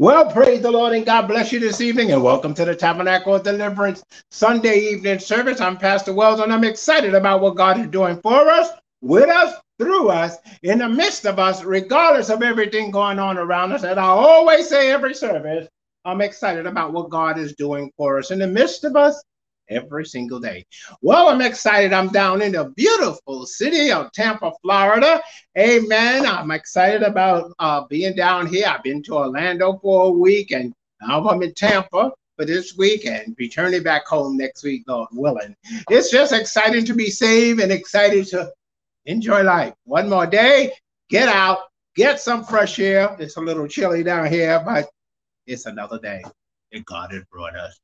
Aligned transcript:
Well, 0.00 0.30
praise 0.30 0.62
the 0.62 0.70
Lord 0.70 0.92
and 0.92 1.06
God 1.06 1.26
bless 1.26 1.52
you 1.52 1.58
this 1.58 1.80
evening 1.80 2.12
and 2.12 2.22
welcome 2.22 2.54
to 2.54 2.66
the 2.66 2.76
Tabernacle 2.76 3.34
of 3.34 3.44
Deliverance 3.44 4.04
Sunday 4.30 4.78
evening 4.78 5.18
service. 5.20 5.60
I'm 5.60 5.76
Pastor 5.76 6.12
Wells 6.12 6.38
and 6.38 6.52
I'm 6.52 6.64
excited 6.64 7.14
about 7.14 7.40
what 7.40 7.56
God 7.56 7.80
is 7.80 7.88
doing 7.88 8.20
for 8.20 8.48
us, 8.48 8.68
with 9.00 9.30
us, 9.30 9.56
through 9.80 10.10
us, 10.10 10.36
in 10.62 10.80
the 10.80 10.88
midst 10.88 11.26
of 11.26 11.40
us, 11.40 11.64
regardless 11.64 12.30
of 12.30 12.44
everything 12.44 12.92
going 12.92 13.18
on 13.18 13.38
around 13.38 13.72
us. 13.72 13.84
And 13.84 13.98
I 13.98 14.04
always 14.04 14.68
say 14.68 14.92
every 14.92 15.14
service, 15.14 15.68
I'm 16.04 16.20
excited 16.20 16.66
about 16.66 16.92
what 16.92 17.10
God 17.10 17.38
is 17.38 17.56
doing 17.56 17.90
for 17.96 18.18
us 18.18 18.30
in 18.30 18.38
the 18.38 18.46
midst 18.46 18.84
of 18.84 18.96
us 18.96 19.20
every 19.68 20.04
single 20.04 20.40
day. 20.40 20.64
Well, 21.02 21.28
I'm 21.28 21.40
excited. 21.40 21.92
I'm 21.92 22.08
down 22.08 22.42
in 22.42 22.52
the 22.52 22.72
beautiful 22.76 23.46
city 23.46 23.90
of 23.90 24.12
Tampa, 24.12 24.52
Florida. 24.62 25.20
Amen. 25.56 26.26
I'm 26.26 26.50
excited 26.50 27.02
about 27.02 27.52
uh, 27.58 27.84
being 27.88 28.14
down 28.14 28.46
here. 28.46 28.66
I've 28.66 28.82
been 28.82 29.02
to 29.04 29.14
Orlando 29.14 29.78
for 29.82 30.06
a 30.06 30.10
week 30.10 30.52
and 30.52 30.72
now 31.00 31.28
I'm 31.28 31.42
in 31.42 31.54
Tampa 31.54 32.12
for 32.36 32.44
this 32.44 32.76
week 32.76 33.06
and 33.06 33.34
returning 33.38 33.82
back 33.82 34.06
home 34.06 34.36
next 34.36 34.62
week, 34.62 34.84
Lord 34.86 35.08
willing. 35.12 35.54
It's 35.90 36.10
just 36.10 36.32
exciting 36.32 36.84
to 36.86 36.94
be 36.94 37.10
saved 37.10 37.60
and 37.60 37.72
excited 37.72 38.26
to 38.28 38.52
enjoy 39.06 39.42
life. 39.42 39.74
One 39.84 40.08
more 40.08 40.26
day, 40.26 40.72
get 41.08 41.28
out, 41.28 41.58
get 41.94 42.20
some 42.20 42.44
fresh 42.44 42.78
air. 42.78 43.16
It's 43.18 43.36
a 43.36 43.40
little 43.40 43.66
chilly 43.66 44.02
down 44.02 44.30
here, 44.30 44.62
but 44.64 44.88
it's 45.46 45.66
another 45.66 45.98
day 45.98 46.22
that 46.72 46.84
God 46.84 47.12
has 47.12 47.24
brought 47.24 47.56
us. 47.56 47.78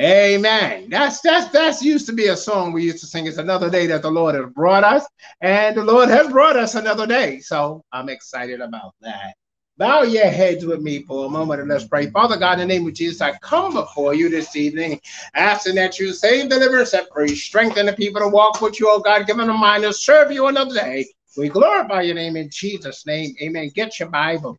Amen. 0.00 0.88
That's 0.90 1.20
that's 1.20 1.52
that's 1.52 1.82
used 1.82 2.06
to 2.06 2.12
be 2.12 2.26
a 2.28 2.36
song 2.36 2.72
we 2.72 2.84
used 2.84 3.00
to 3.00 3.06
sing. 3.06 3.26
It's 3.26 3.38
another 3.38 3.70
day 3.70 3.86
that 3.86 4.02
the 4.02 4.10
Lord 4.10 4.34
has 4.34 4.46
brought 4.52 4.84
us, 4.84 5.06
and 5.40 5.76
the 5.76 5.84
Lord 5.84 6.08
has 6.08 6.28
brought 6.28 6.56
us 6.56 6.74
another 6.74 7.06
day. 7.06 7.40
So 7.40 7.84
I'm 7.92 8.08
excited 8.08 8.60
about 8.60 8.94
that. 9.02 9.34
Bow 9.78 10.02
your 10.02 10.26
heads 10.26 10.64
with 10.66 10.80
me 10.80 11.02
for 11.02 11.26
a 11.26 11.28
moment 11.28 11.60
and 11.60 11.68
let's 11.68 11.84
pray. 11.84 12.10
Father 12.10 12.36
God, 12.36 12.60
in 12.60 12.68
the 12.68 12.74
name 12.74 12.86
of 12.86 12.94
Jesus, 12.94 13.20
I 13.20 13.36
come 13.38 13.74
before 13.74 14.14
you 14.14 14.28
this 14.28 14.54
evening, 14.54 15.00
asking 15.34 15.76
that 15.76 15.98
you 15.98 16.12
save, 16.12 16.50
deliver, 16.50 16.84
set 16.84 17.06
free, 17.12 17.34
strengthen 17.34 17.86
the 17.86 17.92
people 17.92 18.20
to 18.20 18.28
walk 18.28 18.60
with 18.60 18.78
you, 18.78 18.88
oh 18.90 19.00
God, 19.00 19.26
give 19.26 19.38
them 19.38 19.48
a 19.48 19.54
mind 19.54 19.82
to 19.84 19.92
serve 19.92 20.30
you 20.30 20.46
another 20.46 20.74
day. 20.74 21.06
We 21.36 21.48
glorify 21.48 22.02
your 22.02 22.14
name 22.14 22.36
in 22.36 22.50
Jesus' 22.50 23.06
name. 23.06 23.34
Amen. 23.40 23.70
Get 23.74 23.98
your 23.98 24.10
Bible. 24.10 24.58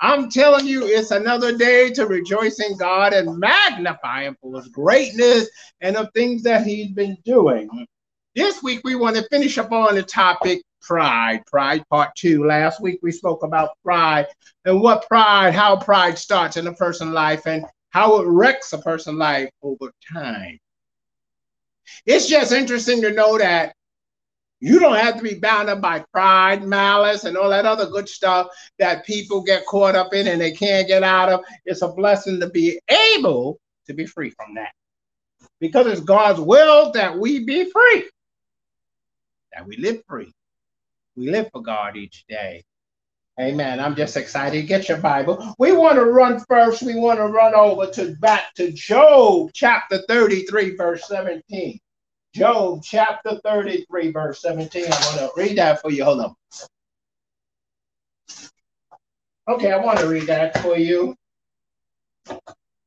I'm 0.00 0.30
telling 0.30 0.66
you, 0.66 0.86
it's 0.86 1.10
another 1.10 1.56
day 1.56 1.90
to 1.90 2.06
rejoice 2.06 2.60
in 2.60 2.76
God 2.76 3.12
and 3.12 3.38
magnify 3.38 4.24
Him 4.24 4.36
for 4.40 4.56
His 4.56 4.68
greatness 4.68 5.48
and 5.80 5.96
the 5.96 6.10
things 6.14 6.42
that 6.44 6.66
He's 6.66 6.92
been 6.92 7.16
doing. 7.24 7.86
This 8.34 8.62
week, 8.62 8.80
we 8.84 8.94
want 8.94 9.16
to 9.16 9.26
finish 9.30 9.58
up 9.58 9.72
on 9.72 9.94
the 9.94 10.02
topic 10.02 10.62
pride, 10.82 11.42
pride 11.46 11.82
part 11.90 12.14
two. 12.16 12.44
Last 12.44 12.80
week, 12.80 13.00
we 13.02 13.10
spoke 13.10 13.42
about 13.42 13.70
pride 13.84 14.26
and 14.64 14.80
what 14.80 15.06
pride, 15.08 15.54
how 15.54 15.76
pride 15.76 16.18
starts 16.18 16.56
in 16.56 16.66
a 16.66 16.74
person's 16.74 17.12
life 17.12 17.46
and 17.46 17.64
how 17.90 18.20
it 18.20 18.26
wrecks 18.26 18.72
a 18.72 18.78
person's 18.78 19.18
life 19.18 19.50
over 19.62 19.90
time. 20.12 20.58
It's 22.04 22.28
just 22.28 22.52
interesting 22.52 23.00
to 23.02 23.12
know 23.12 23.38
that 23.38 23.75
you 24.60 24.78
don't 24.78 24.96
have 24.96 25.16
to 25.16 25.22
be 25.22 25.34
bound 25.34 25.68
up 25.68 25.80
by 25.80 26.04
pride, 26.12 26.64
malice, 26.64 27.24
and 27.24 27.36
all 27.36 27.50
that 27.50 27.66
other 27.66 27.86
good 27.86 28.08
stuff 28.08 28.48
that 28.78 29.04
people 29.04 29.42
get 29.42 29.66
caught 29.66 29.94
up 29.94 30.14
in 30.14 30.26
and 30.28 30.40
they 30.40 30.52
can't 30.52 30.88
get 30.88 31.02
out 31.02 31.28
of. 31.28 31.40
It's 31.64 31.82
a 31.82 31.88
blessing 31.88 32.40
to 32.40 32.48
be 32.48 32.80
able 32.88 33.58
to 33.86 33.94
be 33.94 34.06
free 34.06 34.30
from 34.30 34.54
that. 34.54 34.72
Because 35.60 35.86
it's 35.86 36.00
God's 36.00 36.40
will 36.40 36.90
that 36.92 37.18
we 37.18 37.44
be 37.44 37.70
free, 37.70 38.08
that 39.52 39.66
we 39.66 39.76
live 39.76 40.02
free. 40.08 40.32
We 41.16 41.30
live 41.30 41.48
for 41.52 41.62
God 41.62 41.96
each 41.96 42.24
day. 42.28 42.64
Amen. 43.38 43.80
I'm 43.80 43.94
just 43.94 44.16
excited. 44.16 44.66
Get 44.66 44.88
your 44.88 44.98
Bible. 44.98 45.54
We 45.58 45.72
want 45.72 45.96
to 45.96 46.06
run 46.06 46.40
first. 46.48 46.82
We 46.82 46.94
want 46.94 47.18
to 47.18 47.26
run 47.26 47.54
over 47.54 47.86
to 47.92 48.16
back 48.16 48.54
to 48.54 48.72
Job 48.72 49.50
chapter 49.52 50.02
33, 50.08 50.76
verse 50.76 51.06
17. 51.06 51.78
Job 52.36 52.82
chapter 52.84 53.40
33, 53.42 54.10
verse 54.12 54.42
17. 54.42 54.84
I 54.84 54.88
want 54.88 55.18
to 55.18 55.30
read 55.38 55.56
that 55.56 55.80
for 55.80 55.90
you. 55.90 56.04
Hold 56.04 56.20
on. 56.20 56.34
Okay, 59.48 59.72
I 59.72 59.78
want 59.78 60.00
to 60.00 60.06
read 60.06 60.26
that 60.26 60.58
for 60.58 60.76
you. 60.76 61.16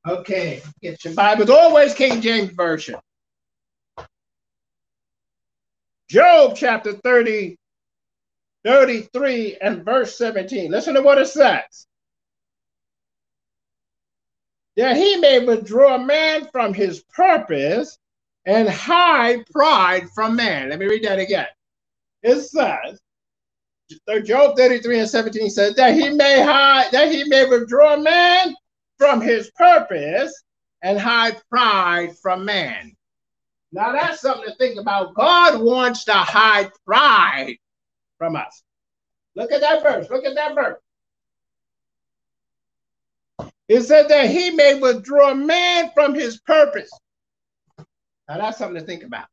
Okay, 0.07 0.61
get 0.83 1.03
your 1.03 1.15
Bibles. 1.15 1.49
Always 1.49 1.95
King 1.95 2.21
James 2.21 2.51
Version. 2.51 2.97
Job 6.07 6.53
chapter 6.55 6.93
30, 6.93 7.57
33 8.63 9.57
and 9.61 9.83
verse 9.83 10.15
17. 10.15 10.69
Listen 10.69 10.93
to 10.93 11.01
what 11.01 11.17
it 11.17 11.27
says. 11.27 11.87
That 14.77 14.95
he 14.95 15.15
may 15.15 15.43
withdraw 15.43 15.95
a 15.95 16.05
man 16.05 16.47
from 16.51 16.75
his 16.75 17.03
purpose 17.15 17.97
and 18.45 18.69
hide 18.69 19.45
pride 19.51 20.09
from 20.15 20.35
man. 20.35 20.69
Let 20.69 20.79
me 20.79 20.87
read 20.87 21.03
that 21.03 21.19
again. 21.19 21.47
It 22.23 22.41
says, 22.41 22.99
Job 24.23 24.55
33 24.57 24.99
and 24.99 25.09
17 25.09 25.49
says 25.49 25.75
that 25.75 25.93
he 25.93 26.09
may 26.09 26.41
hide, 26.41 26.91
that 26.91 27.11
he 27.11 27.23
may 27.25 27.45
withdraw 27.45 27.97
man 27.97 28.55
from 28.97 29.21
his 29.21 29.49
purpose 29.51 30.33
and 30.83 30.99
hide 30.99 31.37
pride 31.49 32.17
from 32.21 32.45
man. 32.45 32.95
Now 33.71 33.91
that's 33.91 34.21
something 34.21 34.45
to 34.45 34.55
think 34.55 34.79
about. 34.79 35.13
God 35.13 35.61
wants 35.61 36.05
to 36.05 36.13
hide 36.13 36.71
pride 36.85 37.55
from 38.17 38.35
us. 38.35 38.63
Look 39.35 39.51
at 39.51 39.61
that 39.61 39.83
verse. 39.83 40.09
Look 40.09 40.25
at 40.25 40.35
that 40.35 40.55
verse. 40.55 40.79
It 43.67 43.83
said 43.83 44.09
that 44.09 44.29
he 44.29 44.49
may 44.49 44.79
withdraw 44.79 45.33
man 45.35 45.91
from 45.93 46.15
his 46.15 46.39
purpose 46.39 46.89
now 48.29 48.37
that's 48.37 48.59
something 48.59 48.79
to 48.79 48.85
think 48.85 49.03
about. 49.03 49.25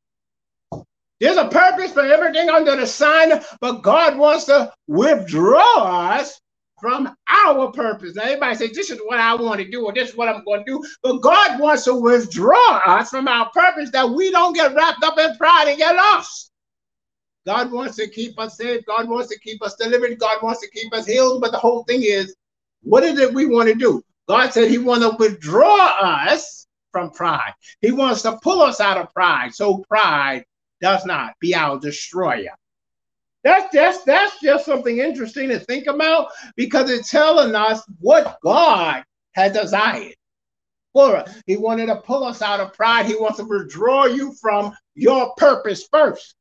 There's 1.20 1.36
a 1.36 1.48
purpose 1.48 1.92
for 1.92 2.00
everything 2.00 2.50
under 2.50 2.76
the 2.76 2.86
sun, 2.86 3.40
but 3.60 3.82
God 3.82 4.18
wants 4.18 4.44
to 4.46 4.72
withdraw 4.86 6.10
us 6.14 6.40
from 6.80 7.14
our 7.28 7.72
purpose. 7.72 8.14
Now, 8.14 8.24
everybody 8.24 8.54
say, 8.54 8.68
This 8.68 8.90
is 8.90 8.98
what 9.04 9.18
I 9.18 9.34
want 9.34 9.60
to 9.60 9.70
do, 9.70 9.86
or 9.86 9.94
this 9.94 10.10
is 10.10 10.16
what 10.16 10.28
I'm 10.28 10.44
going 10.44 10.64
to 10.64 10.70
do. 10.72 10.84
But 11.02 11.18
God 11.18 11.58
wants 11.58 11.84
to 11.84 11.94
withdraw 11.94 12.80
us 12.86 13.10
from 13.10 13.28
our 13.28 13.50
purpose 13.50 13.90
that 13.92 14.08
we 14.08 14.30
don't 14.30 14.52
get 14.54 14.74
wrapped 14.74 15.04
up 15.04 15.18
in 15.18 15.36
pride 15.36 15.68
and 15.68 15.78
get 15.78 15.96
lost. 15.96 16.50
God 17.46 17.70
wants 17.70 17.96
to 17.96 18.08
keep 18.08 18.38
us 18.38 18.56
safe. 18.56 18.84
God 18.86 19.08
wants 19.08 19.28
to 19.28 19.38
keep 19.38 19.62
us 19.62 19.76
delivered. 19.76 20.18
God 20.18 20.42
wants 20.42 20.60
to 20.60 20.70
keep 20.70 20.92
us 20.92 21.06
healed. 21.06 21.40
But 21.40 21.52
the 21.52 21.58
whole 21.58 21.84
thing 21.84 22.02
is, 22.02 22.34
what 22.82 23.04
is 23.04 23.18
it 23.18 23.32
we 23.32 23.46
want 23.46 23.68
to 23.68 23.74
do? 23.74 24.02
God 24.28 24.52
said 24.52 24.70
He 24.70 24.78
wants 24.78 25.06
to 25.06 25.16
withdraw 25.16 25.96
us 26.00 26.65
from 26.96 27.10
pride. 27.10 27.52
He 27.82 27.92
wants 27.92 28.22
to 28.22 28.38
pull 28.42 28.62
us 28.62 28.80
out 28.80 28.96
of 28.96 29.12
pride 29.12 29.54
so 29.54 29.84
pride 29.86 30.46
does 30.80 31.04
not 31.04 31.34
be 31.40 31.54
our 31.54 31.78
destroyer. 31.78 32.54
That's 33.44 33.70
just 33.70 34.06
that's 34.06 34.40
just 34.40 34.64
something 34.64 34.96
interesting 34.96 35.50
to 35.50 35.58
think 35.58 35.88
about 35.88 36.28
because 36.56 36.90
it's 36.90 37.10
telling 37.10 37.54
us 37.54 37.82
what 38.00 38.38
God 38.42 39.04
had 39.32 39.52
desired 39.52 40.14
for 40.94 41.16
us. 41.16 41.34
He 41.44 41.58
wanted 41.58 41.86
to 41.88 41.96
pull 41.96 42.24
us 42.24 42.40
out 42.40 42.60
of 42.60 42.72
pride. 42.72 43.04
He 43.04 43.14
wants 43.14 43.36
to 43.36 43.44
withdraw 43.44 44.06
you 44.06 44.32
from 44.40 44.74
your 44.94 45.34
purpose 45.36 45.86
first. 45.92 46.34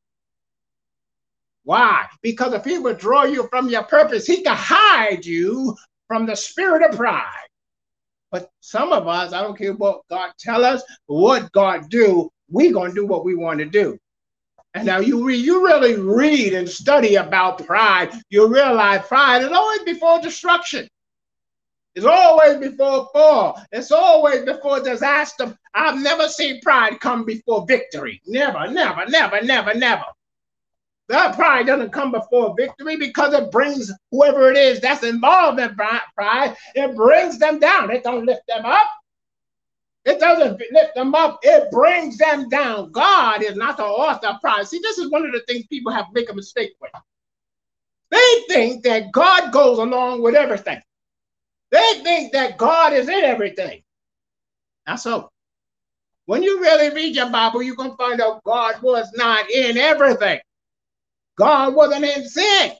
Why? 1.64 2.06
Because 2.22 2.54
if 2.54 2.64
he 2.64 2.78
withdraw 2.78 3.26
you 3.26 3.50
from 3.50 3.68
your 3.68 3.84
purpose, 3.84 4.26
he 4.26 4.42
can 4.42 4.56
hide 4.56 5.26
you 5.26 5.76
from 6.08 6.26
the 6.26 6.36
spirit 6.36 6.90
of 6.90 6.96
pride. 6.96 7.45
But 8.36 8.52
some 8.60 8.92
of 8.92 9.08
us, 9.08 9.32
I 9.32 9.42
don't 9.42 9.58
care 9.58 9.72
what 9.72 10.02
God 10.10 10.32
tell 10.38 10.66
us, 10.66 10.84
what 11.06 11.50
God 11.54 11.90
do, 11.90 12.30
we 12.50 12.70
gonna 12.70 12.94
do 12.94 13.06
what 13.06 13.24
we 13.24 13.34
want 13.34 13.60
to 13.60 13.66
do. 13.66 13.98
And 14.74 14.86
now 14.86 15.00
you 15.00 15.30
you 15.30 15.66
really 15.66 15.96
read 15.96 16.52
and 16.52 16.68
study 16.68 17.16
about 17.16 17.66
pride, 17.66 18.12
you 18.30 18.54
realize 18.54 19.08
pride 19.08 19.44
is 19.44 19.54
always 19.54 19.84
before 19.84 20.20
destruction. 20.20 20.86
It's 21.96 22.06
always 22.06 22.58
before 22.58 23.08
fall. 23.14 23.64
It's 23.72 23.94
always 23.94 24.44
before 24.44 24.82
disaster. 24.82 25.58
I've 25.74 26.02
never 26.02 26.28
seen 26.28 26.60
pride 26.60 27.00
come 27.00 27.24
before 27.24 27.66
victory. 27.66 28.22
Never, 28.28 28.68
never, 28.68 29.06
never, 29.08 29.42
never, 29.44 29.74
never. 29.74 30.04
That 31.08 31.36
pride 31.36 31.68
doesn't 31.68 31.92
come 31.94 32.12
before 32.12 32.56
victory 32.58 32.96
because 32.98 33.34
it 33.34 33.52
brings 33.52 33.92
whoever 34.12 34.50
it 34.50 34.58
is 34.58 34.80
that's 34.80 35.04
involved 35.04 35.60
in 35.60 35.76
pride, 35.76 36.56
it 36.74 36.96
brings 36.96 37.38
them 37.38 37.60
down. 37.60 37.92
It 37.92 38.04
don't 38.04 38.26
lift 38.26 38.42
them 38.48 38.66
up. 38.66 38.88
It 40.06 40.20
doesn't 40.20 40.62
lift 40.72 40.96
them 40.96 41.16
up. 41.16 41.40
It 41.44 41.70
brings 41.72 42.18
them 42.18 42.50
down. 42.50 42.92
God 42.92 43.44
is 43.44 43.56
not 43.56 43.78
the 43.78 43.84
author 43.84 44.28
of 44.28 44.42
pride. 44.42 44.68
See, 44.68 44.80
this 44.80 44.98
is 44.98 45.10
one 45.10 45.26
of 45.26 45.32
the 45.32 45.42
things 45.48 45.66
people 45.68 45.92
have 45.92 46.06
make 46.14 46.30
a 46.30 46.34
mistake 46.34 46.74
with. 46.80 46.92
They 48.12 48.44
think 48.48 48.84
that 48.84 49.12
God 49.12 49.52
goes 49.52 49.80
along 49.80 50.22
with 50.22 50.36
everything. 50.36 50.82
They 51.72 52.02
think 52.04 52.34
that 52.34 52.58
God 52.58 52.94
is 52.94 53.10
in 53.10 53.24
everything. 53.24 53.82
Not 54.88 55.00
so. 55.00 55.30
When 56.26 56.44
you 56.44 56.60
really 56.60 56.94
read 56.94 57.16
your 57.16 57.30
Bible, 57.30 57.62
you're 57.62 57.76
going 57.76 57.92
to 57.92 57.98
find 57.98 58.22
out 58.22 58.44
God 58.44 58.82
was 58.82 59.12
not 59.16 59.50
in 59.50 59.78
everything. 59.78 60.40
God 61.38 61.76
wasn't 61.76 62.06
in 62.06 62.28
sin. 62.28 62.72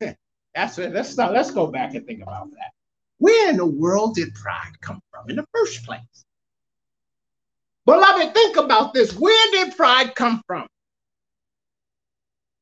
That's 0.54 0.78
it. 0.78 0.92
Let's 0.92 1.10
start, 1.10 1.32
let's 1.32 1.50
go 1.50 1.66
back 1.66 1.94
and 1.94 2.06
think 2.06 2.22
about 2.22 2.50
that. 2.52 2.72
Where 3.18 3.50
in 3.50 3.56
the 3.56 3.66
world 3.66 4.14
did 4.14 4.34
pride 4.34 4.80
come 4.80 5.00
from 5.10 5.28
in 5.28 5.36
the 5.36 5.46
first 5.52 5.84
place? 5.84 6.00
Beloved, 7.84 8.34
think 8.34 8.56
about 8.56 8.92
this. 8.94 9.14
Where 9.14 9.50
did 9.50 9.76
pride 9.76 10.14
come 10.14 10.42
from? 10.46 10.66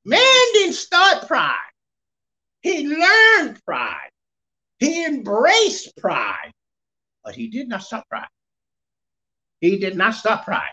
Man 0.04 0.46
didn't 0.52 0.74
start 0.74 1.26
pride. 1.26 1.52
He 2.60 2.86
learned 2.86 3.60
pride. 3.64 4.10
He 4.78 5.04
embraced 5.04 5.96
pride, 5.96 6.52
but 7.24 7.34
he 7.34 7.48
did 7.48 7.68
not 7.68 7.82
stop 7.82 8.08
pride. 8.08 8.28
He 9.60 9.78
did 9.78 9.96
not 9.96 10.14
stop 10.14 10.44
pride. 10.44 10.72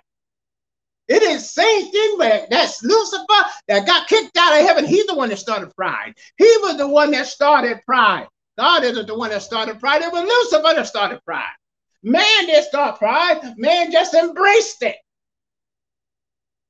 It 1.14 1.22
is 1.22 1.52
same 1.52 1.92
thing 1.92 2.18
where 2.18 2.48
that's 2.50 2.82
Lucifer 2.82 3.46
that 3.68 3.86
got 3.86 4.08
kicked 4.08 4.36
out 4.36 4.60
of 4.60 4.66
heaven. 4.66 4.84
He's 4.84 5.06
the 5.06 5.14
one 5.14 5.30
that 5.30 5.38
started 5.38 5.72
pride. 5.76 6.16
He 6.38 6.58
was 6.62 6.76
the 6.78 6.88
one 6.88 7.12
that 7.12 7.28
started 7.28 7.82
pride. 7.86 8.28
God 8.58 8.84
isn't 8.84 9.06
the 9.06 9.16
one 9.16 9.30
that 9.30 9.44
started 9.44 9.80
pride. 9.80 10.02
It 10.02 10.12
was 10.12 10.24
Lucifer 10.24 10.74
that 10.76 10.88
started 10.88 11.24
pride. 11.24 11.54
Man 12.02 12.48
didn't 12.48 12.66
start 12.66 12.98
pride. 12.98 13.54
Man 13.58 13.92
just 13.92 14.16
embraced 14.16 14.82
it. 14.82 14.96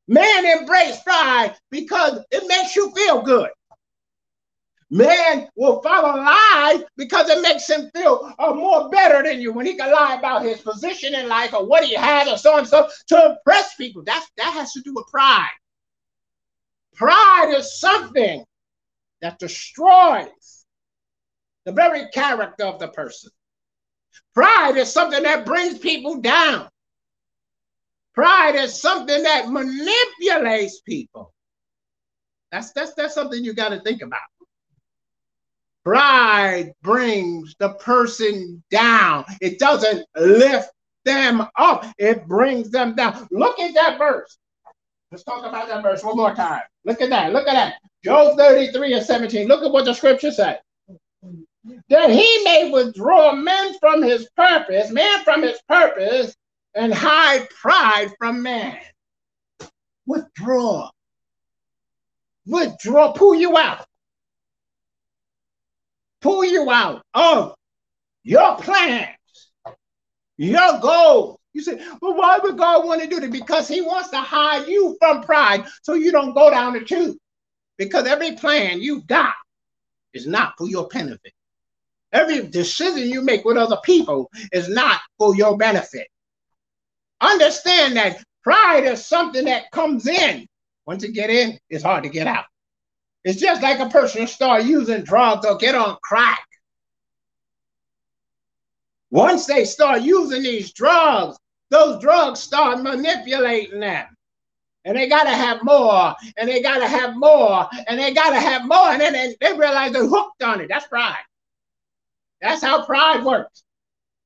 Man 0.10 0.45
embraced 0.45 1.06
pride 1.06 1.56
because 1.72 2.19
it 2.30 2.44
makes 2.50 2.75
you 2.75 2.92
feel 2.92 3.22
good. 3.22 3.50
Man 4.94 5.50
will 5.56 5.81
follow 5.81 6.22
lies 6.22 6.84
because 6.98 7.28
it 7.28 7.42
makes 7.42 7.68
him 7.68 7.90
feel 7.95 8.31
uh, 8.38 8.54
more 8.54 8.92
better 8.92 9.24
than 9.24 9.42
you 9.42 9.51
when 9.51 9.66
he 9.66 9.75
can 9.75 9.92
lie 9.92 10.18
about 10.19 10.44
his 10.44 10.62
position 10.62 11.16
in 11.16 11.28
life 11.28 11.51
or 11.51 11.66
what 11.66 11.84
he 11.84 11.95
has 11.95 12.28
or 12.28 12.38
so 12.38 12.60
and 12.60 12.68
so 12.68 12.88
to 13.07 13.31
impress 13.31 13.74
people. 13.74 14.04
That's, 14.06 14.30
that 14.38 14.54
has 14.54 14.72
to 14.74 14.81
do 14.81 14.94
with 14.94 15.07
pride. 15.07 15.50
Pride 16.94 17.56
is 17.57 17.80
something 17.80 18.45
that 19.24 19.40
destroys 19.40 20.63
the 21.66 21.72
very 21.72 22.10
character 22.10 22.66
of 22.66 22.78
the 22.78 22.90
person. 22.90 23.31
Pride 24.36 24.78
is 24.78 24.94
something 24.94 25.24
that 25.24 25.44
brings 25.44 25.80
people 25.80 26.22
down. 26.22 26.69
Pride 28.13 28.54
is 28.54 28.80
something 28.80 29.24
that 29.24 29.50
manipulates 29.50 30.81
people. 30.81 31.34
That's 32.51 32.72
that's 32.74 32.94
that's 32.94 33.16
something 33.16 33.44
you 33.44 33.56
got 33.56 33.69
to 33.69 33.81
think 33.81 34.04
about. 34.04 34.22
Pride 35.83 36.74
brings 36.81 37.56
the 37.59 37.74
person 37.74 38.63
down. 38.71 39.25
It 39.41 39.59
doesn't 39.59 40.06
lift 40.15 40.69
them 41.03 41.45
up. 41.57 41.85
It 41.97 42.25
brings 42.25 42.69
them 42.69 42.95
down. 42.95 43.27
Look 43.31 43.59
at 43.59 43.74
that 43.74 43.97
verse. 43.97 44.38
Let's 45.12 45.24
talk 45.24 45.45
about 45.45 45.68
that 45.68 45.83
verse 45.83 46.03
one 46.03 46.15
more 46.15 46.33
time. 46.33 46.62
Look 46.85 47.01
at 47.01 47.09
that. 47.09 47.33
Look 47.33 47.47
at 47.47 47.53
that. 47.53 47.75
Job 48.03 48.38
33 48.38 48.94
and 48.94 49.06
17. 49.06 49.47
Look 49.47 49.63
at 49.63 49.71
what 49.71 49.85
the 49.85 49.94
scripture 49.94 50.31
says. 50.31 50.57
That 51.89 52.09
he 52.09 52.41
may 52.44 52.71
withdraw 52.71 53.33
men 53.33 53.77
from 53.80 54.01
his 54.01 54.30
purpose, 54.35 54.89
man 54.89 55.24
from 55.24 55.44
his 55.44 55.62
purpose, 55.68 56.35
and 56.75 56.94
hide 56.94 57.50
pride 57.50 58.09
from 58.18 58.41
man. 58.41 58.80
Withdraw. 60.06 60.89
Withdraw, 62.45 63.13
pull 63.13 63.35
you 63.35 63.57
out 63.57 63.85
pull 66.24 66.44
you 66.44 66.72
out 66.72 67.04
of 67.14 67.54
your 68.24 68.56
plans, 68.56 69.10
your 70.38 70.80
goals. 70.80 71.38
You 71.54 71.62
say, 71.62 71.80
well, 72.02 72.16
why 72.16 72.40
would 72.42 72.58
God 72.58 72.86
want 72.86 73.02
to 73.02 73.08
do 73.08 73.20
that? 73.20 73.31
Because 73.31 73.68
He 73.68 73.81
wants 73.81 74.10
to 74.10 74.18
hide 74.18 74.68
you 74.68 74.98
from 75.00 75.22
pride 75.22 75.66
so 75.84 75.94
you 75.94 76.12
don't 76.12 76.34
go 76.34 76.50
down 76.50 76.74
the 76.74 76.84
tube. 76.84 77.18
Because 77.78 78.08
every 78.08 78.31
plan 78.31 78.81
you've 78.81 79.06
got 79.06 79.36
is 80.14 80.25
not 80.25 80.54
for 80.58 80.68
your 80.68 80.88
benefit. 80.88 81.34
Every 82.12 82.48
decision 82.48 83.10
you 83.10 83.22
make 83.22 83.44
with 83.44 83.58
other 83.58 83.78
people 83.84 84.31
is 84.52 84.69
not 84.69 85.02
for 85.19 85.36
your 85.36 85.58
benefit. 85.58 86.08
Understand 87.22 87.98
that 87.98 88.24
pride 88.44 88.86
is 88.86 89.06
something 89.06 89.46
that 89.46 89.69
comes 89.72 90.08
in. 90.08 90.48
Once 90.86 91.04
you 91.04 91.12
get 91.12 91.30
in, 91.30 91.60
it's 91.69 91.84
hard 91.84 92.04
to 92.04 92.10
get 92.10 92.28
out. 92.28 92.46
It's 93.24 93.40
just 93.40 93.62
like 93.62 93.80
a 93.80 93.90
person 93.90 94.28
start 94.28 94.66
using 94.66 95.04
drugs 95.04 95.46
or 95.46 95.58
get 95.58 95.75
on 95.75 95.98
crack. 96.04 96.46
Once 99.12 99.46
they 99.46 99.64
start 99.64 100.02
using 100.02 100.44
these 100.44 100.74
drugs, 100.74 101.38
those 101.70 102.02
drugs 102.02 102.40
start 102.40 102.81
manipulating 102.81 103.80
them. 103.80 104.06
And 104.86 104.98
they 104.98 105.08
gotta 105.08 105.30
have 105.30 105.64
more, 105.64 106.14
and 106.36 106.50
they 106.50 106.62
gotta 106.62 106.88
have 106.88 107.16
more, 107.16 107.70
and 107.88 107.98
they 107.98 108.14
gotta 108.14 108.40
have 108.40 108.66
more, 108.66 108.90
and 108.90 109.00
then 109.00 109.14
they, 109.14 109.36
they 109.40 109.58
realize 109.58 109.94
they're 109.94 110.08
hooked 110.08 110.44
on 110.44 110.60
it. 110.60 110.68
That's 110.68 110.88
pride. 110.88 111.24
That's 112.42 112.62
how 112.62 112.86
pride 112.86 113.24
works. 113.24 113.64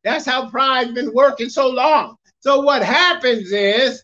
That's 0.03 0.25
how 0.25 0.49
pride's 0.49 0.93
been 0.93 1.13
working 1.13 1.49
so 1.49 1.67
long. 1.67 2.15
So 2.39 2.61
what 2.61 2.81
happens 2.81 3.51
is 3.51 4.03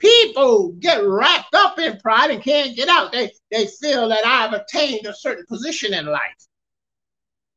People 0.00 0.72
get 0.72 1.04
wrapped 1.04 1.54
up 1.54 1.78
in 1.78 1.98
pride 1.98 2.30
and 2.30 2.42
can't 2.42 2.74
get 2.74 2.88
out. 2.88 3.12
They, 3.12 3.30
they 3.50 3.66
feel 3.66 4.08
that 4.08 4.26
I've 4.26 4.54
attained 4.54 5.06
a 5.06 5.14
certain 5.14 5.44
position 5.46 5.92
in 5.92 6.06
life. 6.06 6.46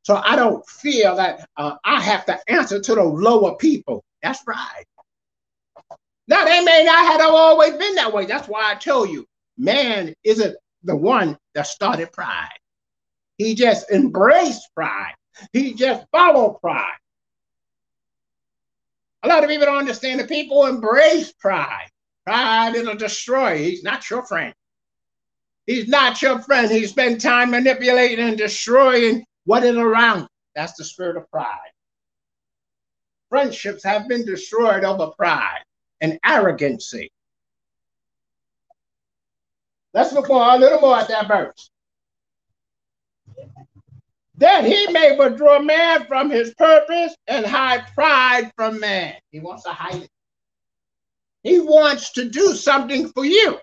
So 0.02 0.20
I 0.22 0.36
don't 0.36 0.64
feel 0.68 1.16
that 1.16 1.48
uh, 1.56 1.76
I 1.84 2.02
have 2.02 2.26
to 2.26 2.38
answer 2.48 2.78
to 2.78 2.94
the 2.94 3.02
lower 3.02 3.56
people. 3.56 4.04
That's 4.22 4.42
pride. 4.42 4.84
Now, 6.28 6.44
they 6.44 6.62
may 6.62 6.84
not 6.84 7.06
have 7.06 7.20
always 7.22 7.72
been 7.74 7.94
that 7.94 8.12
way. 8.12 8.26
That's 8.26 8.48
why 8.48 8.70
I 8.70 8.74
tell 8.74 9.06
you, 9.06 9.26
man 9.56 10.14
isn't 10.22 10.56
the 10.82 10.96
one 10.96 11.38
that 11.54 11.66
started 11.66 12.12
pride. 12.12 12.58
He 13.38 13.54
just 13.54 13.90
embraced 13.90 14.68
pride. 14.74 15.14
He 15.52 15.74
just 15.74 16.04
followed 16.12 16.60
pride. 16.60 16.98
A 19.22 19.28
lot 19.28 19.42
of 19.42 19.48
people 19.48 19.66
don't 19.66 19.78
understand 19.78 20.20
that 20.20 20.28
people 20.28 20.66
embrace 20.66 21.32
pride. 21.32 21.88
Pride 22.24 22.74
it'll 22.74 22.94
destroy. 22.94 23.58
He's 23.58 23.82
not 23.82 24.08
your 24.08 24.24
friend. 24.24 24.54
He's 25.66 25.88
not 25.88 26.20
your 26.22 26.40
friend. 26.40 26.70
He 26.70 26.86
spent 26.86 27.20
time 27.20 27.50
manipulating 27.50 28.24
and 28.24 28.38
destroying 28.38 29.24
what 29.44 29.64
is 29.64 29.76
around. 29.76 30.28
That's 30.54 30.74
the 30.74 30.84
spirit 30.84 31.16
of 31.16 31.30
pride. 31.30 31.70
Friendships 33.28 33.82
have 33.84 34.08
been 34.08 34.24
destroyed 34.24 34.84
over 34.84 35.08
pride 35.08 35.62
and 36.00 36.18
arrogancy. 36.24 37.10
Let's 39.92 40.12
look 40.12 40.28
more 40.28 40.54
a 40.54 40.58
little 40.58 40.80
more 40.80 40.98
at 40.98 41.08
that 41.08 41.28
verse. 41.28 41.70
That 44.36 44.64
he 44.64 44.88
may 44.88 45.16
withdraw 45.16 45.60
man 45.60 46.06
from 46.06 46.28
his 46.30 46.52
purpose 46.54 47.14
and 47.28 47.46
hide 47.46 47.86
pride 47.94 48.52
from 48.56 48.80
man. 48.80 49.14
He 49.30 49.40
wants 49.40 49.62
to 49.62 49.70
hide 49.70 50.02
it. 50.02 50.10
He 51.44 51.60
wants 51.60 52.10
to 52.12 52.28
do 52.28 52.54
something 52.54 53.08
for 53.10 53.24
you. 53.24 53.58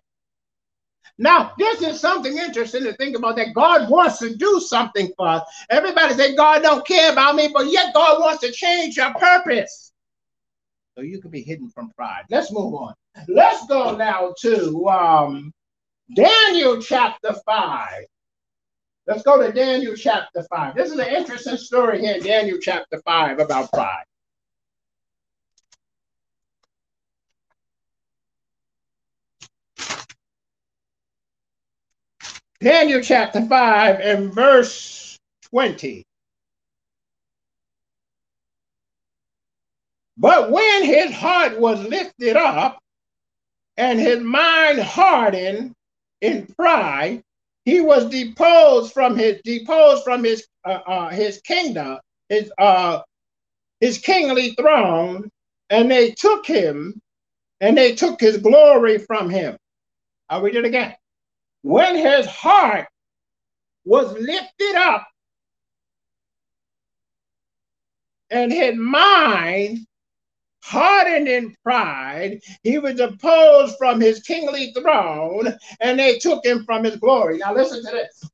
Now, 1.18 1.54
this 1.58 1.82
is 1.82 2.00
something 2.00 2.38
interesting 2.38 2.84
to 2.84 2.94
think 2.94 3.18
about 3.18 3.36
that 3.36 3.54
God 3.54 3.90
wants 3.90 4.20
to 4.20 4.36
do 4.36 4.60
something 4.60 5.12
for 5.18 5.28
us. 5.28 5.44
Everybody 5.70 6.14
say, 6.14 6.36
God 6.36 6.62
don't 6.62 6.88
care 6.88 7.12
about 7.12 7.36
me, 7.36 7.50
but 7.54 7.68
yet 7.68 7.94
God 7.94 8.22
wants 8.22 8.42
to 8.42 8.52
change 8.52 8.98
your 8.98 9.14
purpose. 9.16 9.92
So 10.96 11.02
you 11.02 11.20
can 11.22 11.32
be 11.32 11.42
hidden 11.42 11.70
from 11.70 11.92
pride. 11.92 12.24
Let's 12.30 12.52
move 12.52 12.74
on. 12.74 12.94
Let's 13.28 13.66
go 13.68 13.96
now 13.96 14.34
to 14.42 14.88
um, 14.88 15.52
Daniel 16.16 16.82
chapter 16.82 17.34
5. 17.46 18.06
Let's 19.08 19.24
go 19.24 19.42
to 19.42 19.52
Daniel 19.52 19.96
chapter 19.96 20.44
5. 20.44 20.76
This 20.76 20.92
is 20.92 21.00
an 21.00 21.08
interesting 21.08 21.58
story 21.58 22.02
here 22.02 22.16
in 22.16 22.24
Daniel 22.24 22.58
chapter 22.62 23.02
5 23.04 23.40
about 23.40 23.72
pride. 23.72 24.04
Daniel 32.62 33.02
chapter 33.02 33.42
5 33.44 34.00
and 34.02 34.32
verse 34.32 35.18
20. 35.50 36.04
But 40.18 40.52
when 40.52 40.86
his 40.86 41.12
heart 41.12 41.60
was 41.60 41.82
lifted 41.84 42.36
up 42.36 42.78
and 43.78 44.00
his 44.00 44.20
mind 44.20 44.80
hardened 44.80 45.74
in 46.22 46.46
pride, 46.56 47.24
he 47.66 47.82
was 47.82 48.06
deposed 48.06 48.94
from 48.94 49.18
his 49.18 49.42
deposed 49.44 50.04
from 50.04 50.24
his 50.24 50.46
uh, 50.64 50.80
uh, 50.86 51.10
his 51.10 51.42
kingdom, 51.42 51.98
his 52.30 52.52
uh, 52.60 53.02
his 53.80 53.98
kingly 53.98 54.52
throne, 54.52 55.30
and 55.72 55.90
they 55.90 56.12
took 56.12 56.46
him, 56.46 57.00
and 57.60 57.76
they 57.76 57.96
took 57.96 58.22
his 58.22 58.38
glory 58.38 59.00
from 59.00 59.30
him. 59.32 59.58
I'll 60.30 60.42
read 60.44 60.56
it 60.56 60.66
again 60.66 60.96
when 61.64 61.96
his 61.96 62.26
heart 62.26 62.88
was 63.86 64.12
lifted 64.14 64.76
up 64.76 65.08
and 68.30 68.52
his 68.52 68.76
mind 68.76 69.80
hardened 70.64 71.28
in 71.28 71.56
pride, 71.64 72.40
he 72.64 72.80
was 72.80 72.96
deposed 72.96 73.76
from 73.78 74.00
his 74.00 74.22
kingly 74.22 74.74
throne 74.74 75.54
and 75.80 76.00
they 76.00 76.18
took 76.20 76.46
him 76.46 76.64
from 76.64 76.84
his 76.84 76.96
glory. 76.98 77.38
Now, 77.38 77.54
listen 77.54 77.84
to 77.84 77.92
this. 77.92 78.30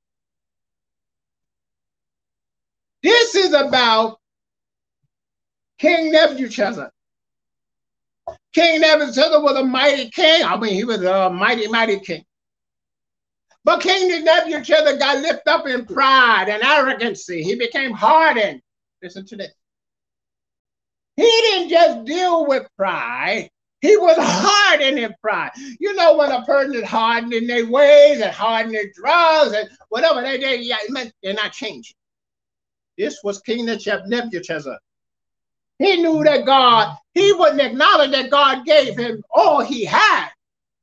This 3.03 3.35
is 3.35 3.53
about 3.53 4.19
King 5.77 6.11
Nebuchadnezzar. 6.11 6.91
King 8.53 8.81
Nebuchadnezzar 8.81 9.41
was 9.41 9.55
a 9.55 9.63
mighty 9.63 10.09
king. 10.09 10.43
I 10.43 10.57
mean, 10.57 10.73
he 10.73 10.83
was 10.83 11.03
a 11.03 11.29
mighty, 11.29 11.67
mighty 11.67 11.99
king. 11.99 12.25
But 13.67 13.81
King 13.81 14.23
Nebuchadnezzar 14.23 14.95
got 14.95 15.21
lifted 15.21 15.51
up 15.51 15.67
in 15.67 15.85
pride 15.85 16.47
and 16.47 16.63
arrogancy. 16.63 17.43
He 17.43 17.55
became 17.55 17.91
hardened. 17.91 18.61
Listen 19.03 19.25
to 19.25 19.35
this. 19.35 19.51
He 21.17 21.23
didn't 21.23 21.67
just 21.67 22.05
deal 22.05 22.45
with 22.47 22.65
pride, 22.77 23.49
he 23.81 23.97
was 23.97 24.15
hardened 24.17 24.99
in 24.99 25.13
pride. 25.21 25.51
You 25.81 25.93
know 25.95 26.15
when 26.15 26.31
a 26.31 26.45
person 26.45 26.75
is 26.75 26.85
hardened 26.85 27.33
in 27.33 27.45
their 27.45 27.65
ways 27.65 28.21
and 28.21 28.31
hardened 28.31 28.73
in 28.73 28.89
drugs 28.95 29.51
and 29.51 29.67
whatever 29.89 30.21
they 30.21 30.37
did, 30.37 30.61
yeah, 30.61 30.77
they're 31.21 31.33
not 31.33 31.51
changing. 31.51 31.97
This 32.97 33.19
was 33.21 33.41
King 33.41 33.65
Nebuchadnezzar. 33.65 34.79
He 35.77 35.97
knew 35.97 36.23
that 36.23 36.45
God, 36.45 36.97
he 37.13 37.33
wouldn't 37.33 37.59
acknowledge 37.59 38.11
that 38.11 38.31
God 38.31 38.65
gave 38.65 38.97
him 38.97 39.21
all 39.29 39.59
he 39.59 39.83
had, 39.83 40.29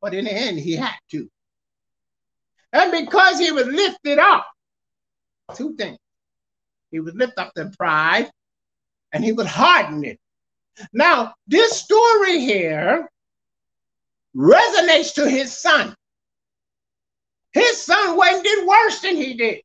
but 0.02 0.12
in 0.12 0.26
the 0.26 0.32
end, 0.32 0.58
he 0.58 0.74
had 0.76 0.98
to. 1.12 1.30
And 2.74 2.90
because 2.90 3.38
he 3.38 3.52
was 3.52 3.66
lifted 3.66 4.18
up, 4.18 4.46
two 5.54 5.76
things. 5.76 5.96
He 6.90 6.98
was 6.98 7.14
lifted 7.14 7.40
up 7.40 7.52
in 7.56 7.70
pride 7.72 8.30
and 9.12 9.24
he 9.24 9.32
was 9.32 9.46
hardened 9.46 10.04
it. 10.04 10.18
Now, 10.92 11.34
this 11.46 11.80
story 11.80 12.40
here 12.40 13.08
resonates 14.36 15.14
to 15.14 15.30
his 15.30 15.56
son. 15.56 15.94
His 17.52 17.80
son 17.80 18.16
went 18.16 18.36
and 18.36 18.44
did 18.44 18.66
worse 18.66 19.00
than 19.00 19.16
he 19.16 19.34
did. 19.34 19.60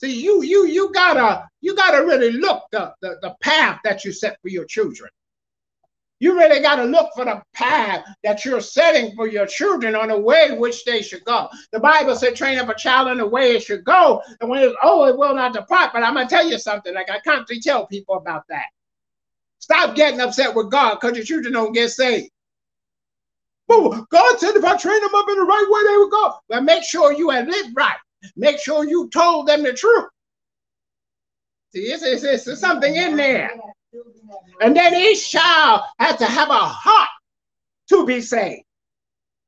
See, 0.00 0.22
you 0.22 0.44
you 0.44 0.66
you 0.66 0.92
gotta 0.92 1.48
you 1.60 1.74
gotta 1.74 2.06
really 2.06 2.30
look 2.30 2.62
the, 2.70 2.94
the, 3.02 3.18
the 3.20 3.34
path 3.40 3.80
that 3.82 4.04
you 4.04 4.12
set 4.12 4.38
for 4.40 4.48
your 4.48 4.64
children. 4.64 5.10
You 6.20 6.36
really 6.36 6.60
got 6.60 6.76
to 6.76 6.84
look 6.84 7.10
for 7.14 7.24
the 7.24 7.40
path 7.54 8.04
that 8.24 8.44
you're 8.44 8.60
setting 8.60 9.14
for 9.14 9.28
your 9.28 9.46
children 9.46 9.94
on 9.94 10.08
the 10.08 10.18
way 10.18 10.56
which 10.58 10.84
they 10.84 11.00
should 11.00 11.24
go. 11.24 11.48
The 11.70 11.78
Bible 11.78 12.16
said, 12.16 12.34
train 12.34 12.58
up 12.58 12.68
a 12.68 12.74
child 12.74 13.08
in 13.08 13.18
the 13.18 13.26
way 13.26 13.52
it 13.52 13.62
should 13.62 13.84
go. 13.84 14.20
And 14.40 14.50
when 14.50 14.62
it's 14.62 14.74
oh, 14.82 15.06
it 15.06 15.16
will 15.16 15.34
not 15.34 15.52
depart. 15.52 15.92
But 15.92 16.02
I'm 16.02 16.14
going 16.14 16.26
to 16.26 16.34
tell 16.34 16.48
you 16.48 16.58
something, 16.58 16.92
like 16.92 17.10
I 17.10 17.20
constantly 17.20 17.60
tell 17.60 17.86
people 17.86 18.16
about 18.16 18.42
that. 18.48 18.66
Stop 19.60 19.94
getting 19.94 20.20
upset 20.20 20.54
with 20.54 20.70
God 20.70 20.98
because 21.00 21.16
your 21.16 21.24
children 21.24 21.52
don't 21.52 21.72
get 21.72 21.90
saved. 21.90 22.30
But 23.68 24.08
God 24.08 24.40
said 24.40 24.56
if 24.56 24.64
I 24.64 24.76
train 24.76 25.00
them 25.00 25.14
up 25.14 25.28
in 25.28 25.36
the 25.36 25.42
right 25.42 25.66
way, 25.68 25.92
they 25.92 25.96
will 25.98 26.10
go. 26.10 26.34
But 26.48 26.64
make 26.64 26.82
sure 26.82 27.12
you 27.12 27.30
have 27.30 27.46
lived 27.46 27.76
right. 27.76 27.96
Make 28.34 28.58
sure 28.58 28.88
you 28.88 29.08
told 29.10 29.46
them 29.46 29.62
the 29.62 29.72
truth. 29.72 30.06
See, 31.74 31.80
it's, 31.80 32.02
it's, 32.02 32.46
it's 32.46 32.60
something 32.60 32.96
in 32.96 33.16
there. 33.16 33.50
And 34.60 34.76
then 34.76 34.94
each 34.94 35.30
child 35.30 35.82
has 35.98 36.16
to 36.16 36.26
have 36.26 36.50
a 36.50 36.54
heart 36.54 37.08
to 37.90 38.06
be 38.06 38.20
saved. 38.20 38.64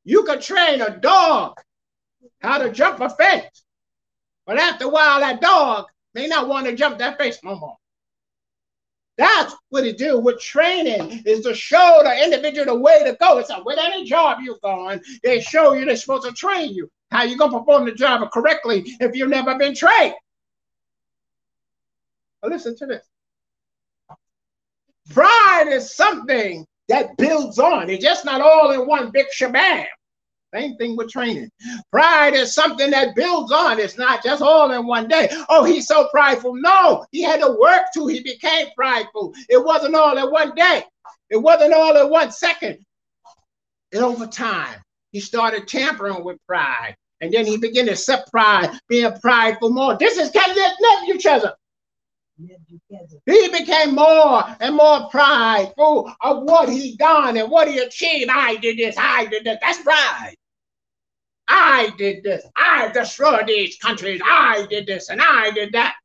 You 0.04 0.24
could 0.24 0.40
train 0.40 0.80
a 0.80 0.98
dog 0.98 1.60
how 2.40 2.58
to 2.58 2.70
jump 2.72 3.00
a 3.00 3.10
fence, 3.10 3.64
but 4.46 4.58
after 4.58 4.86
a 4.86 4.88
while, 4.88 5.20
that 5.20 5.40
dog 5.40 5.86
may 6.14 6.26
not 6.26 6.48
want 6.48 6.66
to 6.66 6.74
jump 6.74 6.98
that 6.98 7.18
fence 7.18 7.38
no 7.44 7.56
more. 7.56 7.76
That's 9.18 9.54
what 9.68 9.84
it 9.84 9.98
do 9.98 10.18
with 10.18 10.40
training 10.40 11.22
is 11.26 11.40
to 11.40 11.54
show 11.54 12.00
the 12.02 12.24
individual 12.24 12.64
the 12.64 12.80
way 12.80 13.04
to 13.04 13.16
go. 13.20 13.36
It's 13.36 13.50
like 13.50 13.64
with 13.66 13.78
any 13.78 14.04
job 14.04 14.38
you're 14.42 14.58
going, 14.62 15.02
they 15.22 15.40
show 15.40 15.74
you 15.74 15.84
they're 15.84 15.96
supposed 15.96 16.26
to 16.26 16.32
train 16.32 16.72
you. 16.72 16.90
How 17.10 17.24
you're 17.24 17.36
gonna 17.36 17.58
perform 17.58 17.84
the 17.84 17.92
job 17.92 18.28
correctly 18.30 18.82
if 19.00 19.14
you've 19.14 19.28
never 19.28 19.58
been 19.58 19.74
trained? 19.74 20.14
Listen 22.42 22.74
to 22.78 22.86
this. 22.86 23.09
Pride 25.10 25.68
is 25.68 25.94
something 25.94 26.66
that 26.88 27.16
builds 27.16 27.58
on. 27.58 27.90
It's 27.90 28.02
just 28.02 28.24
not 28.24 28.40
all 28.40 28.70
in 28.72 28.86
one 28.86 29.10
big 29.10 29.26
shabam. 29.36 29.86
Same 30.52 30.76
thing 30.76 30.96
with 30.96 31.10
training. 31.10 31.48
Pride 31.92 32.34
is 32.34 32.54
something 32.54 32.90
that 32.90 33.14
builds 33.14 33.52
on. 33.52 33.78
It's 33.78 33.96
not 33.96 34.22
just 34.24 34.42
all 34.42 34.72
in 34.72 34.86
one 34.86 35.06
day. 35.06 35.28
Oh, 35.48 35.62
he's 35.62 35.86
so 35.86 36.08
prideful. 36.08 36.54
No, 36.56 37.06
he 37.12 37.22
had 37.22 37.40
to 37.40 37.56
work 37.60 37.82
to 37.94 38.08
he 38.08 38.20
became 38.20 38.66
prideful. 38.74 39.32
It 39.48 39.64
wasn't 39.64 39.94
all 39.94 40.18
in 40.18 40.30
one 40.32 40.54
day. 40.56 40.82
It 41.30 41.36
wasn't 41.36 41.74
all 41.74 41.96
in 41.96 42.10
one 42.10 42.32
second. 42.32 42.84
And 43.92 44.02
over 44.02 44.26
time, 44.26 44.80
he 45.12 45.20
started 45.20 45.68
tampering 45.68 46.24
with 46.24 46.38
pride. 46.46 46.96
And 47.20 47.32
then 47.32 47.46
he 47.46 47.56
began 47.56 47.86
to 47.86 47.96
set 47.96 48.26
pride, 48.30 48.70
being 48.88 49.12
prideful 49.20 49.70
more. 49.70 49.96
This 49.98 50.16
is 50.16 50.30
kind 50.30 50.50
of 50.50 50.56
nothing, 50.56 51.08
Nebuchadnezzar. 51.08 51.54
He 53.26 53.48
became 53.48 53.94
more 53.94 54.44
and 54.60 54.74
more 54.74 55.08
prideful 55.10 56.12
of 56.20 56.42
what 56.44 56.68
he 56.68 56.96
done 56.96 57.36
and 57.36 57.50
what 57.50 57.68
he 57.68 57.78
achieved. 57.78 58.30
I 58.32 58.56
did 58.56 58.78
this, 58.78 58.96
I 58.98 59.26
did 59.26 59.44
this. 59.44 59.58
That's 59.60 59.82
pride. 59.82 60.34
I 61.48 61.90
did 61.98 62.22
this. 62.22 62.44
I 62.56 62.90
destroyed 62.92 63.46
these 63.46 63.76
countries. 63.78 64.20
I 64.24 64.66
did 64.70 64.86
this 64.86 65.08
and 65.08 65.20
I 65.20 65.50
did 65.50 65.72
that. 65.72 65.96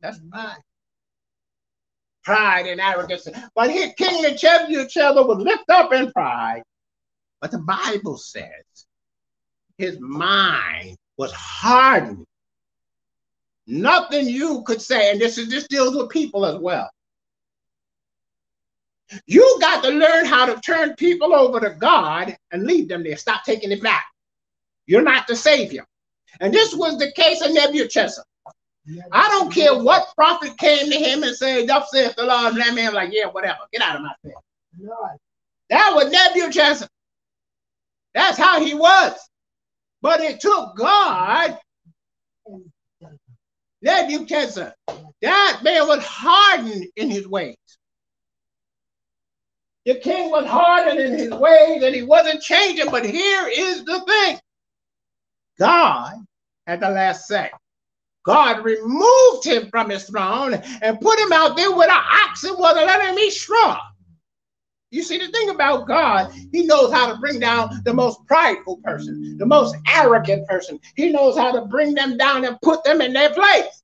That's 0.00 0.18
pride. 0.30 0.58
Pride 2.22 2.66
and 2.66 2.80
arrogance. 2.80 3.28
But 3.54 3.70
he, 3.70 3.92
King 3.94 4.22
Nebuchadnezzar 4.22 5.26
was 5.26 5.38
lift 5.38 5.68
up 5.68 5.92
in 5.92 6.12
pride. 6.12 6.62
But 7.40 7.50
the 7.50 7.58
Bible 7.58 8.16
says 8.16 8.86
his 9.76 9.98
mind 10.00 10.96
was 11.16 11.32
hardened 11.32 12.24
Nothing 13.66 14.28
you 14.28 14.62
could 14.64 14.82
say, 14.82 15.12
and 15.12 15.20
this 15.20 15.38
is 15.38 15.48
this 15.48 15.68
deals 15.68 15.96
with 15.96 16.10
people 16.10 16.44
as 16.44 16.56
well. 16.56 16.90
You 19.26 19.58
got 19.60 19.84
to 19.84 19.90
learn 19.90 20.24
how 20.24 20.46
to 20.46 20.60
turn 20.60 20.94
people 20.96 21.34
over 21.34 21.60
to 21.60 21.70
God 21.70 22.36
and 22.50 22.64
leave 22.64 22.88
them 22.88 23.02
there. 23.02 23.16
Stop 23.16 23.44
taking 23.44 23.70
it 23.70 23.82
back. 23.82 24.04
You're 24.86 25.02
not 25.02 25.26
the 25.26 25.36
savior. 25.36 25.86
And 26.40 26.52
this 26.52 26.74
was 26.74 26.98
the 26.98 27.12
case 27.12 27.42
of 27.42 27.52
Nebuchadnezzar. 27.52 28.24
I 29.12 29.28
don't 29.28 29.52
care 29.52 29.78
what 29.78 30.12
prophet 30.16 30.56
came 30.58 30.90
to 30.90 30.96
him 30.96 31.22
and 31.22 31.36
said, 31.36 31.68
Thus 31.68 31.90
saith 31.92 32.16
the 32.16 32.24
Lord, 32.24 32.54
and 32.54 32.62
that 32.62 32.74
man 32.74 32.94
like, 32.94 33.10
yeah, 33.12 33.26
whatever. 33.26 33.60
Get 33.72 33.82
out 33.82 33.96
of 33.96 34.02
my 34.02 34.12
face. 34.24 34.34
That 35.70 35.92
was 35.94 36.10
Nebuchadnezzar. 36.10 36.88
That's 38.14 38.36
how 38.36 38.64
he 38.64 38.74
was. 38.74 39.14
But 40.00 40.20
it 40.20 40.40
took 40.40 40.76
God 40.76 41.58
Nebuchadnezzar, 43.82 44.74
that 45.22 45.60
man 45.62 45.86
was 45.88 46.04
hardened 46.04 46.86
in 46.96 47.10
his 47.10 47.26
ways. 47.28 47.56
The 49.84 49.96
king 49.96 50.30
was 50.30 50.46
hardened 50.46 51.00
in 51.00 51.18
his 51.18 51.30
ways 51.30 51.82
and 51.82 51.94
he 51.94 52.02
wasn't 52.02 52.40
changing. 52.40 52.90
But 52.90 53.04
here 53.04 53.48
is 53.48 53.84
the 53.84 54.00
thing 54.00 54.38
God 55.58 56.14
had 56.66 56.80
the 56.80 56.90
last 56.90 57.26
say. 57.26 57.50
God 58.24 58.64
removed 58.64 59.44
him 59.44 59.68
from 59.70 59.90
his 59.90 60.04
throne 60.04 60.54
and 60.54 61.00
put 61.00 61.18
him 61.18 61.32
out 61.32 61.56
there 61.56 61.74
where 61.74 61.88
the 61.88 62.00
oxen 62.28 62.56
wasn't 62.56 62.86
letting 62.86 63.08
him 63.08 63.18
eat 63.18 63.32
straw. 63.32 63.80
You 64.92 65.02
see, 65.02 65.16
the 65.16 65.28
thing 65.28 65.48
about 65.48 65.88
God, 65.88 66.30
He 66.52 66.66
knows 66.66 66.92
how 66.92 67.10
to 67.10 67.18
bring 67.18 67.40
down 67.40 67.80
the 67.84 67.94
most 67.94 68.24
prideful 68.26 68.76
person, 68.84 69.38
the 69.38 69.46
most 69.46 69.74
arrogant 69.88 70.46
person. 70.46 70.78
He 70.96 71.08
knows 71.10 71.36
how 71.36 71.50
to 71.50 71.62
bring 71.62 71.94
them 71.94 72.18
down 72.18 72.44
and 72.44 72.60
put 72.60 72.84
them 72.84 73.00
in 73.00 73.14
their 73.14 73.30
place. 73.30 73.82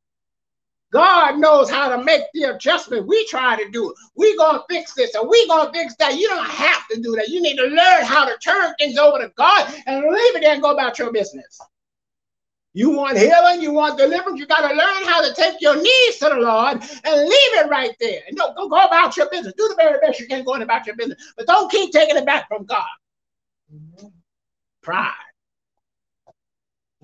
God 0.93 1.39
knows 1.39 1.71
how 1.71 1.89
to 1.89 2.05
make 2.05 2.23
the 2.35 2.55
adjustment. 2.55 3.07
We 3.07 3.27
try 3.27 3.57
to 3.57 3.71
do 3.71 3.91
it. 3.91 3.97
we 4.17 4.37
going 4.37 4.59
to 4.59 4.65
fix 4.69 4.93
this 4.95 5.15
and 5.15 5.27
we 5.29 5.49
going 5.49 5.73
to 5.73 5.73
fix 5.73 5.95
that. 5.97 6.19
You 6.19 6.29
don't 6.29 6.47
have 6.47 6.87
to 6.89 7.01
do 7.01 7.17
that. 7.17 7.29
You 7.29 7.41
need 7.41 7.57
to 7.57 7.65
learn 7.65 8.05
how 8.05 8.27
to 8.27 8.37
turn 8.39 8.75
things 8.79 8.99
over 8.99 9.19
to 9.19 9.33
God 9.37 9.75
and 9.87 10.03
leave 10.03 10.37
it 10.37 10.43
there 10.43 10.53
and 10.53 10.63
go 10.63 10.73
about 10.73 10.99
your 10.99 11.11
business. 11.11 11.59
You 12.79 12.91
want 12.91 13.19
healing, 13.19 13.61
you 13.61 13.73
want 13.73 13.99
deliverance, 13.99 14.39
you 14.39 14.47
got 14.47 14.69
to 14.69 14.73
learn 14.73 15.03
how 15.03 15.21
to 15.21 15.35
take 15.35 15.61
your 15.61 15.75
knees 15.75 16.19
to 16.19 16.27
the 16.27 16.37
Lord 16.37 16.75
and 16.75 17.29
leave 17.29 17.53
it 17.59 17.69
right 17.69 17.91
there. 17.99 18.21
And 18.29 18.37
don't 18.37 18.57
go, 18.57 18.69
go 18.69 18.87
about 18.87 19.17
your 19.17 19.29
business. 19.31 19.53
Do 19.59 19.67
the 19.67 19.75
very 19.75 19.99
best 19.99 20.21
you 20.21 20.29
can 20.29 20.45
going 20.45 20.63
about 20.63 20.87
your 20.87 20.95
business, 20.95 21.21
but 21.37 21.49
don't 21.49 21.69
keep 21.73 21.91
taking 21.91 22.17
it 22.17 22.25
back 22.25 22.47
from 22.47 22.67
God. 22.67 22.87
Pride. 24.81 25.11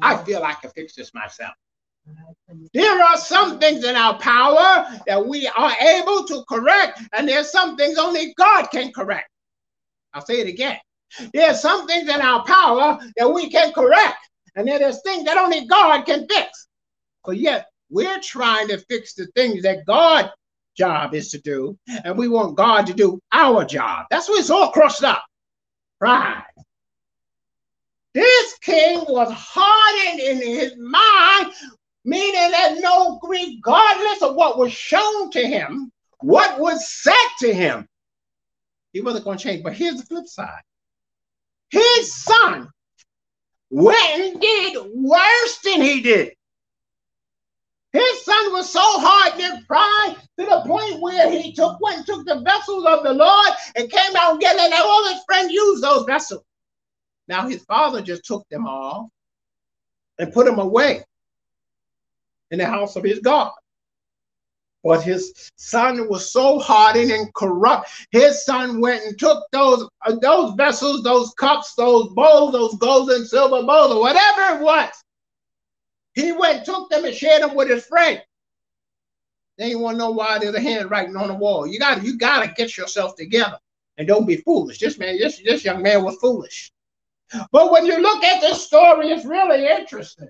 I 0.00 0.16
feel 0.18 0.44
I 0.44 0.52
can 0.52 0.70
fix 0.70 0.94
this 0.94 1.12
myself. 1.12 1.54
There 2.72 3.02
are 3.02 3.16
some 3.16 3.58
things 3.58 3.82
in 3.82 3.96
our 3.96 4.16
power 4.20 4.86
that 5.08 5.26
we 5.26 5.48
are 5.48 5.72
able 5.72 6.24
to 6.26 6.44
correct, 6.48 7.00
and 7.14 7.28
there's 7.28 7.50
some 7.50 7.76
things 7.76 7.98
only 7.98 8.32
God 8.38 8.66
can 8.70 8.92
correct. 8.92 9.28
I'll 10.12 10.24
say 10.24 10.38
it 10.38 10.46
again. 10.46 10.78
There's 11.32 11.58
some 11.58 11.88
things 11.88 12.08
in 12.08 12.20
our 12.20 12.44
power 12.44 13.00
that 13.16 13.28
we 13.28 13.50
can 13.50 13.72
correct, 13.72 14.18
and 14.56 14.68
there's 14.68 15.02
things 15.02 15.24
that 15.24 15.38
only 15.38 15.66
God 15.66 16.02
can 16.02 16.26
fix. 16.28 16.68
But 17.24 17.38
yet, 17.38 17.66
we're 17.90 18.20
trying 18.20 18.68
to 18.68 18.78
fix 18.78 19.14
the 19.14 19.26
things 19.34 19.62
that 19.62 19.86
God's 19.86 20.30
job 20.76 21.14
is 21.14 21.30
to 21.30 21.40
do, 21.40 21.78
and 22.04 22.16
we 22.18 22.28
want 22.28 22.56
God 22.56 22.86
to 22.86 22.94
do 22.94 23.20
our 23.32 23.64
job. 23.64 24.06
That's 24.10 24.28
why 24.28 24.36
it's 24.38 24.50
all 24.50 24.72
crossed 24.72 25.04
up. 25.04 25.24
Pride. 25.98 26.42
This 28.12 28.58
king 28.58 29.04
was 29.08 29.32
hardened 29.32 30.20
in 30.20 30.36
his 30.38 30.76
mind, 30.76 31.52
meaning 32.04 32.50
that 32.50 32.76
no, 32.80 33.18
regardless 33.22 34.22
of 34.22 34.36
what 34.36 34.58
was 34.58 34.72
shown 34.72 35.30
to 35.32 35.46
him 35.46 35.90
what 36.24 36.58
was 36.58 36.88
said 36.88 37.28
to 37.40 37.52
him, 37.52 37.86
he 38.94 39.02
wasn't 39.02 39.26
going 39.26 39.36
to 39.36 39.44
change. 39.44 39.62
But 39.62 39.74
here's 39.74 39.96
the 39.96 40.06
flip 40.06 40.26
side. 40.26 40.62
His 41.68 42.14
son 42.14 42.70
went 43.70 44.20
and 44.20 44.40
did 44.40 44.76
worse 44.94 45.58
than 45.64 45.80
he 45.80 46.00
did. 46.00 46.32
His 47.92 48.24
son 48.24 48.52
was 48.52 48.70
so 48.70 48.80
hard 48.82 49.40
in 49.40 49.64
pride 49.66 50.16
to 50.38 50.44
the 50.44 50.62
point 50.66 51.00
where 51.00 51.30
he 51.30 51.52
took 51.52 51.80
went 51.80 52.04
took 52.06 52.26
the 52.26 52.40
vessels 52.40 52.84
of 52.86 53.04
the 53.04 53.14
Lord 53.14 53.48
and 53.76 53.90
came 53.90 54.16
out 54.16 54.32
and 54.32 54.40
get 54.40 54.58
and 54.58 54.74
all 54.74 55.08
his 55.08 55.22
friends 55.24 55.52
used 55.52 55.82
those 55.82 56.04
vessels. 56.04 56.42
Now 57.28 57.48
his 57.48 57.62
father 57.62 58.02
just 58.02 58.24
took 58.24 58.48
them 58.48 58.66
all 58.66 59.10
and 60.18 60.32
put 60.32 60.46
them 60.46 60.58
away 60.58 61.04
in 62.50 62.58
the 62.58 62.66
house 62.66 62.96
of 62.96 63.04
his 63.04 63.20
God. 63.20 63.52
But 64.84 65.02
his 65.02 65.50
son 65.56 66.08
was 66.10 66.30
so 66.30 66.58
hardened 66.58 67.10
and 67.10 67.32
corrupt. 67.32 67.90
His 68.10 68.44
son 68.44 68.80
went 68.80 69.02
and 69.04 69.18
took 69.18 69.42
those 69.50 69.88
uh, 70.04 70.16
those 70.20 70.54
vessels, 70.54 71.02
those 71.02 71.32
cups, 71.38 71.74
those 71.74 72.08
bowls, 72.08 72.52
those 72.52 72.74
gold 72.76 73.10
and 73.10 73.26
silver 73.26 73.62
bowls, 73.66 73.92
or 73.92 74.00
whatever 74.00 74.58
it 74.58 74.62
was. 74.62 74.90
He 76.12 76.32
went, 76.32 76.66
took 76.66 76.90
them, 76.90 77.06
and 77.06 77.14
shared 77.14 77.42
them 77.42 77.54
with 77.54 77.70
his 77.70 77.86
friend. 77.86 78.22
They 79.56 79.74
want 79.74 79.94
to 79.94 79.98
know 79.98 80.10
why 80.10 80.38
there's 80.38 80.54
a 80.54 80.60
handwriting 80.60 81.16
on 81.16 81.28
the 81.28 81.34
wall. 81.34 81.66
You 81.66 81.78
got 81.78 82.04
you 82.04 82.18
got 82.18 82.44
to 82.44 82.52
get 82.52 82.76
yourself 82.76 83.16
together 83.16 83.58
and 83.96 84.06
don't 84.06 84.26
be 84.26 84.36
foolish. 84.36 84.80
This 84.80 84.98
man, 84.98 85.16
this 85.16 85.40
this 85.42 85.64
young 85.64 85.82
man 85.82 86.04
was 86.04 86.16
foolish. 86.16 86.70
But 87.50 87.72
when 87.72 87.86
you 87.86 87.98
look 88.00 88.22
at 88.22 88.42
this 88.42 88.66
story, 88.66 89.10
it's 89.10 89.24
really 89.24 89.66
interesting. 89.66 90.28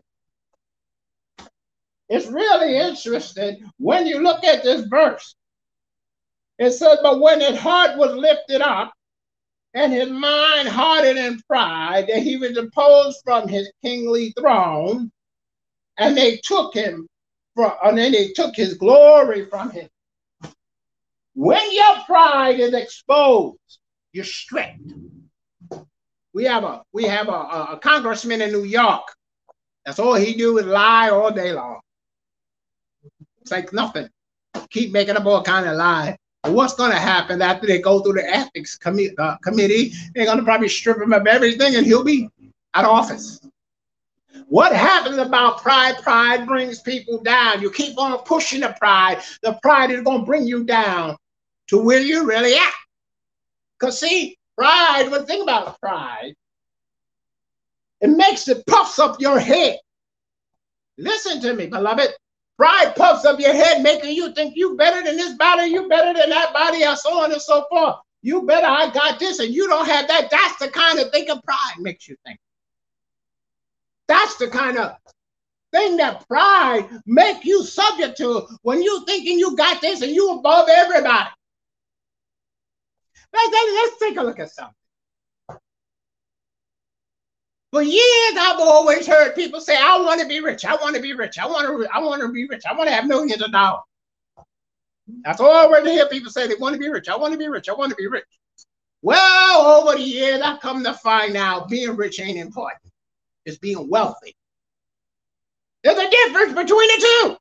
It's 2.08 2.26
really 2.26 2.76
interesting 2.76 3.70
when 3.78 4.06
you 4.06 4.22
look 4.22 4.44
at 4.44 4.62
this 4.62 4.86
verse. 4.86 5.34
It 6.58 6.72
says, 6.72 6.98
But 7.02 7.20
when 7.20 7.40
his 7.40 7.58
heart 7.58 7.96
was 7.96 8.14
lifted 8.14 8.60
up, 8.60 8.92
and 9.74 9.92
his 9.92 10.08
mind 10.08 10.68
hardened 10.68 11.18
in 11.18 11.40
pride, 11.48 12.06
that 12.08 12.22
he 12.22 12.36
was 12.36 12.52
deposed 12.52 13.20
from 13.24 13.48
his 13.48 13.70
kingly 13.82 14.32
throne, 14.38 15.10
and 15.98 16.16
they 16.16 16.36
took 16.44 16.74
him 16.74 17.08
from, 17.54 17.72
and 17.82 17.98
then 17.98 18.12
they 18.12 18.28
took 18.28 18.54
his 18.54 18.74
glory 18.74 19.46
from 19.46 19.70
him. 19.70 19.88
When 21.34 21.74
your 21.74 21.96
pride 22.06 22.60
is 22.60 22.72
exposed, 22.72 23.58
you're 24.12 24.24
stripped. 24.24 24.92
We 26.32 26.44
have 26.44 26.62
a 26.62 26.82
we 26.92 27.04
have 27.04 27.28
a, 27.28 27.32
a, 27.72 27.78
congressman 27.82 28.40
in 28.42 28.52
New 28.52 28.64
York. 28.64 29.02
That's 29.84 29.98
all 29.98 30.14
he 30.14 30.34
do 30.34 30.58
is 30.58 30.66
lie 30.66 31.10
all 31.10 31.32
day 31.32 31.52
long. 31.52 31.80
It's 33.44 33.52
like 33.52 33.72
nothing. 33.74 34.08
Keep 34.70 34.92
making 34.92 35.16
up 35.16 35.26
all 35.26 35.42
kind 35.42 35.66
of 35.66 35.76
lie. 35.76 36.16
what's 36.46 36.74
going 36.74 36.92
to 36.92 36.98
happen 36.98 37.42
after 37.42 37.66
they 37.66 37.78
go 37.78 38.00
through 38.00 38.14
the 38.14 38.26
ethics 38.26 38.78
commi- 38.78 39.14
uh, 39.18 39.36
committee? 39.38 39.92
They're 40.14 40.24
going 40.24 40.38
to 40.38 40.44
probably 40.44 40.68
strip 40.68 40.98
him 40.98 41.12
of 41.12 41.26
everything, 41.26 41.76
and 41.76 41.84
he'll 41.84 42.04
be 42.04 42.30
out 42.74 42.86
of 42.86 42.90
office. 42.90 43.46
What 44.48 44.74
happens 44.74 45.18
about 45.18 45.60
pride? 45.60 45.96
Pride 46.02 46.46
brings 46.46 46.80
people 46.80 47.22
down. 47.22 47.60
You 47.60 47.70
keep 47.70 47.98
on 47.98 48.18
pushing 48.24 48.60
the 48.60 48.74
pride. 48.78 49.22
The 49.42 49.58
pride 49.62 49.90
is 49.90 50.02
going 50.02 50.20
to 50.20 50.26
bring 50.26 50.46
you 50.46 50.64
down 50.64 51.16
to 51.68 51.82
where 51.82 52.00
you're 52.00 52.26
really 52.26 52.54
at. 52.54 52.72
Because, 53.78 54.00
see, 54.00 54.38
pride, 54.56 55.10
one 55.10 55.26
think 55.26 55.42
about 55.42 55.78
pride, 55.80 56.34
it 58.00 58.08
makes 58.08 58.48
it 58.48 58.66
puffs 58.66 58.98
up 58.98 59.20
your 59.20 59.38
head. 59.38 59.78
Listen 60.96 61.40
to 61.42 61.54
me, 61.54 61.66
beloved. 61.66 62.08
Pride 62.56 62.94
puffs 62.94 63.24
up 63.24 63.40
your 63.40 63.52
head, 63.52 63.82
making 63.82 64.14
you 64.14 64.32
think 64.32 64.54
you 64.56 64.76
better 64.76 65.02
than 65.02 65.16
this 65.16 65.34
body, 65.34 65.68
you 65.68 65.88
better 65.88 66.18
than 66.18 66.30
that 66.30 66.52
body, 66.52 66.84
and 66.84 66.96
so 66.96 67.20
on 67.22 67.32
and 67.32 67.42
so 67.42 67.64
forth. 67.68 67.96
You 68.22 68.42
better, 68.42 68.66
I 68.66 68.90
got 68.90 69.18
this, 69.18 69.40
and 69.40 69.52
you 69.52 69.66
don't 69.66 69.86
have 69.86 70.08
that. 70.08 70.30
That's 70.30 70.58
the 70.58 70.68
kind 70.68 70.98
of 70.98 71.10
thing 71.10 71.28
of 71.30 71.42
pride 71.42 71.74
makes 71.80 72.08
you 72.08 72.16
think. 72.24 72.38
That's 74.06 74.36
the 74.36 74.48
kind 74.48 74.78
of 74.78 74.96
thing 75.72 75.96
that 75.96 76.26
pride 76.28 76.88
make 77.06 77.44
you 77.44 77.64
subject 77.64 78.16
to 78.18 78.46
when 78.62 78.82
you 78.82 79.04
thinking 79.04 79.38
you 79.38 79.56
got 79.56 79.80
this 79.80 80.02
and 80.02 80.12
you 80.12 80.38
above 80.38 80.68
everybody. 80.68 81.28
Let's, 83.32 83.52
let's 83.52 83.98
take 83.98 84.16
a 84.16 84.22
look 84.22 84.38
at 84.38 84.50
something. 84.50 84.74
For 87.74 87.82
years, 87.82 88.36
I've 88.38 88.60
always 88.60 89.04
heard 89.04 89.34
people 89.34 89.60
say, 89.60 89.76
"I 89.76 90.00
want 90.00 90.20
to 90.20 90.28
be 90.28 90.38
rich. 90.38 90.64
I 90.64 90.76
want 90.76 90.94
to 90.94 91.02
be 91.02 91.12
rich. 91.12 91.40
I 91.40 91.46
want 91.48 91.66
to. 91.66 91.88
I 91.92 91.98
want 91.98 92.22
to 92.22 92.28
be 92.28 92.46
rich. 92.46 92.62
I 92.70 92.72
want 92.72 92.88
to 92.88 92.94
have 92.94 93.08
millions 93.08 93.42
of 93.42 93.50
dollars." 93.50 93.82
That's 95.24 95.40
all 95.40 95.74
I 95.74 95.80
to 95.80 95.90
hear 95.90 96.06
people 96.06 96.30
say. 96.30 96.46
They 96.46 96.54
want 96.54 96.74
to 96.74 96.78
be 96.78 96.88
rich. 96.88 97.08
I 97.08 97.16
want 97.16 97.32
to 97.32 97.38
be 97.38 97.48
rich. 97.48 97.68
I 97.68 97.72
want 97.72 97.90
to 97.90 97.96
be 97.96 98.06
rich. 98.06 98.28
Well, 99.02 99.66
over 99.66 99.96
the 99.96 100.04
years, 100.04 100.40
I've 100.40 100.60
come 100.60 100.84
to 100.84 100.94
find 100.94 101.36
out 101.36 101.68
being 101.68 101.96
rich 101.96 102.20
ain't 102.20 102.38
important. 102.38 102.92
It's 103.44 103.58
being 103.58 103.90
wealthy. 103.90 104.36
There's 105.82 105.98
a 105.98 106.08
difference 106.08 106.52
between 106.52 106.86
the 106.86 107.00
two. 107.00 107.36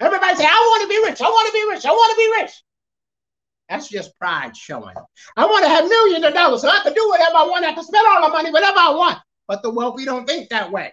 Everybody 0.00 0.34
say, 0.38 0.44
"I 0.44 0.68
want 0.70 0.82
to 0.82 0.88
be 0.88 1.08
rich. 1.08 1.22
I 1.22 1.28
want 1.28 1.46
to 1.46 1.52
be 1.52 1.70
rich. 1.70 1.86
I 1.86 1.92
want 1.92 2.10
to 2.10 2.16
be 2.16 2.42
rich." 2.42 2.64
That's 3.68 3.88
just 3.88 4.16
pride 4.18 4.56
showing. 4.56 4.94
I 5.36 5.46
want 5.46 5.64
to 5.64 5.68
have 5.68 5.88
millions 5.88 6.24
of 6.24 6.34
dollars 6.34 6.60
so 6.60 6.68
I 6.68 6.80
can 6.82 6.92
do 6.92 7.08
whatever 7.08 7.36
I 7.36 7.46
want. 7.46 7.64
I 7.64 7.72
can 7.72 7.84
spend 7.84 8.06
all 8.06 8.26
the 8.26 8.32
money, 8.32 8.50
whatever 8.50 8.78
I 8.78 8.90
want. 8.90 9.18
But 9.48 9.62
the 9.62 9.70
wealthy 9.70 10.04
don't 10.04 10.26
think 10.26 10.48
that 10.50 10.70
way. 10.70 10.92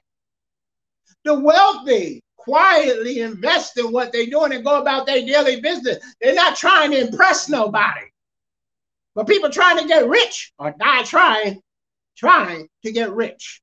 The 1.24 1.38
wealthy 1.38 2.24
quietly 2.38 3.20
invest 3.20 3.78
in 3.78 3.92
what 3.92 4.12
they're 4.12 4.26
doing 4.26 4.54
and 4.54 4.66
go 4.66 4.82
about 4.82 5.06
their 5.06 5.26
daily 5.26 5.62
business. 5.62 5.98
They're 6.20 6.34
not 6.34 6.56
trying 6.56 6.92
to 6.92 7.08
impress 7.08 7.50
nobody. 7.50 8.06
But 9.14 9.28
people 9.28 9.50
trying 9.50 9.78
to 9.78 9.88
get 9.88 10.08
rich 10.08 10.54
or 10.58 10.74
die 10.80 11.04
trying, 11.04 11.62
trying 12.18 12.68
to 12.84 12.92
get 12.92 13.12
rich. 13.12 13.62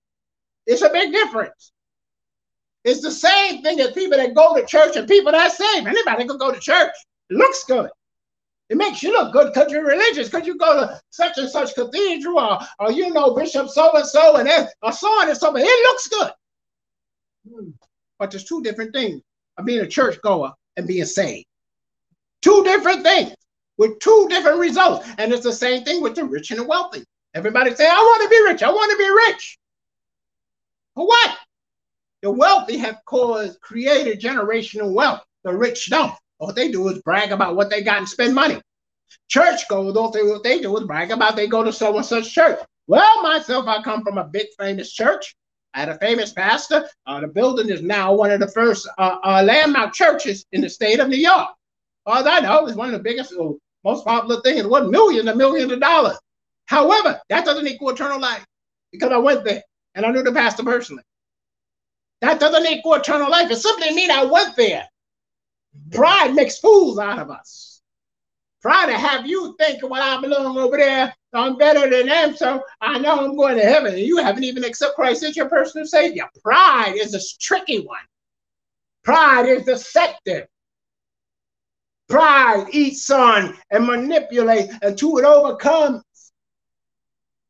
It's 0.66 0.83
a 0.83 0.90
big 0.90 1.12
difference. 1.12 1.73
It's 2.85 3.01
the 3.01 3.11
same 3.11 3.62
thing 3.62 3.81
as 3.81 3.92
people 3.92 4.18
that 4.18 4.35
go 4.35 4.55
to 4.55 4.66
church 4.66 4.97
and 4.97 5.09
people 5.09 5.33
that 5.33 5.53
save. 5.53 5.87
Anybody 5.87 6.27
can 6.27 6.38
go 6.38 6.53
to 6.53 6.61
church. 6.61 6.92
It 7.31 7.37
looks 7.37 7.64
good. 7.64 7.90
It 8.68 8.76
makes 8.76 9.02
you 9.02 9.12
look 9.12 9.33
good 9.33 9.52
because 9.52 9.72
you're 9.72 9.87
religious, 9.87 10.28
because 10.28 10.46
you 10.46 10.59
go 10.59 10.81
to 10.81 11.00
such 11.11 11.38
and 11.38 11.48
such 11.48 11.74
cathedral 11.74 12.38
or, 12.38 12.59
or 12.78 12.92
you 12.92 13.12
know 13.12 13.35
Bishop 13.35 13.68
so 13.68 13.96
and 13.96 14.07
so 14.07 14.37
and 14.37 14.68
or 14.83 14.92
so 14.92 15.22
and 15.22 15.37
so. 15.37 15.57
It 15.57 15.62
looks 15.62 16.09
good. 16.09 16.31
Hmm. 17.50 17.70
But 18.18 18.31
there's 18.31 18.44
two 18.44 18.62
different 18.62 18.92
things 18.92 19.22
of 19.57 19.64
being 19.64 19.81
a 19.81 19.87
church 19.87 20.20
goer 20.22 20.52
and 20.76 20.87
being 20.87 21.04
saved. 21.04 21.46
Two 22.42 22.62
different 22.64 23.02
things 23.02 23.35
with 23.78 23.98
two 24.00 24.26
different 24.28 24.59
results. 24.59 25.09
And 25.18 25.33
it's 25.33 25.44
the 25.44 25.52
same 25.52 25.85
thing 25.85 26.02
with 26.02 26.14
the 26.14 26.24
rich 26.24 26.50
and 26.50 26.61
the 26.61 26.64
wealthy. 26.64 27.04
Everybody 27.35 27.74
say, 27.74 27.87
I 27.88 27.92
want 27.92 28.22
to 28.22 28.28
be 28.28 28.42
rich. 28.42 28.62
I 28.62 28.70
want 28.70 28.90
to 28.90 28.98
be 28.98 29.33
rich. 29.33 29.59
For 30.94 31.07
what? 31.07 31.37
The 32.22 32.31
wealthy 32.31 32.76
have 32.78 32.98
caused, 33.07 33.61
created 33.61 34.20
generational 34.20 34.92
wealth. 34.92 35.22
The 35.44 35.54
rich 35.54 35.88
don't. 35.88 36.12
All 36.38 36.53
they 36.53 36.70
do 36.70 36.88
is 36.88 37.03
brag 37.03 37.33
about 37.33 37.57
what 37.57 37.70
they 37.70 37.83
got 37.83 37.98
and 37.98 38.09
spend 38.09 38.35
money. 38.35 38.61
Church 39.29 39.66
goers, 39.68 39.96
all 39.96 40.11
they, 40.11 40.22
what 40.22 40.42
they 40.42 40.61
do 40.61 40.77
is 40.77 40.85
brag 40.85 41.11
about 41.11 41.37
they 41.37 41.46
go 41.46 41.64
to 41.64 41.72
so 41.72 41.96
and 41.96 42.05
such 42.07 42.33
church. 42.33 42.59
Well, 42.87 43.22
myself, 43.22 43.66
I 43.66 43.83
come 43.83 44.03
from 44.03 44.18
a 44.18 44.24
big 44.24 44.46
famous 44.59 44.92
church. 44.92 45.35
I 45.74 45.81
had 45.81 45.88
a 45.88 45.98
famous 45.98 46.33
pastor. 46.33 46.88
Uh, 47.07 47.20
the 47.20 47.29
building 47.29 47.68
is 47.68 47.83
now 47.83 48.14
one 48.14 48.31
of 48.31 48.40
the 48.40 48.48
first 48.48 48.88
uh, 48.98 49.18
uh, 49.22 49.42
landmark 49.44 49.92
churches 49.92 50.46
in 50.53 50.61
the 50.61 50.70
state 50.70 51.01
of 51.01 51.09
New 51.09 51.18
York. 51.18 51.48
As 52.07 52.27
I 52.27 52.40
know, 52.40 52.66
it's 52.66 52.77
one 52.77 52.88
of 52.88 52.94
the 52.94 53.03
biggest, 53.03 53.35
uh, 53.38 53.51
most 53.85 54.05
popular 54.05 54.40
things. 54.40 54.61
It 54.61 54.70
was 54.70 54.88
millions 54.90 55.29
and 55.29 55.37
millions 55.37 55.70
of 55.70 55.81
dollars. 55.81 56.18
However, 56.66 57.20
that 57.29 57.44
doesn't 57.44 57.66
equal 57.66 57.90
eternal 57.90 58.20
life 58.20 58.44
because 58.92 59.12
I 59.12 59.18
went 59.18 59.44
there 59.44 59.62
and 59.94 60.07
I 60.07 60.11
knew 60.11 60.22
the 60.22 60.33
pastor 60.33 60.62
personally. 60.62 61.03
That 62.20 62.40
doesn't 62.40 62.66
equal 62.66 62.94
eternal 62.94 63.31
life. 63.31 63.51
It 63.51 63.57
simply 63.57 63.94
means 63.94 64.11
I 64.11 64.24
went 64.24 64.57
there 64.57 64.88
Pride 65.90 66.35
makes 66.35 66.59
fools 66.59 66.98
out 66.98 67.18
of 67.18 67.31
us. 67.31 67.81
Try 68.61 68.87
to 68.87 68.98
have 68.98 69.26
you 69.26 69.54
think, 69.59 69.88
well, 69.88 70.18
I 70.18 70.20
belong 70.20 70.59
over 70.59 70.76
there. 70.76 71.14
I'm 71.33 71.57
better 71.57 71.88
than 71.88 72.07
them, 72.07 72.35
so 72.35 72.62
I 72.81 72.98
know 72.98 73.24
I'm 73.24 73.37
going 73.37 73.57
to 73.57 73.62
heaven. 73.62 73.94
And 73.94 74.02
you 74.02 74.18
haven't 74.18 74.44
even 74.44 74.64
accepted 74.64 74.94
Christ 74.94 75.22
as 75.22 75.37
your 75.37 75.48
personal 75.48 75.87
Savior. 75.87 76.24
Pride 76.42 76.94
is 76.96 77.14
a 77.14 77.20
tricky 77.40 77.81
one. 77.81 77.98
Pride 79.04 79.46
is 79.46 79.64
deceptive. 79.64 80.46
Pride 82.09 82.66
eats 82.72 83.09
on 83.11 83.57
and 83.70 83.87
manipulates 83.87 84.74
until 84.83 85.18
it 85.18 85.24
overcomes. 85.24 86.02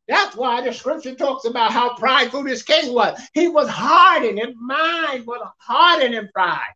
That's 0.09 0.37
why 0.37 0.63
the 0.63 0.73
scripture 0.73 1.15
talks 1.15 1.45
about 1.45 1.73
how 1.73 1.95
prideful 1.97 2.45
this 2.45 2.63
king 2.63 2.93
was. 2.93 3.21
He 3.35 3.49
was 3.49 3.69
hardened. 3.69 4.39
His 4.39 4.55
mind 4.59 5.27
was 5.27 5.47
hardened 5.59 6.15
in 6.15 6.29
pride. 6.35 6.73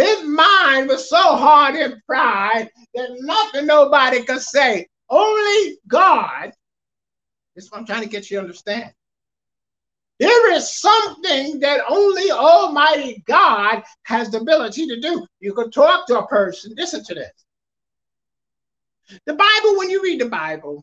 His 0.00 0.24
mind 0.24 0.88
was 0.88 1.10
so 1.10 1.36
hard 1.36 1.76
in 1.76 2.00
pride 2.06 2.70
that 2.94 3.16
nothing 3.20 3.66
nobody 3.66 4.24
could 4.24 4.40
say. 4.40 4.88
Only 5.10 5.78
God. 5.88 6.52
This 7.54 7.66
is 7.66 7.70
what 7.70 7.80
I'm 7.80 7.86
trying 7.86 8.02
to 8.02 8.08
get 8.08 8.30
you 8.30 8.38
to 8.38 8.42
understand. 8.42 8.94
There 10.18 10.52
is 10.54 10.80
something 10.80 11.60
that 11.60 11.82
only 11.86 12.30
Almighty 12.30 13.22
God 13.26 13.82
has 14.04 14.30
the 14.30 14.40
ability 14.40 14.86
to 14.86 15.00
do. 15.00 15.26
You 15.40 15.52
can 15.52 15.70
talk 15.70 16.06
to 16.06 16.20
a 16.20 16.26
person. 16.26 16.72
Listen 16.76 17.04
to 17.04 17.14
this. 17.14 17.32
The 19.26 19.34
Bible, 19.34 19.76
when 19.76 19.90
you 19.90 20.02
read 20.02 20.20
the 20.20 20.30
Bible, 20.30 20.82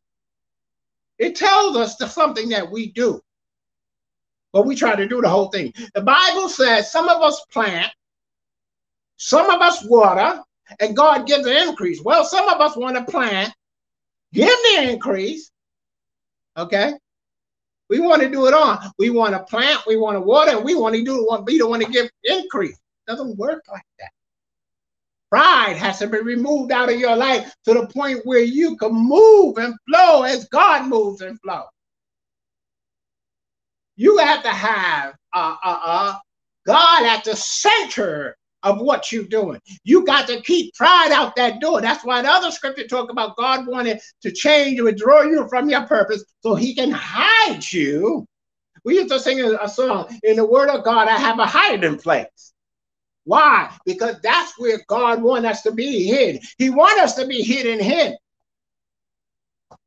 it 1.17 1.35
tells 1.35 1.75
us 1.75 1.95
the 1.95 2.07
something 2.07 2.49
that 2.49 2.69
we 2.69 2.91
do, 2.91 3.19
but 4.53 4.67
we 4.67 4.75
try 4.75 4.95
to 4.95 5.07
do 5.07 5.21
the 5.21 5.29
whole 5.29 5.47
thing. 5.47 5.73
The 5.95 6.01
Bible 6.01 6.49
says 6.49 6.91
some 6.91 7.09
of 7.09 7.23
us 7.23 7.43
plant, 7.51 7.91
some 9.17 9.49
of 9.49 9.61
us 9.61 9.83
water, 9.83 10.41
and 10.79 10.95
God 10.95 11.27
gives 11.27 11.45
an 11.45 11.67
increase. 11.67 12.01
Well, 12.01 12.23
some 12.23 12.47
of 12.47 12.61
us 12.61 12.77
want 12.77 12.95
to 12.95 13.11
plant, 13.11 13.53
give 14.33 14.47
the 14.47 14.91
increase. 14.91 15.51
Okay. 16.55 16.93
We 17.89 17.99
want 17.99 18.21
to 18.21 18.29
do 18.29 18.47
it 18.47 18.53
on. 18.53 18.79
We 18.97 19.09
want 19.09 19.33
to 19.33 19.43
plant, 19.43 19.81
we 19.87 19.97
want 19.97 20.15
to 20.15 20.21
water, 20.21 20.59
we 20.59 20.75
want 20.75 20.95
to 20.95 21.03
do 21.03 21.25
want 21.25 21.45
be 21.45 21.57
the 21.57 21.67
one 21.67 21.79
to 21.79 21.85
give 21.85 22.09
increase. 22.23 22.77
Doesn't 23.07 23.37
work 23.37 23.63
like 23.71 23.85
that. 23.99 24.11
Pride 25.29 25.77
has 25.77 25.99
to 25.99 26.07
be 26.07 26.19
removed 26.19 26.71
out 26.71 26.91
of 26.91 26.99
your 26.99 27.15
life 27.15 27.53
to 27.65 27.73
the 27.73 27.87
point 27.87 28.25
where 28.25 28.41
you 28.41 28.75
can 28.77 28.93
move 28.93 29.57
and 29.57 29.73
flow 29.87 30.23
as 30.23 30.47
God 30.49 30.87
moves 30.87 31.21
and 31.21 31.39
flows. 31.41 31.67
You 33.95 34.17
have 34.19 34.43
to 34.43 34.49
have 34.49 35.15
uh, 35.33 35.55
uh, 35.63 35.79
uh, 35.83 36.17
God 36.65 37.05
at 37.05 37.23
the 37.23 37.35
center 37.35 38.37
of 38.63 38.79
what 38.79 39.11
you're 39.11 39.23
doing. 39.25 39.59
You 39.83 40.05
got 40.05 40.27
to 40.27 40.41
keep 40.41 40.73
pride 40.75 41.11
out 41.11 41.35
that 41.35 41.61
door. 41.61 41.81
That's 41.81 42.03
why 42.03 42.21
the 42.21 42.29
other 42.29 42.51
scripture 42.51 42.87
talk 42.87 43.11
about 43.11 43.37
God 43.37 43.67
wanted 43.67 43.99
to 44.21 44.31
change 44.31 44.81
withdraw 44.81 45.21
you 45.21 45.47
from 45.49 45.69
your 45.69 45.85
purpose 45.85 46.23
so 46.41 46.55
he 46.55 46.75
can 46.75 46.91
hide 46.91 47.61
you. 47.71 48.25
We 48.83 48.95
used 48.95 49.09
to 49.09 49.19
sing 49.19 49.41
a 49.41 49.67
song, 49.67 50.17
in 50.23 50.37
the 50.37 50.45
word 50.45 50.69
of 50.69 50.83
God, 50.83 51.07
I 51.07 51.17
have 51.17 51.39
a 51.39 51.45
hiding 51.45 51.97
place. 51.97 52.53
Why? 53.25 53.75
Because 53.85 54.15
that's 54.23 54.57
where 54.57 54.79
God 54.87 55.21
wants 55.21 55.47
us 55.47 55.61
to 55.63 55.71
be 55.71 56.05
hid. 56.05 56.41
He 56.57 56.69
wants 56.69 57.01
us 57.01 57.15
to 57.15 57.27
be 57.27 57.41
hid 57.41 57.65
in 57.65 57.83
him. 57.83 58.13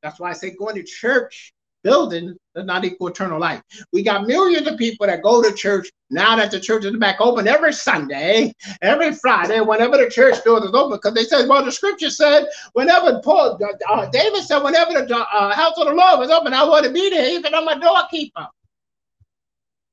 That's 0.02 0.20
why 0.20 0.30
I 0.30 0.35
say 0.35 0.50
going 0.50 0.74
to 0.74 0.83
church 0.83 1.54
building 1.83 2.37
does 2.55 2.66
not 2.66 2.85
equal 2.85 3.09
eternal 3.09 3.40
life. 3.40 3.62
We 3.93 4.03
got 4.03 4.27
millions 4.27 4.66
of 4.66 4.77
people 4.77 5.07
that 5.07 5.23
go 5.23 5.43
to 5.43 5.53
church 5.55 5.88
now 6.11 6.37
that 6.37 6.51
the 6.51 6.61
church 6.61 6.85
is 6.85 6.97
back 6.97 7.21
open 7.21 7.47
every 7.47 7.73
Sunday, 7.73 8.53
every 8.83 9.14
Friday, 9.14 9.61
whenever 9.61 9.97
the 9.97 10.11
church 10.11 10.43
door 10.45 10.64
is 10.64 10.73
open, 10.75 10.99
because 10.99 11.14
they 11.14 11.25
said, 11.25 11.49
well, 11.49 11.64
the 11.64 11.73
scripture 11.73 12.11
said, 12.11 12.47
whenever 12.73 13.21
Paul, 13.21 13.59
uh, 13.88 14.07
David 14.07 14.43
said, 14.43 14.59
whenever 14.61 15.07
the 15.07 15.16
uh, 15.16 15.55
house 15.55 15.79
of 15.79 15.87
the 15.87 15.95
Lord 15.95 16.19
was 16.19 16.31
open, 16.31 16.53
I 16.53 16.64
want 16.64 16.85
to 16.85 16.93
be 16.93 17.11
there, 17.11 17.31
even 17.31 17.55
I'm 17.55 17.69
a 17.69 17.81
doorkeeper. 17.81 18.47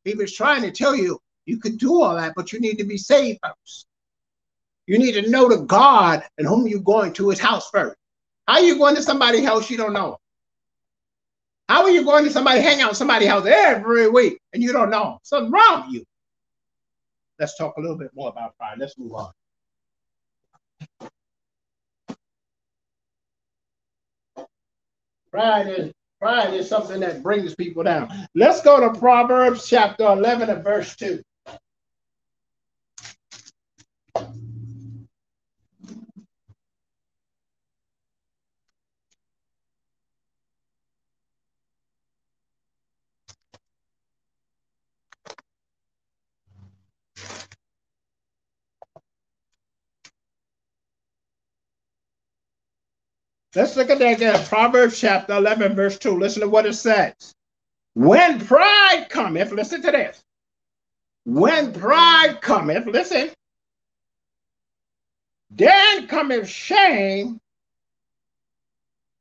He 0.04 0.16
was 0.16 0.34
trying 0.34 0.62
to 0.64 0.72
tell 0.72 0.96
you 0.96 1.20
you 1.46 1.58
could 1.60 1.78
do 1.78 2.02
all 2.02 2.16
that, 2.16 2.34
but 2.36 2.52
you 2.52 2.60
need 2.60 2.78
to 2.78 2.84
be 2.84 2.98
saved 2.98 3.40
first. 3.44 3.86
You 4.88 4.98
need 4.98 5.14
to 5.14 5.30
know 5.30 5.50
the 5.50 5.58
God 5.58 6.24
and 6.38 6.48
whom 6.48 6.68
you're 6.68 6.80
going 6.80 7.14
to 7.14 7.30
his 7.30 7.40
house 7.40 7.70
first. 7.70 7.98
How 8.48 8.56
are 8.56 8.62
you 8.62 8.78
going 8.78 8.96
to 8.96 9.04
somebody's 9.04 9.46
house 9.46 9.70
you 9.70 9.78
don't 9.78 9.94
know? 9.94 10.18
How 11.68 11.84
are 11.84 11.90
you 11.90 12.04
going 12.06 12.24
to 12.24 12.32
somebody 12.32 12.62
hang 12.62 12.82
out 12.82 12.96
somebody's 12.96 13.28
house 13.28 13.46
every 13.46 14.10
week 14.10 14.40
and 14.54 14.64
you 14.64 14.72
don't 14.72 14.90
know? 14.90 15.20
Something 15.24 15.52
wrong 15.52 15.88
with 15.88 15.96
you. 15.96 16.06
Let's 17.40 17.58
talk 17.58 17.76
a 17.78 17.82
little 17.82 17.98
bit 17.98 18.12
more 18.16 18.30
about 18.30 18.58
pride. 18.58 18.78
Let's 18.80 18.98
move 18.98 19.14
on. 19.14 19.32
Pride 25.30 25.68
is 25.68 25.94
pride 26.20 26.54
is 26.54 26.68
something 26.68 27.00
that 27.02 27.22
brings 27.22 27.54
people 27.54 27.84
down. 27.84 28.28
Let's 28.34 28.62
go 28.62 28.80
to 28.80 28.98
Proverbs 28.98 29.68
chapter 29.68 30.06
11 30.06 30.50
and 30.50 30.64
verse 30.64 30.96
2. 30.96 31.22
Let's 53.58 53.76
look 53.76 53.90
at 53.90 53.98
that 53.98 54.18
again. 54.18 54.46
Proverbs 54.46 55.00
chapter 55.00 55.34
11, 55.34 55.76
verse 55.76 55.98
2. 55.98 56.12
Listen 56.12 56.42
to 56.42 56.48
what 56.48 56.68
it 56.68 56.76
says. 56.76 57.34
When 57.96 58.40
pride 58.40 59.08
cometh, 59.10 59.52
listen 59.52 59.82
to 59.82 59.90
this. 59.90 60.24
When 61.26 61.74
pride 61.74 62.40
cometh, 62.40 62.86
listen, 62.86 63.32
then 65.50 66.06
cometh 66.06 66.48
shame, 66.48 67.40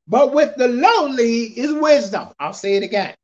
but 0.06 0.34
with 0.34 0.54
the 0.56 0.68
lowly 0.68 1.44
is 1.58 1.72
wisdom. 1.72 2.28
I'll 2.38 2.52
say 2.52 2.74
it 2.76 2.82
again. 2.82 3.14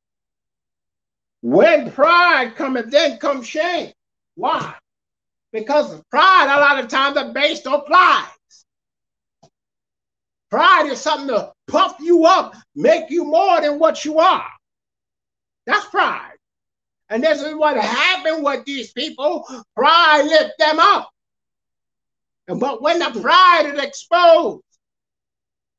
When 1.42 1.90
pride 1.90 2.56
cometh, 2.56 2.90
then 2.90 3.18
comes 3.18 3.46
shame. 3.46 3.92
Why? 4.34 4.76
Because 5.52 6.00
pride, 6.10 6.46
a 6.48 6.58
lot 6.58 6.82
of 6.82 6.88
times, 6.88 7.18
are 7.18 7.34
based 7.34 7.66
on 7.66 7.84
pride. 7.84 8.30
Pride 10.52 10.90
is 10.92 11.00
something 11.00 11.28
to 11.28 11.50
puff 11.66 11.96
you 11.98 12.26
up, 12.26 12.54
make 12.76 13.08
you 13.08 13.24
more 13.24 13.62
than 13.62 13.78
what 13.78 14.04
you 14.04 14.18
are. 14.18 14.46
That's 15.64 15.86
pride. 15.86 16.36
And 17.08 17.24
this 17.24 17.40
is 17.40 17.54
what 17.54 17.78
happened 17.78 18.44
with 18.44 18.62
these 18.66 18.92
people. 18.92 19.46
Pride 19.74 20.26
lift 20.26 20.52
them 20.58 20.78
up. 20.78 21.08
But 22.48 22.82
when 22.82 22.98
the 22.98 23.18
pride 23.18 23.72
is 23.72 23.82
exposed, 23.82 24.62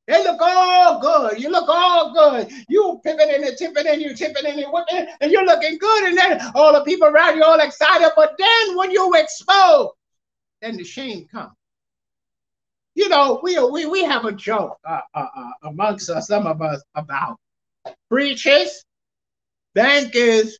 they 0.07 0.23
look 0.23 0.41
all 0.41 0.99
good. 0.99 1.39
You 1.39 1.51
look 1.51 1.69
all 1.69 2.12
good. 2.12 2.51
You 2.67 2.99
pivoting 3.05 3.45
and 3.45 3.55
tipping 3.55 3.86
and 3.86 4.01
you 4.01 4.15
tipping 4.15 4.47
and 4.47 4.59
you 4.59 4.71
whipping 4.71 5.05
and 5.21 5.31
you're 5.31 5.45
looking 5.45 5.77
good. 5.77 6.05
And 6.05 6.17
then 6.17 6.41
all 6.55 6.73
the 6.73 6.83
people 6.83 7.09
around 7.09 7.38
you 7.38 7.43
all 7.43 7.59
excited. 7.59 8.09
But 8.15 8.33
then 8.39 8.75
when 8.75 8.89
you 8.89 9.13
expose, 9.13 9.89
then 10.63 10.77
the 10.77 10.83
shame 10.83 11.27
comes 11.27 11.53
you 12.95 13.10
know, 13.10 13.39
we 13.41 13.58
we 13.60 13.86
we 13.86 14.03
have 14.03 14.25
a 14.25 14.32
joke 14.32 14.77
uh, 14.86 15.01
uh, 15.13 15.27
uh, 15.36 15.49
amongst 15.63 16.10
us, 16.10 16.27
some 16.27 16.45
of 16.45 16.62
us 16.62 16.84
about 16.95 17.38
preachers, 18.10 18.84
bankers, 19.73 20.60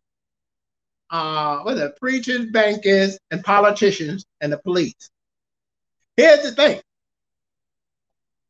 uh, 1.10 1.60
what 1.60 1.78
are 1.78 1.94
preachers, 2.00 2.48
bankers, 2.52 3.20
and 3.32 3.44
politicians 3.44 4.26
and 4.42 4.52
the 4.52 4.58
police. 4.58 5.10
Here's 6.18 6.44
the 6.44 6.52
thing: 6.52 6.82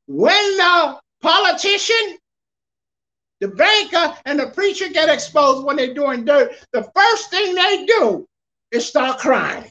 when 0.07 0.57
the 0.57 0.99
politician, 1.21 2.17
the 3.41 3.49
banker, 3.49 4.17
and 4.25 4.39
the 4.39 4.47
preacher 4.47 4.87
get 4.89 5.09
exposed 5.09 5.65
when 5.65 5.75
they're 5.75 5.93
doing 5.93 6.23
dirt, 6.23 6.53
the 6.71 6.89
first 6.95 7.29
thing 7.29 7.53
they 7.53 7.85
do 7.85 8.25
is 8.71 8.85
start 8.85 9.19
crying. 9.19 9.69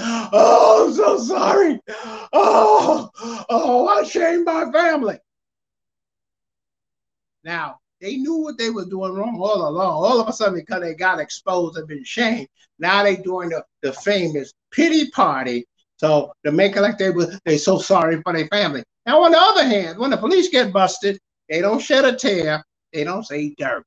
Oh, 0.00 0.86
I'm 0.86 0.94
so 0.94 1.18
sorry. 1.18 1.80
Oh, 2.32 3.10
oh, 3.48 3.88
I 3.88 4.04
shamed 4.04 4.44
my 4.44 4.70
family. 4.72 5.18
Now, 7.44 7.78
they 8.00 8.16
knew 8.16 8.36
what 8.36 8.58
they 8.58 8.70
were 8.70 8.84
doing 8.84 9.14
wrong 9.14 9.38
all 9.40 9.68
along. 9.68 10.04
All 10.04 10.20
of 10.20 10.28
a 10.28 10.32
sudden, 10.32 10.54
because 10.54 10.82
they 10.82 10.94
got 10.94 11.18
exposed 11.18 11.76
and 11.78 11.88
been 11.88 12.04
shamed, 12.04 12.48
now 12.78 13.02
they 13.02 13.16
doing 13.16 13.48
the, 13.48 13.64
the 13.82 13.92
famous 13.92 14.52
pity 14.70 15.10
party. 15.10 15.64
So 15.96 16.32
to 16.44 16.52
make 16.52 16.76
it 16.76 16.80
like 16.80 16.98
they 16.98 17.10
were 17.10 17.32
they 17.44 17.58
so 17.58 17.78
sorry 17.78 18.22
for 18.22 18.32
their 18.32 18.46
family. 18.48 18.84
Now, 19.04 19.24
on 19.24 19.32
the 19.32 19.40
other 19.40 19.64
hand, 19.64 19.98
when 19.98 20.10
the 20.10 20.16
police 20.16 20.48
get 20.48 20.72
busted, 20.72 21.18
they 21.48 21.60
don't 21.60 21.82
shed 21.82 22.04
a 22.04 22.14
tear. 22.14 22.64
They 22.92 23.02
don't 23.04 23.24
say 23.24 23.54
dirt. 23.58 23.84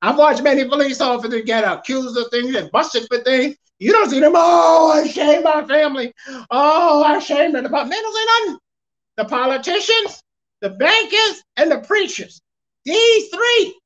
I've 0.00 0.18
watched 0.18 0.42
many 0.42 0.66
police 0.66 1.00
officers 1.00 1.42
get 1.44 1.64
accused 1.64 2.16
of 2.16 2.30
things 2.30 2.54
and 2.54 2.70
busted 2.70 3.06
for 3.08 3.18
things. 3.18 3.56
You 3.78 3.92
don't 3.92 4.08
see 4.10 4.20
them, 4.20 4.32
oh, 4.34 4.92
I 4.92 5.06
shame 5.08 5.42
my 5.42 5.64
family. 5.66 6.12
Oh, 6.50 7.02
I 7.02 7.18
shame 7.18 7.52
the 7.52 7.62
department. 7.62 7.92
They 7.92 8.00
don't. 8.00 8.60
The 9.16 9.24
politicians, 9.24 10.22
the 10.60 10.70
bankers, 10.70 11.42
and 11.56 11.70
the 11.70 11.78
preachers. 11.80 12.40
These 12.84 13.28
three. 13.28 13.80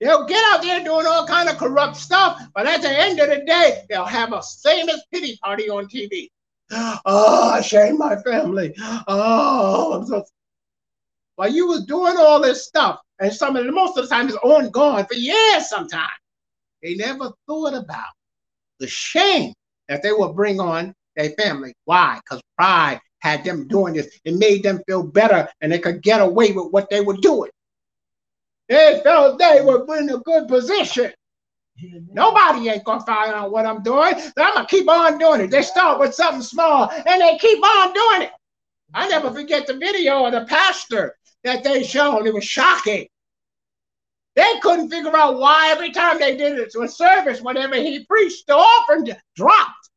They'll 0.00 0.26
get 0.26 0.42
out 0.52 0.62
there 0.62 0.84
doing 0.84 1.06
all 1.06 1.26
kind 1.26 1.48
of 1.48 1.56
corrupt 1.56 1.96
stuff, 1.96 2.40
but 2.54 2.66
at 2.66 2.82
the 2.82 2.90
end 2.90 3.18
of 3.18 3.28
the 3.28 3.44
day, 3.46 3.84
they'll 3.88 4.04
have 4.04 4.32
a 4.32 4.42
famous 4.62 5.02
pity 5.12 5.38
party 5.42 5.70
on 5.70 5.86
TV. 5.88 6.28
Oh, 6.70 7.50
I 7.54 7.60
shame 7.62 7.96
my 7.96 8.16
family. 8.22 8.74
Oh, 9.08 10.04
so 10.06 10.24
while 11.36 11.52
you 11.52 11.66
was 11.66 11.86
doing 11.86 12.16
all 12.18 12.40
this 12.40 12.66
stuff, 12.66 13.00
and 13.18 13.32
some 13.32 13.56
of 13.56 13.64
the 13.64 13.72
most 13.72 13.96
of 13.96 14.08
the 14.08 14.14
time 14.14 14.28
is 14.28 14.36
ongoing 14.36 15.06
for 15.06 15.14
years 15.14 15.68
sometimes. 15.68 16.10
They 16.82 16.94
never 16.94 17.32
thought 17.46 17.74
about 17.74 18.12
the 18.78 18.86
shame 18.86 19.52
that 19.88 20.02
they 20.02 20.12
would 20.12 20.34
bring 20.34 20.60
on 20.60 20.94
their 21.16 21.30
family. 21.30 21.74
Why? 21.84 22.20
Because 22.24 22.42
pride 22.56 23.00
had 23.20 23.44
them 23.44 23.66
doing 23.68 23.94
this. 23.94 24.08
It 24.24 24.34
made 24.34 24.62
them 24.62 24.80
feel 24.86 25.02
better 25.02 25.48
and 25.60 25.72
they 25.72 25.78
could 25.78 26.02
get 26.02 26.20
away 26.20 26.52
with 26.52 26.72
what 26.72 26.90
they 26.90 27.00
were 27.00 27.16
doing. 27.16 27.50
They 28.68 29.00
felt 29.04 29.38
they 29.38 29.60
were 29.62 29.84
in 29.96 30.10
a 30.10 30.18
good 30.18 30.48
position. 30.48 31.12
Nobody 32.12 32.68
ain't 32.68 32.84
gonna 32.84 33.04
find 33.04 33.32
out 33.34 33.52
what 33.52 33.66
I'm 33.66 33.82
doing. 33.82 34.14
I'm 34.36 34.54
gonna 34.54 34.66
keep 34.66 34.88
on 34.88 35.18
doing 35.18 35.42
it. 35.42 35.50
They 35.50 35.62
start 35.62 36.00
with 36.00 36.14
something 36.14 36.42
small 36.42 36.90
and 36.90 37.20
they 37.20 37.38
keep 37.38 37.62
on 37.62 37.92
doing 37.92 38.22
it. 38.22 38.32
I 38.94 39.08
never 39.08 39.30
forget 39.30 39.66
the 39.66 39.76
video 39.76 40.24
of 40.24 40.32
the 40.32 40.46
pastor 40.46 41.16
that 41.44 41.62
they 41.62 41.82
showed. 41.82 42.26
It 42.26 42.34
was 42.34 42.44
shocking. 42.44 43.06
They 44.36 44.60
couldn't 44.60 44.90
figure 44.90 45.16
out 45.16 45.38
why 45.38 45.70
every 45.70 45.90
time 45.90 46.18
they 46.18 46.36
did 46.36 46.58
it 46.58 46.70
to 46.72 46.82
a 46.82 46.88
service, 46.88 47.40
whenever 47.40 47.74
he 47.74 48.04
preached, 48.04 48.46
the 48.46 48.54
offering 48.54 49.08
dropped. 49.34 49.90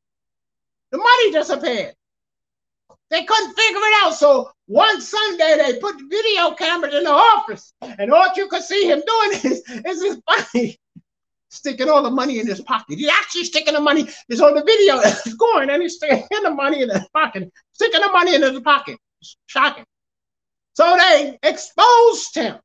The 0.91 0.97
money 0.97 1.31
disappeared. 1.31 1.93
They 3.09 3.25
couldn't 3.25 3.53
figure 3.53 3.81
it 3.81 4.05
out. 4.05 4.15
So 4.15 4.49
one 4.67 5.01
Sunday 5.01 5.57
they 5.57 5.79
put 5.79 5.95
video 6.09 6.51
cameras 6.51 6.93
in 6.93 7.03
the 7.03 7.11
office, 7.11 7.73
and 7.81 8.11
all 8.13 8.27
you 8.35 8.47
could 8.47 8.63
see 8.63 8.89
him 8.89 9.01
doing 9.05 9.31
is, 9.51 9.63
is 9.85 10.03
his 10.03 10.21
money 10.27 10.79
sticking 11.49 11.89
all 11.89 12.03
the 12.03 12.09
money 12.09 12.39
in 12.39 12.47
his 12.47 12.61
pocket. 12.61 12.97
He's 12.97 13.09
actually 13.09 13.43
sticking 13.43 13.73
the 13.73 13.81
money. 13.81 14.07
It's 14.29 14.41
on 14.41 14.55
the 14.55 14.63
video. 14.63 14.99
It's 15.03 15.33
going, 15.33 15.69
and 15.69 15.81
he's 15.81 15.95
sticking 15.95 16.43
the 16.43 16.51
money 16.51 16.81
in 16.81 16.89
his 16.89 17.07
pocket, 17.13 17.51
sticking 17.73 18.01
the 18.01 18.11
money 18.11 18.35
in 18.35 18.41
his 18.41 18.59
pocket. 18.61 18.97
Shocking. 19.47 19.85
So 20.73 20.95
they 20.97 21.37
exposed 21.43 22.35
him. 22.35 22.59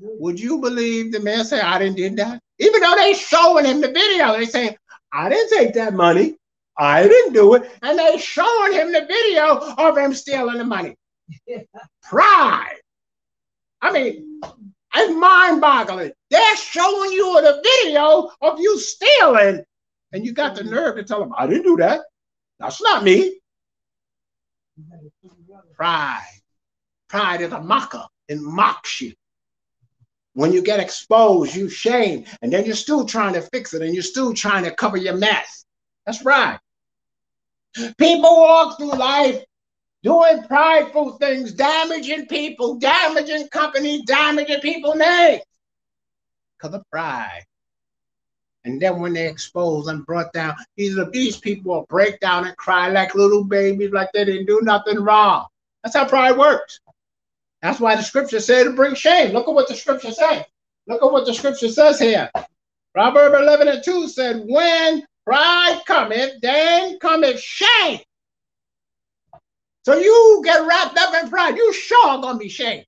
Would 0.00 0.38
you 0.38 0.58
believe 0.58 1.12
the 1.12 1.20
man 1.20 1.44
said, 1.44 1.62
I 1.62 1.78
didn't 1.78 1.96
did 1.96 2.16
that? 2.16 2.40
Even 2.58 2.80
though 2.80 2.94
they 2.96 3.14
showing 3.14 3.64
him 3.64 3.80
the 3.80 3.92
video, 3.92 4.32
they 4.32 4.46
saying, 4.46 4.76
I 5.12 5.28
didn't 5.28 5.56
take 5.56 5.74
that 5.74 5.94
money. 5.94 6.36
I 6.76 7.02
didn't 7.02 7.32
do 7.32 7.54
it. 7.54 7.70
And 7.82 7.98
they 7.98 8.18
showing 8.18 8.72
him 8.72 8.92
the 8.92 9.06
video 9.06 9.74
of 9.76 9.98
him 9.98 10.14
stealing 10.14 10.58
the 10.58 10.64
money. 10.64 10.94
Pride. 12.02 12.76
I 13.80 13.92
mean, 13.92 14.40
it's 14.94 15.14
mind-boggling. 15.14 16.12
They're 16.30 16.56
showing 16.56 17.12
you 17.12 17.40
the 17.40 17.62
video 17.62 18.30
of 18.40 18.60
you 18.60 18.78
stealing, 18.78 19.64
and 20.12 20.24
you 20.24 20.32
got 20.32 20.54
the 20.54 20.64
nerve 20.64 20.96
to 20.96 21.04
tell 21.04 21.20
them, 21.20 21.32
I 21.36 21.46
didn't 21.46 21.64
do 21.64 21.76
that. 21.76 22.00
That's 22.58 22.82
not 22.82 23.04
me. 23.04 23.40
Pride. 25.74 26.40
Pride 27.08 27.40
is 27.40 27.52
a 27.52 27.60
mocker. 27.60 28.04
It 28.28 28.40
mocks 28.40 29.00
you. 29.00 29.14
When 30.38 30.52
you 30.52 30.62
get 30.62 30.78
exposed, 30.78 31.56
you 31.56 31.68
shame, 31.68 32.24
and 32.42 32.52
then 32.52 32.64
you're 32.64 32.76
still 32.76 33.04
trying 33.04 33.32
to 33.32 33.42
fix 33.42 33.74
it, 33.74 33.82
and 33.82 33.92
you're 33.92 34.04
still 34.04 34.32
trying 34.32 34.62
to 34.62 34.70
cover 34.70 34.96
your 34.96 35.16
mess. 35.16 35.64
That's 36.06 36.24
right. 36.24 36.60
People 37.98 38.36
walk 38.36 38.78
through 38.78 38.92
life 38.92 39.42
doing 40.04 40.44
prideful 40.44 41.18
things, 41.18 41.54
damaging 41.54 42.26
people, 42.26 42.76
damaging 42.76 43.48
companies, 43.48 44.02
damaging 44.06 44.60
people's 44.60 44.94
names 44.94 45.42
because 46.56 46.72
of 46.72 46.88
pride. 46.88 47.42
And 48.62 48.80
then 48.80 49.00
when 49.00 49.14
they're 49.14 49.30
exposed 49.30 49.88
and 49.88 50.06
brought 50.06 50.32
down, 50.32 50.54
these, 50.76 50.96
these 51.10 51.36
people 51.38 51.74
will 51.74 51.86
break 51.88 52.20
down 52.20 52.46
and 52.46 52.56
cry 52.56 52.90
like 52.90 53.16
little 53.16 53.42
babies, 53.42 53.90
like 53.90 54.10
they 54.14 54.24
didn't 54.24 54.46
do 54.46 54.60
nothing 54.62 55.00
wrong. 55.00 55.48
That's 55.82 55.96
how 55.96 56.06
pride 56.06 56.38
works. 56.38 56.78
That's 57.62 57.80
why 57.80 57.96
the 57.96 58.02
scripture 58.02 58.40
said 58.40 58.64
to 58.64 58.72
bring 58.72 58.94
shame. 58.94 59.32
Look 59.32 59.48
at 59.48 59.54
what 59.54 59.68
the 59.68 59.74
scripture 59.74 60.12
says. 60.12 60.44
Look 60.86 61.02
at 61.02 61.12
what 61.12 61.26
the 61.26 61.34
scripture 61.34 61.68
says 61.68 61.98
here. 61.98 62.30
Proverb 62.94 63.34
11 63.34 63.68
and 63.68 63.84
2 63.84 64.08
said, 64.08 64.42
When 64.46 65.04
pride 65.24 65.80
cometh, 65.86 66.40
then 66.40 66.98
cometh 67.00 67.40
shame. 67.40 68.00
So 69.84 69.96
you 69.96 70.42
get 70.44 70.66
wrapped 70.66 70.98
up 70.98 71.14
in 71.22 71.30
pride, 71.30 71.56
you 71.56 71.72
sure 71.72 72.20
gonna 72.20 72.38
be 72.38 72.48
shamed. 72.48 72.84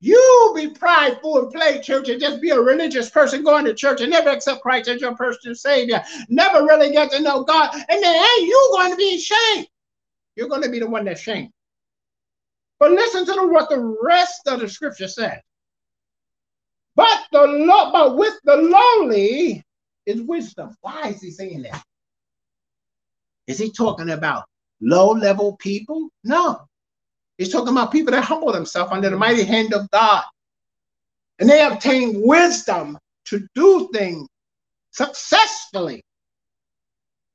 You 0.00 0.52
be 0.54 0.68
prideful 0.68 1.38
and 1.38 1.52
play 1.52 1.80
church 1.80 2.10
and 2.10 2.20
just 2.20 2.42
be 2.42 2.50
a 2.50 2.60
religious 2.60 3.08
person 3.08 3.42
going 3.42 3.64
to 3.64 3.72
church 3.72 4.02
and 4.02 4.10
never 4.10 4.28
accept 4.28 4.60
Christ 4.60 4.88
as 4.88 5.00
your 5.00 5.16
personal 5.16 5.54
savior. 5.54 6.02
Never 6.28 6.62
really 6.66 6.92
get 6.92 7.10
to 7.12 7.20
know 7.20 7.42
God. 7.42 7.70
And 7.72 8.02
then 8.02 8.14
hey, 8.14 8.44
you 8.44 8.70
going 8.72 8.90
to 8.90 8.96
be 8.96 9.14
ashamed. 9.14 9.66
You're 10.36 10.48
going 10.48 10.62
to 10.62 10.68
be 10.68 10.78
the 10.78 10.90
one 10.90 11.06
that's 11.06 11.22
shamed. 11.22 11.50
But 12.84 12.92
listen 12.92 13.24
to 13.24 13.48
what 13.48 13.70
the 13.70 13.96
rest 14.02 14.46
of 14.46 14.60
the 14.60 14.68
scripture 14.68 15.08
says. 15.08 15.38
But 16.94 17.18
the 17.32 17.40
lo- 17.40 17.90
but 17.90 18.18
with 18.18 18.34
the 18.44 18.56
lowly 18.56 19.64
is 20.04 20.20
wisdom. 20.20 20.76
Why 20.82 21.08
is 21.08 21.22
he 21.22 21.30
saying 21.30 21.62
that? 21.62 21.82
Is 23.46 23.56
he 23.56 23.72
talking 23.72 24.10
about 24.10 24.44
low 24.82 25.12
level 25.12 25.56
people? 25.56 26.10
No. 26.24 26.68
He's 27.38 27.50
talking 27.50 27.72
about 27.72 27.90
people 27.90 28.12
that 28.12 28.22
humble 28.22 28.52
themselves 28.52 28.92
under 28.92 29.08
the 29.08 29.16
mighty 29.16 29.44
hand 29.44 29.72
of 29.72 29.90
God. 29.90 30.24
And 31.38 31.48
they 31.48 31.64
obtain 31.64 32.20
wisdom 32.20 32.98
to 33.28 33.48
do 33.54 33.88
things 33.94 34.28
successfully. 34.90 36.04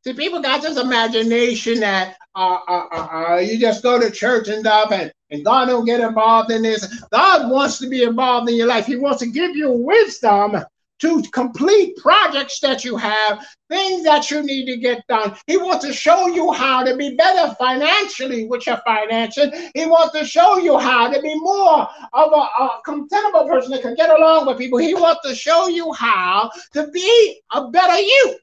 See, 0.04 0.14
people 0.14 0.44
got 0.44 0.62
this 0.62 0.78
imagination 0.78 1.80
that 1.80 2.18
uh, 2.36 2.60
uh, 2.68 2.86
uh, 2.92 3.08
uh, 3.32 3.38
you 3.38 3.58
just 3.58 3.82
go 3.82 4.00
to 4.00 4.12
church 4.12 4.48
and 4.48 4.60
stuff 4.60 4.92
and, 4.92 5.12
and 5.32 5.46
God 5.46 5.66
don't 5.66 5.86
get 5.86 6.00
involved 6.00 6.52
in 6.52 6.62
this. 6.62 7.02
God 7.12 7.50
wants 7.50 7.78
to 7.80 7.90
be 7.90 8.04
involved 8.04 8.50
in 8.50 8.56
your 8.56 8.68
life. 8.68 8.86
He 8.86 8.96
wants 8.96 9.20
to 9.20 9.28
give 9.28 9.56
you 9.56 9.72
wisdom 9.72 10.58
to 11.00 11.22
complete 11.32 11.96
projects 11.98 12.60
that 12.60 12.84
you 12.84 12.98
have, 12.98 13.46
things 13.70 14.04
that 14.04 14.30
you 14.30 14.44
need 14.44 14.66
to 14.66 14.78
get 14.78 15.06
done. 15.08 15.36
He 15.48 15.58
wants 15.58 15.86
to 15.86 15.94
show 15.94 16.28
you 16.28 16.52
how 16.52 16.84
to 16.84 16.96
be 16.98 17.16
better 17.16 17.56
financially 17.56 18.46
with 18.48 18.68
your 18.68 18.82
finances. 18.86 19.50
He 19.74 19.86
wants 19.86 20.14
to 20.20 20.26
show 20.26 20.58
you 20.58 20.78
how 20.78 21.10
to 21.10 21.22
be 21.22 21.34
more 21.40 21.88
of 22.14 22.32
a, 22.34 22.64
a 22.64 22.82
contentable 22.86 23.48
person 23.48 23.72
that 23.72 23.82
can 23.82 23.96
get 23.96 24.10
along 24.10 24.48
with 24.48 24.58
people. 24.58 24.78
He 24.78 24.94
wants 24.94 25.28
to 25.28 25.34
show 25.34 25.68
you 25.68 25.94
how 25.94 26.52
to 26.74 26.88
be 26.92 27.42
a 27.52 27.70
better 27.70 28.00
you. 28.00 28.36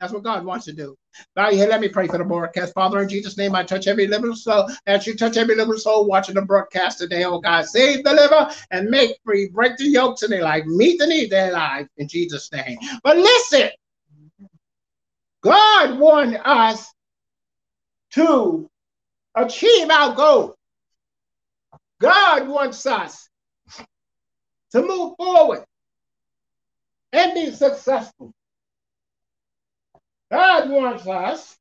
That's 0.00 0.12
what 0.12 0.22
God 0.22 0.44
wants 0.44 0.64
to 0.66 0.72
do. 0.72 0.96
Bow 1.34 1.50
your. 1.50 1.68
Let 1.68 1.80
me 1.80 1.88
pray 1.88 2.06
for 2.06 2.18
the 2.18 2.24
broadcast. 2.24 2.74
Father, 2.74 3.00
in 3.00 3.08
Jesus' 3.08 3.38
name, 3.38 3.54
I 3.54 3.62
touch 3.62 3.86
every 3.86 4.06
living 4.06 4.34
soul. 4.34 4.68
As 4.86 5.06
you 5.06 5.16
touch 5.16 5.36
every 5.36 5.54
living 5.54 5.78
soul 5.78 6.06
watching 6.06 6.34
the 6.34 6.42
broadcast 6.42 6.98
today, 6.98 7.24
oh 7.24 7.40
God, 7.40 7.66
save, 7.66 8.04
the 8.04 8.12
liver 8.12 8.50
and 8.70 8.88
make 8.88 9.16
free. 9.24 9.48
Break 9.48 9.76
the 9.76 9.84
yokes 9.84 10.22
in 10.22 10.30
their 10.30 10.42
life. 10.42 10.64
Meet 10.66 10.98
the 10.98 11.06
need 11.06 11.30
their 11.30 11.52
life 11.52 11.88
in 11.96 12.08
Jesus' 12.08 12.50
name. 12.52 12.78
But 13.02 13.16
listen, 13.16 13.70
God 15.42 15.98
wants 15.98 16.38
us 16.44 16.92
to 18.12 18.70
achieve 19.34 19.90
our 19.90 20.14
goal. 20.14 20.56
God 22.00 22.48
wants 22.48 22.84
us 22.86 23.28
to 24.72 24.82
move 24.82 25.14
forward 25.16 25.64
and 27.12 27.34
be 27.34 27.50
successful. 27.52 28.33
God 30.34 30.68
wants 30.68 31.06
us 31.06 31.56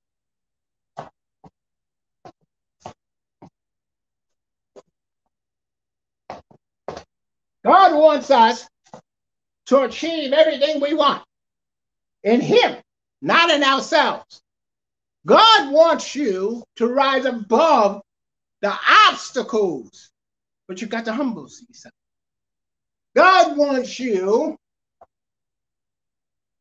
God 7.64 7.94
wants 7.94 8.32
us 8.32 8.68
to 9.68 9.84
achieve 9.84 10.34
everything 10.34 10.82
we 10.82 10.96
want 10.96 11.24
in 12.24 12.42
Him, 12.42 12.78
not 13.22 13.52
in 13.52 13.64
ourselves. 13.64 14.42
God 15.28 15.72
wants 15.72 16.16
you 16.16 16.64
to 16.78 16.88
rise 16.88 17.26
above 17.26 18.02
the 18.64 18.74
obstacles, 19.08 20.10
but 20.68 20.82
you've 20.82 20.90
got 20.90 21.06
to 21.06 21.14
humble 21.14 21.44
yourself. 21.44 21.94
God 23.16 23.56
wants 23.56 24.00
you 24.00 24.58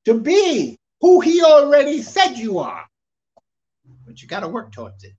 to 0.05 0.21
be 0.21 0.77
who 1.03 1.21
he 1.21 1.43
already 1.43 2.01
said 2.01 2.35
you 2.37 2.59
are. 2.61 2.87
But 4.07 4.23
you 4.23 4.29
got 4.29 4.41
to 4.41 4.49
work 4.49 4.73
towards 4.73 5.05
it. 5.05 5.13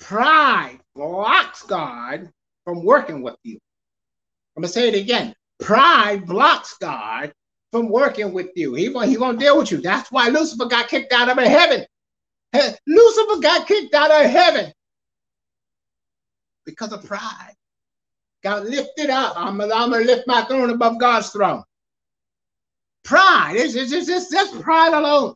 Pride 0.00 0.80
blocks 0.94 1.62
God 1.62 2.28
from 2.64 2.84
working 2.84 3.22
with 3.22 3.36
you. 3.44 3.58
I'm 4.56 4.62
going 4.62 4.68
to 4.68 4.72
say 4.72 4.88
it 4.88 4.94
again. 4.94 5.34
Pride 5.60 6.26
blocks 6.26 6.76
God 6.80 7.32
from 7.70 7.88
working 7.88 8.32
with 8.32 8.50
you. 8.56 8.74
He, 8.74 8.86
he 8.86 9.16
won't 9.16 9.38
deal 9.38 9.56
with 9.56 9.70
you. 9.70 9.80
That's 9.80 10.10
why 10.10 10.28
Lucifer 10.28 10.66
got 10.66 10.88
kicked 10.88 11.12
out 11.12 11.28
of 11.30 11.38
heaven. 11.38 11.86
Lucifer 12.86 13.40
got 13.40 13.68
kicked 13.68 13.94
out 13.94 14.10
of 14.10 14.28
heaven 14.28 14.72
because 16.66 16.92
of 16.92 17.04
pride. 17.04 17.54
Got 18.42 18.64
lifted 18.64 19.10
up. 19.10 19.34
I'm, 19.36 19.60
I'm 19.60 19.90
going 19.90 20.06
to 20.06 20.12
lift 20.12 20.26
my 20.26 20.42
throne 20.42 20.70
above 20.70 20.98
God's 20.98 21.30
throne. 21.30 21.62
Pride. 23.04 23.54
It's, 23.56 23.74
it's, 23.74 23.92
it's, 23.92 24.32
it's 24.32 24.62
pride 24.62 24.92
alone. 24.92 25.34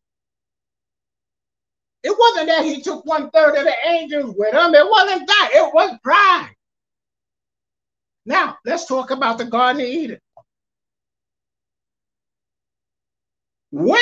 It 2.02 2.14
wasn't 2.18 2.48
that 2.48 2.64
he 2.64 2.82
took 2.82 3.04
one 3.06 3.30
third 3.30 3.56
of 3.56 3.64
the 3.64 3.74
angels 3.86 4.34
with 4.36 4.52
him. 4.52 4.74
It 4.74 4.88
wasn't 4.88 5.26
that. 5.26 5.50
It 5.54 5.74
was 5.74 5.98
pride. 6.02 6.50
Now, 8.26 8.58
let's 8.64 8.86
talk 8.86 9.10
about 9.10 9.38
the 9.38 9.46
Garden 9.46 9.82
of 9.82 9.88
Eden. 9.88 10.18
When 13.70 13.98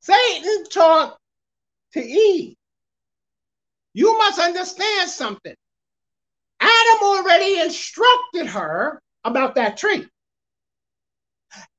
Satan 0.00 0.64
talked 0.70 1.18
to 1.92 2.00
Eve, 2.00 2.56
you 3.92 4.16
must 4.16 4.38
understand 4.38 5.10
something. 5.10 5.54
Adam 6.60 7.02
already 7.02 7.60
instructed 7.60 8.46
her 8.46 9.00
about 9.24 9.56
that 9.56 9.76
tree. 9.76 10.06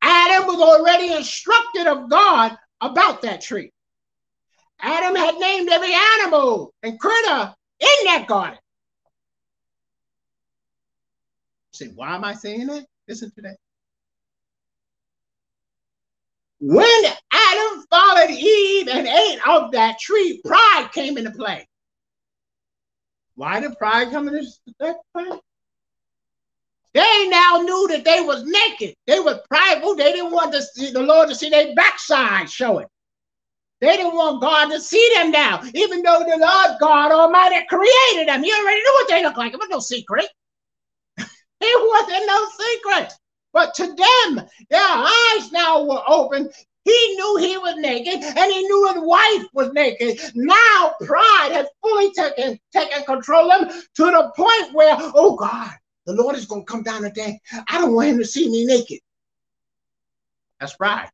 Adam 0.01 0.47
was 0.47 0.61
already 0.61 1.13
instructed 1.13 1.87
of 1.87 2.09
God 2.09 2.57
about 2.81 3.21
that 3.21 3.41
tree. 3.41 3.71
Adam 4.81 5.15
had 5.15 5.35
named 5.35 5.69
every 5.69 5.93
animal 5.93 6.73
and 6.83 6.99
critter 6.99 7.53
in 7.79 8.05
that 8.05 8.25
garden. 8.27 8.57
Say, 11.73 11.87
why 11.95 12.15
am 12.15 12.23
I 12.23 12.33
saying 12.33 12.67
that? 12.67 12.85
Listen 13.07 13.31
to 13.35 13.41
that. 13.41 13.57
When 16.61 17.03
Adam 17.31 17.85
followed 17.89 18.31
Eve 18.31 18.87
and 18.89 19.07
ate 19.07 19.39
of 19.47 19.71
that 19.71 19.97
tree, 19.99 20.41
pride 20.45 20.89
came 20.93 21.17
into 21.17 21.31
play. 21.31 21.67
Why 23.35 23.61
did 23.61 23.77
pride 23.77 24.11
come 24.11 24.27
into 24.27 24.45
play? 24.77 24.93
They 26.93 27.27
now 27.27 27.61
knew 27.61 27.87
that 27.89 28.03
they 28.03 28.21
was 28.21 28.43
naked. 28.43 28.95
They 29.05 29.19
were 29.19 29.41
prideful. 29.47 29.95
They 29.95 30.11
didn't 30.11 30.31
want 30.31 30.55
see 30.55 30.91
the 30.91 31.01
Lord 31.01 31.29
to 31.29 31.35
see 31.35 31.49
their 31.49 31.75
backside 31.75 32.49
showing. 32.49 32.87
They 33.81 33.95
didn't 33.95 34.15
want 34.15 34.41
God 34.41 34.69
to 34.69 34.81
see 34.81 35.09
them 35.15 35.31
now, 35.31 35.61
even 35.73 36.01
though 36.01 36.19
the 36.19 36.37
Lord 36.37 36.79
God 36.81 37.11
Almighty 37.11 37.65
created 37.69 38.27
them. 38.27 38.43
He 38.43 38.51
already 38.51 38.81
knew 38.81 38.93
what 38.93 39.09
they 39.09 39.23
looked 39.23 39.37
like. 39.37 39.53
It 39.53 39.59
was 39.59 39.69
no 39.69 39.79
secret. 39.79 40.27
it 41.17 41.29
wasn't 41.61 42.27
no 42.27 42.47
secret. 42.59 43.13
But 43.53 43.73
to 43.75 43.87
them, 43.87 44.45
their 44.69 44.81
eyes 44.81 45.51
now 45.51 45.83
were 45.83 46.03
open. 46.07 46.49
He 46.83 47.15
knew 47.15 47.37
he 47.37 47.57
was 47.57 47.75
naked 47.77 48.21
and 48.23 48.51
he 48.51 48.61
knew 48.63 48.93
his 48.93 49.03
wife 49.03 49.47
was 49.53 49.71
naked. 49.73 50.19
Now 50.35 50.93
pride 51.01 51.51
had 51.51 51.67
fully 51.81 52.11
taken, 52.13 52.59
taken 52.73 53.03
control 53.03 53.51
of 53.51 53.61
him 53.61 53.81
to 53.95 54.05
the 54.05 54.31
point 54.35 54.73
where, 54.73 54.95
oh 54.99 55.35
God, 55.35 55.71
the 56.09 56.15
Lord 56.15 56.35
is 56.35 56.45
going 56.45 56.65
to 56.65 56.71
come 56.71 56.81
down 56.81 57.03
today. 57.03 57.39
I 57.69 57.77
don't 57.77 57.93
want 57.93 58.09
him 58.09 58.17
to 58.17 58.25
see 58.25 58.49
me 58.49 58.65
naked. 58.65 58.99
That's 60.59 60.75
pride. 60.75 61.09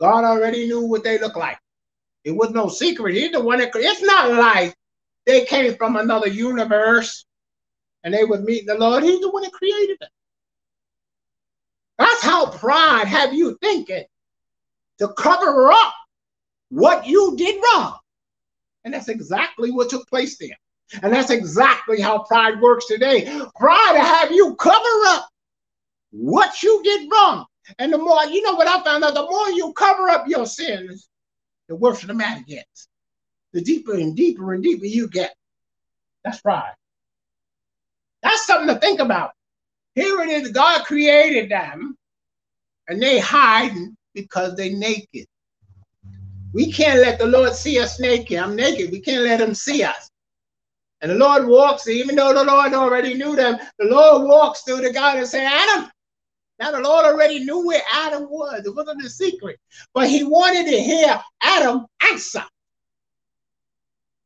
God 0.00 0.24
already 0.24 0.66
knew 0.66 0.86
what 0.86 1.04
they 1.04 1.18
look 1.18 1.36
like. 1.36 1.58
It 2.24 2.30
was 2.30 2.50
no 2.52 2.68
secret. 2.68 3.14
He's 3.14 3.32
the 3.32 3.42
one 3.42 3.58
that 3.58 3.70
it's 3.74 4.02
not 4.02 4.32
like 4.32 4.74
they 5.26 5.44
came 5.44 5.76
from 5.76 5.96
another 5.96 6.28
universe 6.28 7.26
and 8.02 8.14
they 8.14 8.24
would 8.24 8.44
meet 8.44 8.66
the 8.66 8.76
Lord. 8.76 9.02
He's 9.02 9.20
the 9.20 9.30
one 9.30 9.42
that 9.42 9.52
created 9.52 9.98
them. 10.00 10.08
That's 11.98 12.22
how 12.22 12.46
pride 12.46 13.08
have 13.08 13.34
you 13.34 13.58
thinking 13.60 14.04
to 15.00 15.08
cover 15.18 15.70
up 15.70 15.92
what 16.70 17.06
you 17.06 17.36
did 17.36 17.62
wrong. 17.62 17.98
And 18.84 18.94
that's 18.94 19.10
exactly 19.10 19.70
what 19.70 19.90
took 19.90 20.08
place 20.08 20.38
there. 20.38 20.56
And 21.02 21.12
that's 21.12 21.30
exactly 21.30 22.00
how 22.00 22.24
pride 22.24 22.60
works 22.60 22.86
today. 22.86 23.24
Pride 23.58 23.92
to 23.94 24.00
have 24.00 24.30
you 24.30 24.54
cover 24.56 25.06
up 25.06 25.28
what 26.10 26.62
you 26.62 26.82
did 26.82 27.10
wrong. 27.10 27.46
And 27.78 27.92
the 27.92 27.98
more, 27.98 28.24
you 28.26 28.42
know 28.42 28.54
what 28.54 28.68
I 28.68 28.82
found 28.82 29.04
out, 29.04 29.14
the 29.14 29.22
more 29.22 29.50
you 29.50 29.72
cover 29.72 30.08
up 30.08 30.26
your 30.28 30.46
sins, 30.46 31.08
the 31.68 31.76
worse 31.76 32.02
the 32.02 32.12
matter 32.12 32.42
gets. 32.46 32.88
The 33.52 33.62
deeper 33.62 33.94
and 33.94 34.16
deeper 34.16 34.52
and 34.52 34.62
deeper 34.62 34.84
you 34.84 35.08
get. 35.08 35.34
That's 36.24 36.40
pride. 36.40 36.74
That's 38.22 38.46
something 38.46 38.72
to 38.74 38.80
think 38.80 39.00
about. 39.00 39.32
Here 39.94 40.20
it 40.20 40.28
is, 40.30 40.52
God 40.52 40.84
created 40.84 41.50
them, 41.50 41.96
and 42.88 43.02
they 43.02 43.18
hiding 43.18 43.96
because 44.14 44.54
they're 44.54 44.76
naked. 44.76 45.26
We 46.52 46.72
can't 46.72 47.00
let 47.00 47.18
the 47.18 47.26
Lord 47.26 47.54
see 47.54 47.78
us 47.78 48.00
naked. 48.00 48.38
I'm 48.38 48.56
naked. 48.56 48.90
We 48.90 49.00
can't 49.00 49.24
let 49.24 49.40
him 49.40 49.54
see 49.54 49.82
us. 49.82 50.10
And 51.02 51.10
the 51.10 51.16
Lord 51.16 51.48
walks, 51.48 51.88
even 51.88 52.14
though 52.14 52.32
the 52.32 52.44
Lord 52.44 52.72
already 52.72 53.14
knew 53.14 53.34
them, 53.34 53.58
the 53.78 53.86
Lord 53.86 54.28
walks 54.28 54.62
through 54.62 54.82
the 54.82 54.92
garden 54.92 55.20
and 55.20 55.28
say, 55.28 55.44
Adam, 55.44 55.90
now 56.60 56.70
the 56.70 56.80
Lord 56.80 57.04
already 57.04 57.40
knew 57.40 57.66
where 57.66 57.82
Adam 57.92 58.28
was. 58.30 58.64
It 58.64 58.74
wasn't 58.74 59.04
a 59.04 59.10
secret. 59.10 59.58
But 59.94 60.08
he 60.08 60.22
wanted 60.22 60.70
to 60.70 60.80
hear 60.80 61.20
Adam 61.42 61.86
answer. 62.08 62.44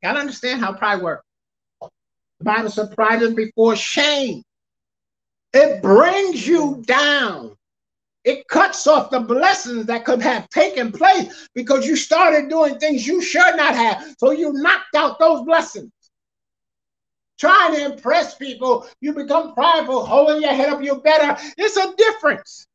Gotta 0.02 0.18
understand 0.18 0.60
how 0.60 0.74
pride 0.74 1.00
works. 1.00 1.24
The 1.80 2.44
Bible 2.44 2.68
says 2.68 2.94
pride 2.94 3.22
is 3.22 3.32
before 3.32 3.74
shame. 3.74 4.42
It 5.54 5.80
brings 5.80 6.46
you 6.46 6.82
down. 6.86 7.56
It 8.24 8.46
cuts 8.48 8.86
off 8.86 9.10
the 9.10 9.20
blessings 9.20 9.86
that 9.86 10.04
could 10.04 10.20
have 10.20 10.46
taken 10.50 10.92
place 10.92 11.48
because 11.54 11.86
you 11.86 11.96
started 11.96 12.50
doing 12.50 12.78
things 12.78 13.06
you 13.06 13.22
should 13.22 13.56
not 13.56 13.74
have. 13.74 14.14
So 14.18 14.32
you 14.32 14.52
knocked 14.52 14.94
out 14.94 15.18
those 15.18 15.42
blessings 15.44 15.90
trying 17.38 17.74
to 17.74 17.84
impress 17.84 18.34
people, 18.34 18.86
you 19.00 19.12
become 19.12 19.54
prideful, 19.54 20.04
holding 20.04 20.42
your 20.42 20.52
head 20.52 20.70
up, 20.70 20.82
you're 20.82 21.00
better. 21.00 21.36
It's 21.56 21.76
a 21.76 21.94
difference. 21.96 22.66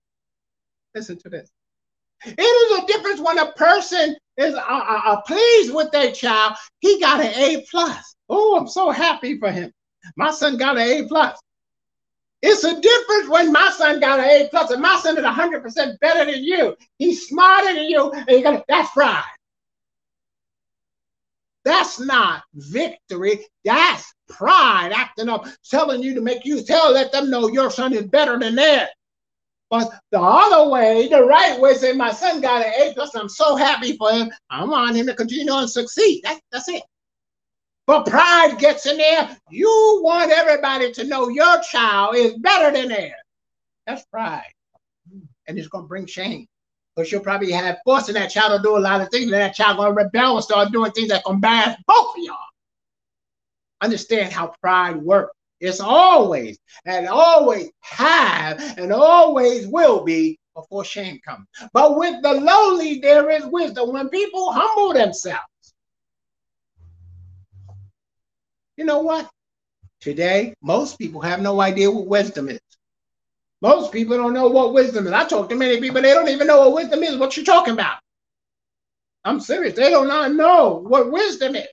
Listen 0.96 1.18
to 1.20 1.30
this. 1.30 1.50
It 2.26 2.40
is 2.40 2.84
a 2.84 2.86
difference 2.88 3.20
when 3.20 3.40
a 3.40 3.52
person 3.54 4.16
is 4.38 4.54
uh, 4.54 4.60
uh, 4.60 5.02
uh, 5.06 5.22
pleased 5.22 5.74
with 5.74 5.92
their 5.92 6.12
child. 6.12 6.56
He 6.80 7.00
got 7.00 7.20
an 7.20 7.34
A 7.34 7.66
plus. 7.70 8.16
Oh, 8.30 8.58
I'm 8.58 8.68
so 8.68 8.92
happy 8.92 9.40
for 9.40 9.52
him. 9.52 9.72
My 10.16 10.32
son 10.32 10.58
got 10.58 10.78
an 10.78 10.84
A 10.84 11.08
plus. 11.08 11.40
It's 12.44 12.64
a 12.64 12.80
difference 12.80 13.30
when 13.30 13.52
my 13.52 13.72
son 13.78 14.00
got 14.00 14.20
an 14.20 14.26
A 14.26 14.48
plus 14.50 14.72
and 14.72 14.82
my 14.82 15.00
son 15.02 15.18
is 15.18 15.24
100% 15.24 16.00
better 16.00 16.32
than 16.32 16.44
you. 16.44 16.76
He's 16.98 17.28
smarter 17.28 17.74
than 17.74 17.84
you. 17.86 18.12
And 18.12 18.30
you 18.30 18.42
got 18.42 18.66
that's 18.68 18.92
pride. 18.92 19.24
That's 21.64 22.00
not 22.00 22.44
victory. 22.54 23.46
That's 23.64 24.14
pride 24.28 24.92
acting 24.94 25.30
up, 25.30 25.46
telling 25.70 26.02
you 26.02 26.16
to 26.16 26.22
make 26.22 26.46
you 26.46 26.64
tell, 26.64 26.92
let 26.92 27.12
them 27.12 27.30
know 27.30 27.50
your 27.50 27.70
son 27.70 27.94
is 27.94 28.04
better 28.04 28.40
than 28.40 28.56
theirs. 28.56 28.90
But 29.70 29.90
the 30.12 30.20
other 30.20 30.70
way, 30.70 31.08
the 31.08 31.24
right 31.24 31.60
way, 31.60 31.76
say, 31.76 31.94
my 31.94 32.12
son 32.12 32.42
got 32.42 32.66
an 32.66 32.74
A 32.74 32.94
plus, 32.94 33.16
I'm 33.16 33.30
so 33.30 33.56
happy 33.56 33.96
for 33.96 34.12
him. 34.12 34.30
I 34.50 34.66
want 34.66 34.98
him 34.98 35.08
to 35.08 35.16
continue 35.16 35.54
and 35.54 35.70
succeed. 35.70 36.22
That, 36.24 36.42
that's 36.52 36.68
it. 36.68 36.84
But 37.88 38.06
pride 38.06 38.58
gets 38.60 38.86
in 38.86 38.98
there. 38.98 39.38
You 39.50 40.02
want 40.04 40.32
everybody 40.32 40.92
to 40.92 41.06
know 41.06 41.30
your 41.30 41.62
child 41.62 42.16
is 42.16 42.34
better 42.40 42.76
than 42.78 42.90
theirs. 42.90 43.14
That's 43.88 44.06
pride. 44.06 44.52
And 45.48 45.58
it's 45.58 45.68
going 45.68 45.86
to 45.86 45.90
bring 45.90 46.06
shame. 46.06 46.48
Because 46.96 47.12
you'll 47.12 47.22
probably 47.22 47.52
have 47.52 47.80
forcing 47.86 48.16
that 48.16 48.32
child 48.32 48.58
to 48.58 48.64
do 48.64 48.78
a 48.78 48.80
lot 48.80 49.02
of 49.02 49.10
things, 49.10 49.26
and 49.26 49.34
that 49.34 49.56
child 49.56 49.78
gonna 49.78 49.94
rebel 49.94 50.36
and 50.36 50.44
start 50.44 50.72
doing 50.72 50.92
things 50.92 51.10
that 51.10 51.24
embarrass 51.28 51.78
both 51.88 52.16
of 52.18 52.24
y'all. 52.24 52.36
Understand 53.82 54.34
how 54.34 54.54
pride 54.62 54.98
works. 54.98 55.36
It's 55.62 55.80
always 55.80 56.58
and 56.86 57.08
always 57.08 57.70
have 57.82 58.60
and 58.78 58.92
always 58.92 59.68
will 59.68 60.04
be 60.04 60.40
before 60.56 60.84
shame 60.84 61.20
comes. 61.24 61.48
But 61.72 61.98
with 61.98 62.22
the 62.24 62.34
lowly, 62.34 63.00
there 63.00 63.30
is 63.30 63.46
wisdom. 63.46 63.94
When 63.94 64.10
people 64.10 64.52
humble 64.52 64.94
themselves, 64.94 65.40
you 68.76 68.86
know 68.86 69.00
what? 69.00 69.30
Today, 70.00 70.56
most 70.64 70.98
people 70.98 71.22
have 71.22 71.42
no 71.42 71.62
idea 71.62 71.92
what 71.92 72.08
wisdom 72.08 72.50
is. 72.50 72.60
Most 73.62 73.92
people 73.92 74.18
don't 74.18 74.34
know 74.34 74.48
what 74.48 74.74
wisdom 74.74 75.06
is. 75.06 75.14
I 75.14 75.26
talk 75.26 75.50
to 75.50 75.56
many 75.56 75.80
people, 75.80 76.02
they 76.02 76.14
don't 76.14 76.30
even 76.30 76.48
know 76.48 76.62
what 76.62 76.74
wisdom 76.74 77.04
is, 77.04 77.18
what 77.18 77.38
you're 77.38 77.46
talking 77.46 77.74
about. 77.74 78.00
I'm 79.24 79.40
serious. 79.40 79.76
They 79.76 79.90
do 79.90 80.06
not 80.06 80.34
know 80.34 80.84
what 80.88 81.12
wisdom 81.12 81.56
is. 81.56 81.68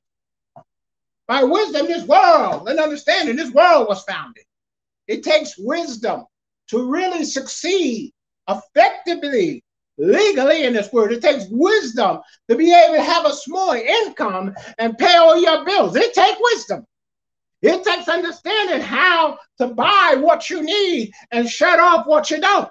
By 1.26 1.42
wisdom, 1.44 1.86
this 1.86 2.06
world 2.06 2.68
and 2.68 2.78
understanding, 2.78 3.36
this 3.36 3.52
world 3.52 3.88
was 3.88 4.02
founded. 4.04 4.44
It 5.06 5.22
takes 5.22 5.58
wisdom 5.58 6.24
to 6.68 6.90
really 6.90 7.24
succeed 7.24 8.12
effectively, 8.48 9.64
legally 9.96 10.64
in 10.64 10.74
this 10.74 10.92
world. 10.92 11.12
It 11.12 11.22
takes 11.22 11.46
wisdom 11.50 12.20
to 12.48 12.56
be 12.56 12.72
able 12.72 12.94
to 12.96 13.02
have 13.02 13.24
a 13.24 13.32
small 13.32 13.72
income 13.72 14.54
and 14.78 14.96
pay 14.98 15.16
all 15.16 15.38
your 15.38 15.64
bills. 15.64 15.96
It 15.96 16.14
takes 16.14 16.38
wisdom. 16.40 16.84
It 17.60 17.84
takes 17.84 18.08
understanding 18.08 18.80
how 18.80 19.38
to 19.58 19.68
buy 19.68 20.16
what 20.18 20.48
you 20.48 20.62
need 20.62 21.12
and 21.32 21.48
shut 21.48 21.80
off 21.80 22.06
what 22.06 22.30
you 22.30 22.40
don't. 22.40 22.68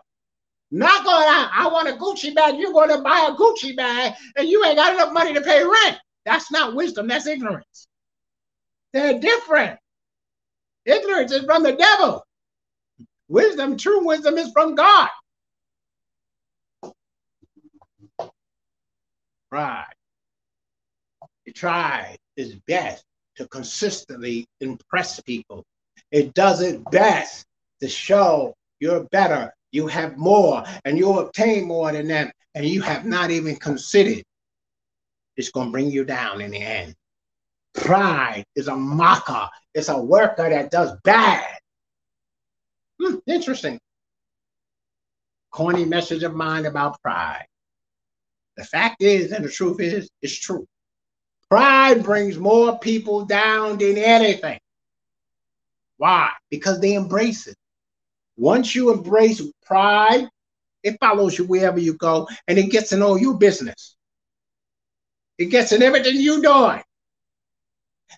Not 0.71 1.03
going 1.03 1.27
out, 1.27 1.49
I 1.53 1.67
want 1.67 1.89
a 1.89 1.93
Gucci 1.93 2.33
bag, 2.33 2.55
you're 2.57 2.73
going 2.73 2.89
to 2.89 3.01
buy 3.01 3.29
a 3.29 3.35
Gucci 3.35 3.75
bag 3.75 4.13
and 4.35 4.47
you 4.47 4.63
ain't 4.65 4.77
got 4.77 4.93
enough 4.93 5.13
money 5.13 5.33
to 5.33 5.41
pay 5.41 5.63
rent. 5.63 5.97
That's 6.25 6.51
not 6.51 6.75
wisdom, 6.75 7.07
that's 7.07 7.27
ignorance. 7.27 7.88
They're 8.93 9.19
different. 9.19 9.79
Ignorance 10.85 11.31
is 11.31 11.43
from 11.43 11.63
the 11.63 11.73
devil. 11.73 12.25
Wisdom, 13.27 13.77
true 13.77 14.05
wisdom 14.05 14.38
is 14.38 14.51
from 14.51 14.75
God. 14.75 15.09
Pride. 19.49 19.85
He 21.45 21.51
tries 21.51 22.17
his 22.35 22.55
best 22.67 23.03
to 23.38 23.47
consistently 23.47 24.45
impress 24.61 25.19
people. 25.21 25.63
It 26.11 26.33
does 26.33 26.61
it 26.61 26.83
best 26.91 27.45
to 27.81 27.88
show 27.88 28.53
you're 28.79 29.05
better, 29.05 29.53
you 29.71 29.88
have 29.88 30.17
more, 30.17 30.63
and 30.85 30.97
you 30.97 31.19
obtain 31.19 31.65
more 31.67 31.91
than 31.91 32.07
them, 32.07 32.31
and 32.55 32.65
you 32.65 32.81
have 32.81 33.05
not 33.05 33.31
even 33.31 33.55
considered. 33.55 34.23
It's 35.38 35.51
going 35.51 35.67
to 35.67 35.71
bring 35.71 35.91
you 35.91 36.03
down 36.05 36.41
in 36.41 36.51
the 36.51 36.61
end. 36.61 36.95
Pride 37.75 38.43
is 38.55 38.67
a 38.67 38.75
mocker, 38.75 39.49
it's 39.73 39.89
a 39.89 39.97
worker 39.99 40.49
that 40.49 40.71
does 40.71 40.93
bad. 41.03 41.57
Hmm, 43.01 43.17
interesting. 43.27 43.79
corny 45.51 45.85
message 45.85 46.23
of 46.23 46.35
mine 46.35 46.65
about 46.65 47.01
pride. 47.01 47.45
The 48.57 48.63
fact 48.63 49.01
is, 49.01 49.31
and 49.31 49.45
the 49.45 49.49
truth 49.49 49.79
is, 49.79 50.09
it's 50.21 50.38
true. 50.39 50.67
Pride 51.49 52.03
brings 52.03 52.37
more 52.37 52.77
people 52.79 53.25
down 53.25 53.77
than 53.77 53.97
anything. 53.97 54.59
Why? 55.97 56.31
Because 56.49 56.79
they 56.79 56.93
embrace 56.93 57.47
it. 57.47 57.55
Once 58.37 58.75
you 58.75 58.91
embrace 58.91 59.41
pride, 59.65 60.27
it 60.83 60.97
follows 60.99 61.37
you 61.37 61.45
wherever 61.45 61.79
you 61.79 61.93
go 61.95 62.27
and 62.47 62.57
it 62.57 62.69
gets 62.69 62.91
in 62.91 63.01
all 63.01 63.17
your 63.17 63.37
business. 63.37 63.95
It 65.37 65.45
gets 65.45 65.71
in 65.71 65.81
everything 65.81 66.15
you're 66.17 66.41
doing. 66.41 66.81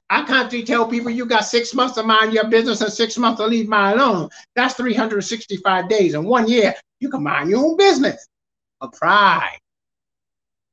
I 0.10 0.24
can't 0.24 0.68
tell 0.68 0.88
people 0.88 1.12
you 1.12 1.26
got 1.26 1.46
six 1.46 1.74
months 1.74 1.96
to 1.96 2.04
mind 2.04 2.34
your 2.34 2.48
business 2.48 2.82
and 2.82 2.92
six 2.92 3.18
months 3.18 3.40
to 3.40 3.48
leave 3.48 3.68
mine 3.68 3.98
alone. 3.98 4.30
That's 4.56 4.74
365 4.76 5.90
days. 5.90 6.14
In 6.16 6.26
one 6.26 6.48
year, 6.48 6.74
you 7.00 7.10
can 7.10 7.24
mind 7.24 7.50
your 7.50 7.64
own 7.64 7.78
business. 7.78 8.28
But 8.80 8.94
pride 8.94 9.58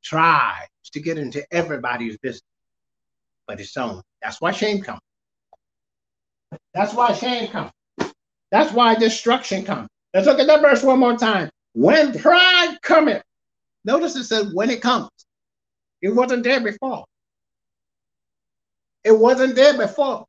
tries 0.02 0.68
to 0.90 1.00
get 1.00 1.18
into 1.18 1.44
everybody's 1.52 2.16
business, 2.18 2.42
but 3.46 3.60
its 3.60 3.76
own. 3.76 4.02
That's 4.22 4.40
why 4.40 4.52
shame 4.52 4.82
comes. 4.82 5.00
That's 6.74 6.94
why 6.94 7.12
shame 7.12 7.48
comes. 7.48 7.72
That's 8.50 8.72
why 8.72 8.94
destruction 8.94 9.64
comes. 9.64 9.88
Let's 10.14 10.26
look 10.26 10.38
at 10.38 10.46
that 10.46 10.60
verse 10.60 10.82
one 10.82 11.00
more 11.00 11.16
time. 11.16 11.50
When 11.74 12.18
pride 12.18 12.76
cometh, 12.82 13.22
notice 13.84 14.16
it 14.16 14.24
says 14.24 14.54
when 14.54 14.70
it 14.70 14.80
comes. 14.80 15.10
It 16.00 16.14
wasn't 16.14 16.44
there 16.44 16.60
before. 16.60 17.04
It 19.04 19.12
wasn't 19.12 19.54
there 19.54 19.76
before. 19.76 20.24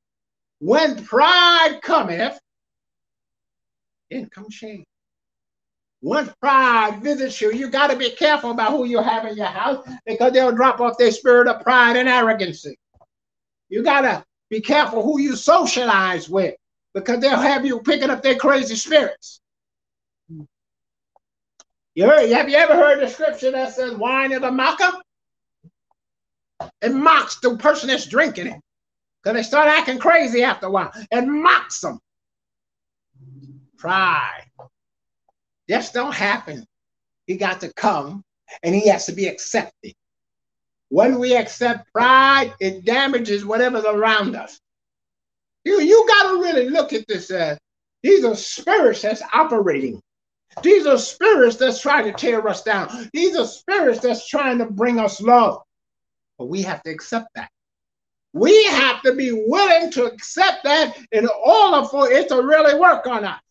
When 0.60 1.04
pride 1.06 1.80
cometh, 1.82 2.40
then 4.10 4.30
comes 4.30 4.54
shame. 4.54 4.84
When 6.02 6.32
pride 6.40 7.02
visits 7.02 7.42
you, 7.42 7.52
you 7.52 7.70
got 7.70 7.88
to 7.88 7.96
be 7.96 8.12
careful 8.12 8.52
about 8.52 8.72
who 8.72 8.86
you 8.86 9.02
have 9.02 9.26
in 9.26 9.36
your 9.36 9.48
house 9.48 9.88
because 10.06 10.32
they'll 10.32 10.52
drop 10.52 10.80
off 10.80 10.98
their 10.98 11.12
spirit 11.12 11.48
of 11.48 11.62
pride 11.64 11.98
and 11.98 12.08
arrogancy. 12.08 12.78
You 13.70 13.84
got 13.84 14.02
to 14.02 14.24
be 14.50 14.62
careful 14.62 15.04
who 15.04 15.20
you 15.20 15.36
socialize 15.36 16.30
with 16.30 16.56
because 16.94 17.20
they'll 17.20 17.40
have 17.40 17.66
you 17.66 17.80
picking 17.80 18.10
up 18.10 18.22
their 18.22 18.36
crazy 18.36 18.76
spirits. 18.76 19.42
You 21.96 22.06
heard, 22.06 22.30
have 22.30 22.48
you 22.48 22.56
ever 22.56 22.76
heard 22.76 23.02
the 23.02 23.10
scripture 23.10 23.52
that 23.52 23.74
says 23.74 23.96
wine 23.96 24.32
is 24.32 24.44
a 24.44 24.52
mocker? 24.52 25.02
It 26.82 26.94
mocks 26.94 27.40
the 27.40 27.58
person 27.58 27.90
that's 27.90 28.06
drinking 28.06 28.48
it. 28.48 28.62
Because 29.24 29.36
they 29.36 29.44
start 29.44 29.68
acting 29.68 29.98
crazy 29.98 30.44
after 30.44 30.68
a 30.68 30.72
while. 30.72 30.92
It 31.12 31.26
mocks 31.26 31.82
them. 31.82 32.00
Pride. 33.78 34.46
Just 35.70 35.94
don't 35.94 36.14
happen. 36.14 36.66
He 37.26 37.36
got 37.36 37.62
to 37.62 37.74
come 37.74 38.24
and 38.64 38.74
he 38.74 38.88
has 38.88 39.06
to 39.08 39.12
be 39.12 39.28
accepted. 39.28 39.94
When 40.90 41.20
we 41.20 41.36
accept 41.36 41.92
pride, 41.92 42.54
it 42.60 42.86
damages 42.86 43.46
whatever's 43.46 43.84
around 43.84 44.36
us. 44.36 44.60
You, 45.66 45.82
you 45.82 46.06
got 46.08 46.32
to 46.32 46.42
really 46.42 46.70
look 46.70 46.94
at 46.94 47.06
this 47.08 47.30
as 47.30 47.58
these 48.02 48.24
are 48.24 48.36
spirits 48.36 49.02
that's 49.02 49.22
operating. 49.34 50.02
These 50.64 50.88
are 50.88 50.98
spirits 50.98 51.58
that's 51.58 51.82
trying 51.82 52.06
to 52.06 52.14
tear 52.14 52.48
us 52.48 52.64
down. 52.64 53.10
These 53.12 53.36
are 53.36 53.46
spirits 53.46 54.00
that's 54.00 54.28
trying 54.28 54.60
to 54.60 54.66
bring 54.66 55.00
us 55.00 55.20
low. 55.20 55.64
But 56.38 56.46
we 56.46 56.62
have 56.62 56.82
to 56.84 56.90
accept 56.90 57.28
that. 57.36 57.50
We 58.34 58.66
have 58.66 59.02
to 59.02 59.14
be 59.14 59.32
willing 59.32 59.92
to 59.92 60.06
accept 60.06 60.64
that 60.64 60.98
in 61.12 61.28
order 61.28 61.88
for 61.88 62.10
it 62.10 62.30
to 62.30 62.42
really 62.42 62.80
work 62.80 63.08
on 63.08 63.26
us. 63.26 63.42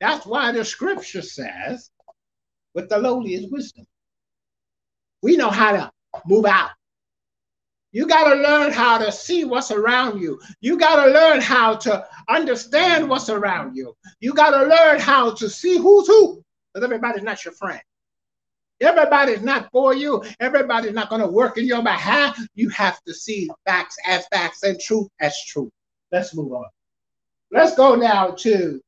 That's 0.00 0.26
why 0.26 0.52
the 0.52 0.64
scripture 0.64 1.22
says, 1.22 1.90
with 2.74 2.88
the 2.88 2.98
lowly 2.98 3.34
is 3.34 3.50
wisdom. 3.50 3.86
We 5.22 5.36
know 5.36 5.50
how 5.50 5.72
to 5.72 5.92
move 6.26 6.46
out. 6.46 6.70
You 7.90 8.06
got 8.06 8.32
to 8.32 8.40
learn 8.40 8.70
how 8.70 8.98
to 8.98 9.10
see 9.10 9.44
what's 9.44 9.70
around 9.70 10.20
you. 10.20 10.38
You 10.60 10.78
got 10.78 11.04
to 11.04 11.10
learn 11.10 11.40
how 11.40 11.74
to 11.76 12.06
understand 12.28 13.08
what's 13.08 13.30
around 13.30 13.76
you. 13.76 13.96
You 14.20 14.34
got 14.34 14.50
to 14.50 14.68
learn 14.68 15.00
how 15.00 15.32
to 15.34 15.48
see 15.48 15.78
who's 15.78 16.06
who. 16.06 16.44
Because 16.72 16.84
everybody's 16.84 17.22
not 17.22 17.44
your 17.44 17.54
friend. 17.54 17.80
Everybody's 18.80 19.42
not 19.42 19.70
for 19.72 19.94
you. 19.94 20.22
Everybody's 20.38 20.92
not 20.92 21.08
going 21.08 21.22
to 21.22 21.26
work 21.26 21.58
in 21.58 21.66
your 21.66 21.82
behalf. 21.82 22.38
You 22.54 22.68
have 22.68 23.02
to 23.04 23.14
see 23.14 23.50
facts 23.66 23.96
as 24.06 24.28
facts 24.28 24.62
and 24.62 24.78
truth 24.78 25.08
as 25.18 25.42
truth. 25.46 25.72
Let's 26.12 26.36
move 26.36 26.52
on. 26.52 26.66
Let's 27.50 27.74
go 27.74 27.94
now 27.94 28.30
to 28.32 28.80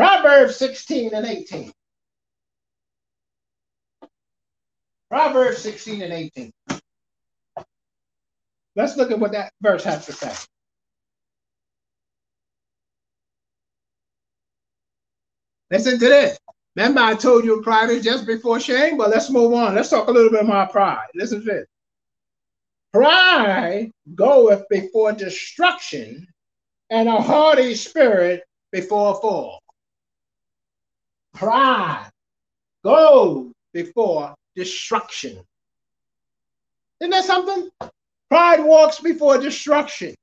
Proverbs 0.00 0.56
16 0.56 1.12
and 1.12 1.26
18. 1.26 1.70
Proverbs 5.10 5.58
16 5.58 6.00
and 6.00 6.10
18. 6.10 6.50
Let's 8.76 8.96
look 8.96 9.10
at 9.10 9.18
what 9.18 9.32
that 9.32 9.52
verse 9.60 9.84
has 9.84 10.06
to 10.06 10.14
say. 10.14 10.32
Listen 15.70 15.98
to 15.98 16.08
this. 16.08 16.38
Remember, 16.76 17.02
I 17.02 17.14
told 17.14 17.44
you 17.44 17.60
pride 17.60 17.90
is 17.90 18.02
just 18.02 18.26
before 18.26 18.58
shame, 18.58 18.96
but 18.96 19.10
let's 19.10 19.28
move 19.28 19.52
on. 19.52 19.74
Let's 19.74 19.90
talk 19.90 20.08
a 20.08 20.12
little 20.12 20.30
bit 20.30 20.46
about 20.46 20.72
pride. 20.72 21.08
Listen 21.14 21.40
to 21.40 21.44
this. 21.44 21.66
Pride 22.94 23.90
goeth 24.14 24.62
before 24.70 25.12
destruction, 25.12 26.26
and 26.88 27.06
a 27.06 27.20
haughty 27.20 27.74
spirit 27.74 28.44
before 28.72 29.10
a 29.10 29.20
fall. 29.20 29.60
Pride 31.34 32.10
goes 32.84 33.52
before 33.72 34.34
destruction. 34.54 35.42
Isn't 37.00 37.10
that 37.10 37.24
something? 37.24 37.70
Pride 38.28 38.60
walks 38.60 39.00
before 39.00 39.38
destruction. 39.38 40.14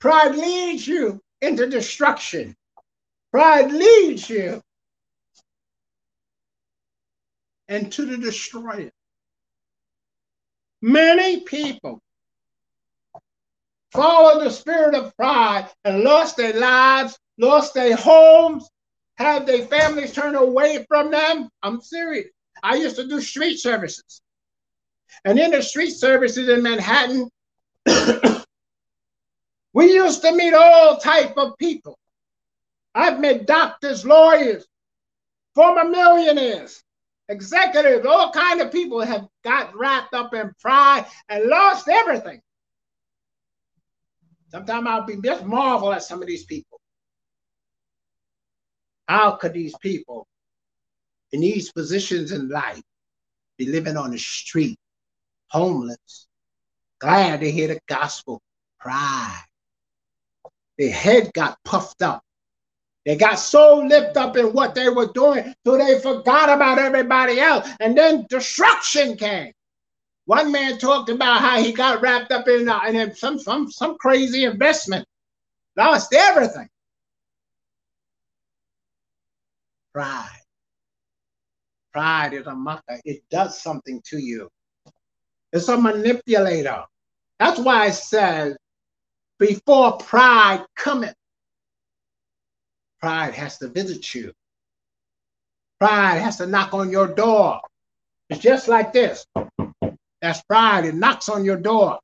Pride 0.00 0.34
leads 0.34 0.86
you 0.86 1.20
into 1.40 1.68
destruction. 1.68 2.54
Pride 3.30 3.70
leads 3.70 4.28
you 4.28 4.60
into 7.68 8.04
the 8.04 8.18
destroyer. 8.18 8.90
Many 10.82 11.40
people 11.40 12.00
followed 13.92 14.44
the 14.44 14.50
spirit 14.50 14.94
of 14.94 15.16
pride 15.16 15.68
and 15.84 16.02
lost 16.02 16.36
their 16.36 16.54
lives, 16.54 17.18
lost 17.38 17.74
their 17.74 17.96
homes, 17.96 18.68
had 19.20 19.46
their 19.46 19.66
families 19.66 20.12
turn 20.12 20.34
away 20.34 20.84
from 20.88 21.10
them. 21.10 21.50
I'm 21.62 21.80
serious. 21.80 22.28
I 22.62 22.76
used 22.76 22.96
to 22.96 23.06
do 23.06 23.20
street 23.20 23.58
services. 23.58 24.22
And 25.24 25.38
in 25.38 25.50
the 25.50 25.62
street 25.62 25.90
services 25.90 26.48
in 26.48 26.62
Manhattan, 26.62 27.28
we 29.74 29.92
used 29.92 30.22
to 30.22 30.32
meet 30.32 30.54
all 30.54 30.96
type 30.96 31.36
of 31.36 31.58
people. 31.58 31.98
I've 32.94 33.20
met 33.20 33.46
doctors, 33.46 34.06
lawyers, 34.06 34.66
former 35.54 35.84
millionaires, 35.84 36.82
executives, 37.28 38.06
all 38.06 38.32
kind 38.32 38.60
of 38.60 38.72
people 38.72 39.00
have 39.00 39.28
got 39.44 39.76
wrapped 39.76 40.14
up 40.14 40.34
in 40.34 40.52
pride 40.60 41.04
and 41.28 41.44
lost 41.44 41.88
everything. 41.88 42.40
Sometimes 44.50 44.86
I'll 44.88 45.04
be 45.06 45.20
just 45.22 45.44
marvel 45.44 45.92
at 45.92 46.02
some 46.02 46.22
of 46.22 46.26
these 46.26 46.44
people. 46.44 46.69
How 49.10 49.32
could 49.32 49.54
these 49.54 49.76
people 49.78 50.28
in 51.32 51.40
these 51.40 51.72
positions 51.72 52.30
in 52.30 52.48
life 52.48 52.80
be 53.58 53.66
living 53.66 53.96
on 53.96 54.12
the 54.12 54.18
street, 54.18 54.78
homeless, 55.48 56.28
glad 57.00 57.40
to 57.40 57.50
hear 57.50 57.66
the 57.66 57.80
gospel, 57.88 58.40
pride. 58.78 59.42
Their 60.78 60.92
head 60.92 61.32
got 61.34 61.58
puffed 61.64 62.02
up 62.02 62.22
they 63.04 63.16
got 63.16 63.40
so 63.40 63.78
lifted 63.78 64.16
up 64.16 64.36
in 64.36 64.52
what 64.52 64.76
they 64.76 64.88
were 64.88 65.10
doing, 65.12 65.54
so 65.66 65.76
they 65.76 65.98
forgot 65.98 66.48
about 66.50 66.78
everybody 66.78 67.40
else. 67.40 67.68
And 67.80 67.98
then 67.98 68.26
destruction 68.28 69.16
came. 69.16 69.52
One 70.26 70.52
man 70.52 70.78
talked 70.78 71.08
about 71.08 71.40
how 71.40 71.60
he 71.60 71.72
got 71.72 72.00
wrapped 72.00 72.30
up 72.30 72.46
in, 72.46 72.68
uh, 72.68 72.80
in 72.86 73.14
some, 73.16 73.40
some, 73.40 73.70
some 73.70 73.96
crazy 73.98 74.44
investment, 74.44 75.04
lost 75.76 76.14
everything. 76.14 76.68
Pride. 79.92 80.28
Pride 81.92 82.34
is 82.34 82.46
a 82.46 82.54
mucker. 82.54 83.00
It 83.04 83.22
does 83.30 83.60
something 83.60 84.00
to 84.06 84.18
you. 84.18 84.48
It's 85.52 85.68
a 85.68 85.76
manipulator. 85.76 86.84
That's 87.38 87.58
why 87.58 87.86
it 87.86 87.94
says, 87.94 88.56
before 89.38 89.96
pride 89.96 90.64
cometh, 90.76 91.14
Pride 93.00 93.34
has 93.34 93.56
to 93.58 93.68
visit 93.68 94.14
you. 94.14 94.32
Pride 95.78 96.18
has 96.18 96.36
to 96.36 96.46
knock 96.46 96.74
on 96.74 96.90
your 96.90 97.08
door. 97.08 97.60
It's 98.28 98.40
just 98.40 98.68
like 98.68 98.92
this. 98.92 99.24
That's 100.20 100.42
pride. 100.42 100.84
It 100.84 100.94
knocks 100.94 101.30
on 101.30 101.44
your 101.44 101.56
door. 101.56 101.98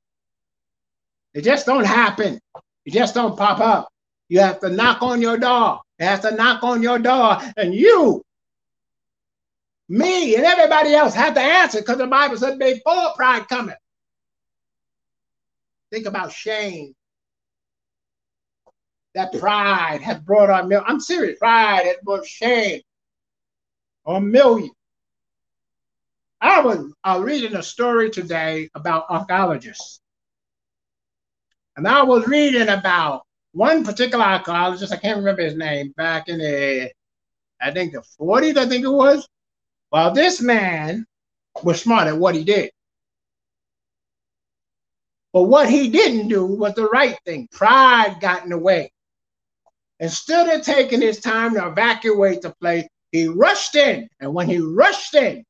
It 1.35 1.43
just 1.43 1.67
don't 1.67 1.85
happen. 1.85 2.39
It 2.85 2.93
just 2.93 3.13
don't 3.13 3.37
pop 3.37 3.59
up. 3.59 3.89
You 4.27 4.39
have 4.39 4.59
to 4.61 4.69
knock 4.69 5.03
on 5.03 5.21
your 5.21 5.37
door. 5.37 5.81
Has 5.99 6.19
to 6.19 6.31
knock 6.31 6.63
on 6.63 6.83
your 6.83 6.99
door, 6.99 7.37
and 7.57 7.73
you, 7.73 8.23
me, 9.89 10.35
and 10.35 10.45
everybody 10.45 10.93
else 10.93 11.13
have 11.15 11.33
to 11.33 11.41
answer 11.41 11.79
because 11.79 11.97
the 11.97 12.07
Bible 12.07 12.37
said 12.37 12.59
before 12.59 13.13
pride 13.15 13.47
cometh. 13.47 13.77
Think 15.91 16.05
about 16.05 16.31
shame. 16.31 16.93
That 19.15 19.33
pride 19.39 20.01
has 20.01 20.19
brought 20.19 20.49
on 20.49 20.67
million. 20.67 20.85
I'm 20.87 20.99
serious. 20.99 21.39
Pride 21.39 21.85
has 21.85 21.95
brought 22.03 22.25
shame 22.25 22.81
on 24.05 24.29
millions. 24.29 24.71
I 26.39 26.61
was 26.61 26.93
uh, 27.03 27.19
reading 27.23 27.55
a 27.55 27.63
story 27.63 28.11
today 28.11 28.69
about 28.75 29.05
archaeologists. 29.09 30.01
And 31.75 31.87
I 31.87 32.03
was 32.03 32.27
reading 32.27 32.69
about 32.69 33.26
one 33.57 33.83
particular 33.83 34.23
archaeologist, 34.23 34.93
I 34.93 34.97
can't 34.97 35.17
remember 35.17 35.41
his 35.41 35.55
name, 35.55 35.91
back 35.97 36.29
in 36.29 36.37
the, 36.37 36.91
I 37.59 37.71
think 37.71 37.93
the 37.93 38.03
40s, 38.21 38.55
I 38.55 38.67
think 38.67 38.85
it 38.85 38.89
was. 38.89 39.27
Well, 39.91 40.13
this 40.13 40.39
man 40.39 41.05
was 41.63 41.81
smart 41.81 42.07
at 42.07 42.17
what 42.17 42.35
he 42.35 42.43
did. 42.43 42.69
But 45.33 45.43
what 45.43 45.69
he 45.69 45.89
didn't 45.89 46.27
do 46.27 46.45
was 46.45 46.75
the 46.75 46.87
right 46.89 47.17
thing. 47.25 47.47
Pride 47.51 48.17
got 48.21 48.43
in 48.43 48.49
the 48.49 48.59
way. 48.59 48.91
Instead 49.99 50.49
of 50.49 50.63
taking 50.63 51.01
his 51.01 51.19
time 51.19 51.55
to 51.55 51.67
evacuate 51.67 52.41
the 52.41 52.53
place, 52.61 52.87
he 53.11 53.27
rushed 53.27 53.75
in. 53.75 54.07
And 54.19 54.35
when 54.35 54.47
he 54.47 54.59
rushed 54.59 55.15
in, 55.15 55.43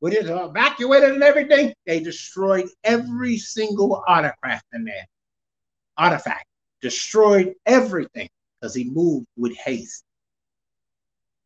with 0.00 0.14
it 0.14 0.26
evacuated 0.26 1.12
and 1.12 1.22
everything, 1.22 1.72
they 1.86 2.00
destroyed 2.00 2.68
every 2.82 3.38
single 3.38 4.02
artifact 4.08 4.64
in 4.72 4.84
there. 4.84 5.06
Artifact. 5.96 6.44
Destroyed 6.82 7.54
everything 7.64 8.28
because 8.60 8.74
he 8.74 8.84
moved 8.84 9.26
with 9.36 9.56
haste. 9.56 10.04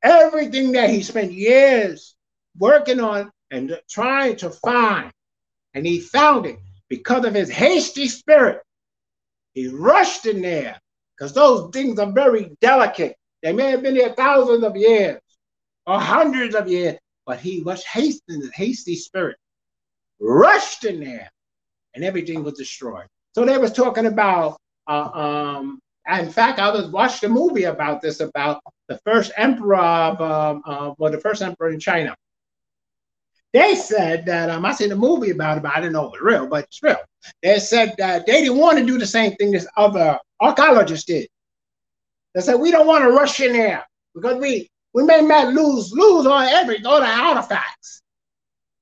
Everything 0.03 0.73
that 0.73 0.91
he 0.91 1.03
spent 1.03 1.33
years 1.33 2.17
working 2.59 3.01
on 3.01 3.31
and 3.51 3.79
trying 3.89 4.37
to 4.37 4.51
find, 4.51 5.13
and 5.75 5.87
he 5.87 6.01
found 6.01 6.47
it 6.47 6.59
because 6.89 7.25
of 7.25 7.35
his 7.35 7.51
hasty 7.51 8.09
spirit. 8.09 8.61
He 9.55 9.69
rushed 9.69 10.27
in 10.27 10.43
there 10.43 10.79
because 11.17 11.33
those 11.33 11.71
things 11.73 11.99
are 11.99 12.13
very 12.13 12.57
delicate. 12.61 13.17
They 13.43 13.53
may 13.53 13.71
have 13.71 13.83
been 13.83 13.95
there 13.95 14.15
thousands 14.15 14.65
of 14.65 14.77
years 14.77 15.21
or 15.87 16.01
hundreds 16.01 16.55
of 16.55 16.69
years, 16.69 16.99
but 17.27 17.41
he 17.41 17.63
was 17.63 17.85
his 17.85 18.21
hasty 18.55 18.97
spirit, 18.97 19.37
rushed 20.21 20.85
in 20.85 21.01
there, 21.01 21.31
and 21.95 22.05
everything 22.05 22.43
was 22.45 22.55
destroyed. 22.55 23.07
So 23.35 23.45
they 23.45 23.59
was 23.59 23.73
talking 23.73 24.07
about, 24.07 24.59
uh, 24.87 25.11
um, 25.13 25.81
in 26.11 26.31
fact, 26.31 26.59
I 26.59 26.71
was 26.71 26.89
watching 26.89 27.31
a 27.31 27.33
movie 27.33 27.65
about 27.65 28.01
this, 28.01 28.21
about 28.21 28.61
the 28.89 28.99
first 29.05 29.33
emperor 29.37 29.77
of, 29.77 30.21
um, 30.21 30.63
uh, 30.67 30.95
well, 30.99 31.13
the 31.13 31.21
first 31.21 31.43
emperor 31.43 31.71
in 31.71 31.81
China. 31.81 32.17
They 33.53 33.75
said 33.75 34.27
that 34.27 34.49
um, 34.49 34.65
I 34.65 34.73
seen 34.73 34.93
a 34.93 34.97
movie 34.97 35.31
about 35.31 35.59
it, 35.59 35.63
but 35.63 35.73
I 35.77 35.81
didn't 35.81 35.95
know 35.95 36.07
it 36.07 36.13
was 36.13 36.21
real, 36.21 36.47
but 36.47 36.65
it's 36.65 36.83
real. 36.83 36.99
They 37.43 37.59
said 37.59 37.95
that 37.99 38.27
they 38.27 38.43
didn't 38.43 38.59
want 38.59 38.79
to 38.79 38.87
do 38.87 38.99
the 38.99 39.07
same 39.07 39.35
thing 39.35 39.51
this 39.51 39.67
other 39.77 40.19
archaeologists 40.41 41.05
did. 41.05 41.29
They 42.35 42.41
said 42.43 42.55
we 42.55 42.71
don't 42.71 42.87
want 42.87 43.03
to 43.03 43.11
rush 43.11 43.41
in 43.41 43.53
there 43.53 43.85
because 44.15 44.37
we 44.37 44.69
we 44.95 45.03
may 45.03 45.21
not 45.21 45.53
lose 45.53 45.93
lose 45.93 46.27
all 46.27 46.41
every 46.41 46.85
all 46.85 47.01
the 47.01 47.07
artifacts. 47.07 48.03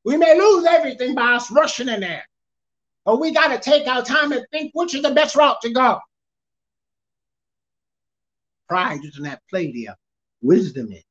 We 0.05 0.19
may 0.19 0.39
lose 0.39 0.67
everything 0.67 1.15
by 1.15 1.33
us 1.33 1.51
rushing 1.51 1.89
in 1.89 2.01
there. 2.01 2.28
But 3.05 3.21
we 3.21 3.33
got 3.33 3.49
to 3.49 3.59
take 3.59 3.87
our 3.87 4.03
time 4.03 4.33
and 4.33 4.45
think 4.53 4.73
which 4.75 4.95
is 4.95 5.03
the 5.03 5.13
best 5.13 5.35
route 5.37 5.61
to 5.63 5.71
go. 5.71 5.99
Pride 8.69 9.01
is 9.03 9.17
in 9.17 9.25
that 9.25 9.41
play 9.49 9.73
there. 9.73 9.97
Wisdom 10.43 10.93
is. 10.93 11.03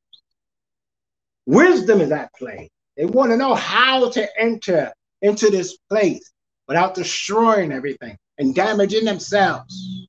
Wisdom 1.46 2.00
is 2.00 2.12
at 2.12 2.32
play. 2.34 2.70
They 2.96 3.04
want 3.06 3.30
to 3.30 3.36
know 3.36 3.54
how 3.54 4.10
to 4.10 4.40
enter 4.40 4.92
into 5.22 5.50
this 5.50 5.76
place 5.88 6.30
without 6.66 6.94
destroying 6.94 7.72
everything 7.72 8.16
and 8.38 8.54
damaging 8.54 9.04
themselves. 9.04 10.08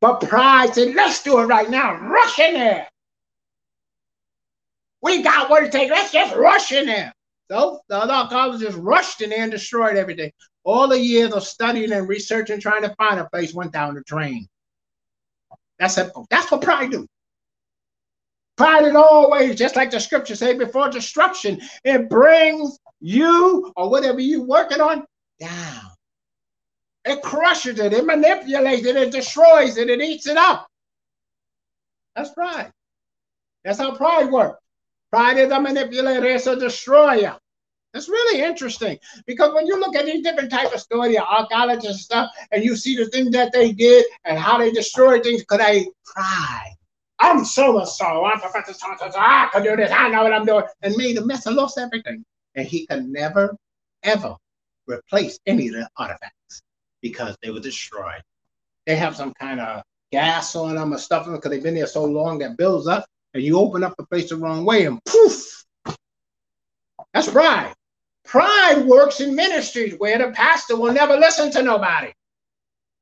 But 0.00 0.20
pride 0.20 0.74
said, 0.74 0.94
let's 0.94 1.22
do 1.22 1.40
it 1.40 1.44
right 1.44 1.70
now. 1.70 1.94
Rush 1.94 2.38
in 2.38 2.54
there. 2.54 2.88
We 5.02 5.22
got 5.22 5.50
what 5.50 5.64
it 5.64 5.72
takes. 5.72 5.90
Let's 5.90 6.12
just 6.12 6.34
rush 6.34 6.72
in 6.72 6.86
there. 6.86 7.12
So 7.54 7.78
the 7.88 7.96
other 7.96 8.12
archaeologists 8.12 8.74
rushed 8.74 9.20
in 9.20 9.30
there 9.30 9.44
and 9.44 9.52
destroyed 9.52 9.96
everything. 9.96 10.32
All 10.64 10.88
the 10.88 10.98
years 10.98 11.32
of 11.32 11.44
studying 11.44 11.92
and 11.92 12.08
researching, 12.08 12.58
trying 12.58 12.82
to 12.82 12.92
find 12.96 13.20
a 13.20 13.30
place, 13.30 13.54
went 13.54 13.72
down 13.72 13.94
the 13.94 14.02
drain. 14.06 14.48
That's 15.78 15.96
a, 15.98 16.10
that's 16.30 16.50
what 16.50 16.62
pride 16.62 16.90
do. 16.90 17.06
Pride 18.56 18.86
is 18.86 18.96
always, 18.96 19.54
just 19.54 19.76
like 19.76 19.92
the 19.92 20.00
scripture 20.00 20.34
say, 20.34 20.54
before 20.54 20.88
destruction, 20.88 21.60
it 21.84 22.10
brings 22.10 22.76
you 23.00 23.72
or 23.76 23.88
whatever 23.88 24.18
you're 24.18 24.42
working 24.42 24.80
on 24.80 25.04
down. 25.38 25.90
It 27.04 27.22
crushes 27.22 27.78
it, 27.78 27.92
it 27.92 28.04
manipulates 28.04 28.84
it, 28.84 28.96
it 28.96 29.12
destroys 29.12 29.76
it, 29.76 29.90
it 29.90 30.00
eats 30.00 30.26
it 30.26 30.36
up. 30.36 30.66
That's 32.16 32.30
pride. 32.30 32.72
That's 33.62 33.78
how 33.78 33.94
pride 33.94 34.32
works. 34.32 34.58
Pride 35.12 35.38
is 35.38 35.52
a 35.52 35.60
manipulator, 35.60 36.26
it's 36.26 36.48
a 36.48 36.56
destroyer. 36.56 37.38
It's 37.94 38.08
really 38.08 38.42
interesting 38.42 38.98
because 39.24 39.54
when 39.54 39.66
you 39.68 39.78
look 39.78 39.94
at 39.94 40.04
these 40.04 40.22
different 40.22 40.50
types 40.50 40.74
of 40.74 40.80
story, 40.80 41.16
archaeologists 41.16 41.86
and 41.86 41.98
stuff, 41.98 42.30
and 42.50 42.64
you 42.64 42.74
see 42.74 42.96
the 42.96 43.06
things 43.06 43.30
that 43.30 43.52
they 43.52 43.72
did 43.72 44.04
and 44.24 44.36
how 44.36 44.58
they 44.58 44.72
destroyed 44.72 45.22
things, 45.22 45.42
because 45.42 45.58
they 45.58 45.86
pride. 46.04 46.74
I'm 47.20 47.44
so 47.44 47.78
and 47.78 47.88
so. 47.88 48.24
I'm 48.24 48.40
Professor 48.40 48.74
so 48.74 48.86
I 49.16 49.48
can 49.52 49.62
do 49.62 49.76
this. 49.76 49.92
I 49.92 50.08
know 50.08 50.24
what 50.24 50.32
I'm 50.32 50.44
doing. 50.44 50.64
And 50.82 50.96
made 50.96 51.16
a 51.18 51.24
mess 51.24 51.46
and 51.46 51.54
lost 51.54 51.78
everything. 51.78 52.24
And 52.56 52.66
he 52.66 52.86
can 52.86 53.12
never, 53.12 53.56
ever 54.02 54.34
replace 54.88 55.38
any 55.46 55.68
of 55.68 55.74
the 55.74 55.88
artifacts 55.96 56.62
because 57.00 57.36
they 57.42 57.50
were 57.50 57.60
destroyed. 57.60 58.22
They 58.86 58.96
have 58.96 59.14
some 59.14 59.32
kind 59.34 59.60
of 59.60 59.84
gas 60.10 60.56
on 60.56 60.74
them 60.74 60.92
or 60.92 60.98
stuff 60.98 61.26
because 61.26 61.50
they've 61.50 61.62
been 61.62 61.76
there 61.76 61.86
so 61.86 62.04
long 62.04 62.38
that 62.40 62.56
builds 62.56 62.88
up 62.88 63.06
and 63.34 63.42
you 63.42 63.58
open 63.58 63.84
up 63.84 63.96
the 63.96 64.04
place 64.06 64.28
the 64.30 64.36
wrong 64.36 64.64
way 64.64 64.84
and 64.84 65.02
poof. 65.04 65.64
That's 67.12 67.30
pride. 67.30 67.72
Pride 68.24 68.84
works 68.86 69.20
in 69.20 69.34
ministries 69.34 69.94
where 69.98 70.18
the 70.18 70.32
pastor 70.32 70.76
will 70.76 70.92
never 70.92 71.16
listen 71.16 71.50
to 71.52 71.62
nobody. 71.62 72.12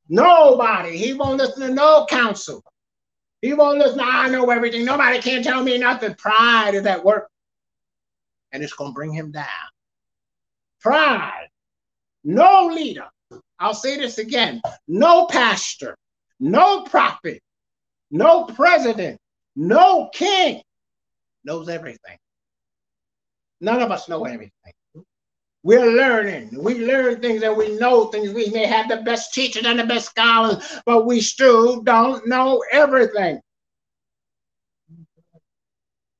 Nobody. 0.09 0.97
He 0.97 1.15
won't 1.15 1.39
listen 1.39 1.69
to 1.69 1.75
no 1.75 2.07
counsel. 2.09 2.63
He 3.41 3.55
won't 3.55 3.79
listen. 3.79 4.01
I 4.03 4.29
know 4.29 4.51
everything. 4.51 4.85
Nobody 4.85 5.21
can 5.21 5.43
tell 5.43 5.63
me 5.63 5.79
nothing. 5.79 6.15
Pride 6.15 6.75
is 6.75 6.87
at 6.87 7.05
work. 7.05 7.29
And 8.53 8.63
it's 8.63 8.75
going 8.75 8.91
to 8.91 8.95
bring 8.95 9.13
him 9.13 9.31
down. 9.31 9.47
Pride. 10.81 11.49
No 12.25 12.67
leader. 12.67 13.07
I'll 13.59 13.75
say 13.75 13.97
this 13.97 14.19
again. 14.19 14.61
No 14.89 15.27
pastor. 15.27 15.97
No 16.39 16.83
prophet. 16.83 17.41
No 18.11 18.45
president 18.45 19.19
no 19.57 20.09
king 20.13 20.63
knows 21.45 21.69
everything. 21.69 22.19
None 23.61 23.83
of 23.83 23.91
us 23.91 24.09
know 24.09 24.25
everything. 24.25 24.73
We're 25.65 25.93
learning. 25.93 26.51
We 26.61 26.85
learn 26.85 27.21
things 27.21 27.43
and 27.43 27.57
we 27.57 27.77
know 27.79 28.07
things. 28.07 28.33
We 28.33 28.49
may 28.51 28.67
have 28.67 28.89
the 28.89 28.97
best 29.03 29.33
teachers 29.33 29.65
and 29.65 29.79
the 29.79 29.87
best 29.87 30.07
scholars, 30.07 30.81
but 30.85 31.07
we 31.07 31.21
still 31.21 31.83
don't 31.83 32.27
know 32.27 32.63
everything. 32.73 33.41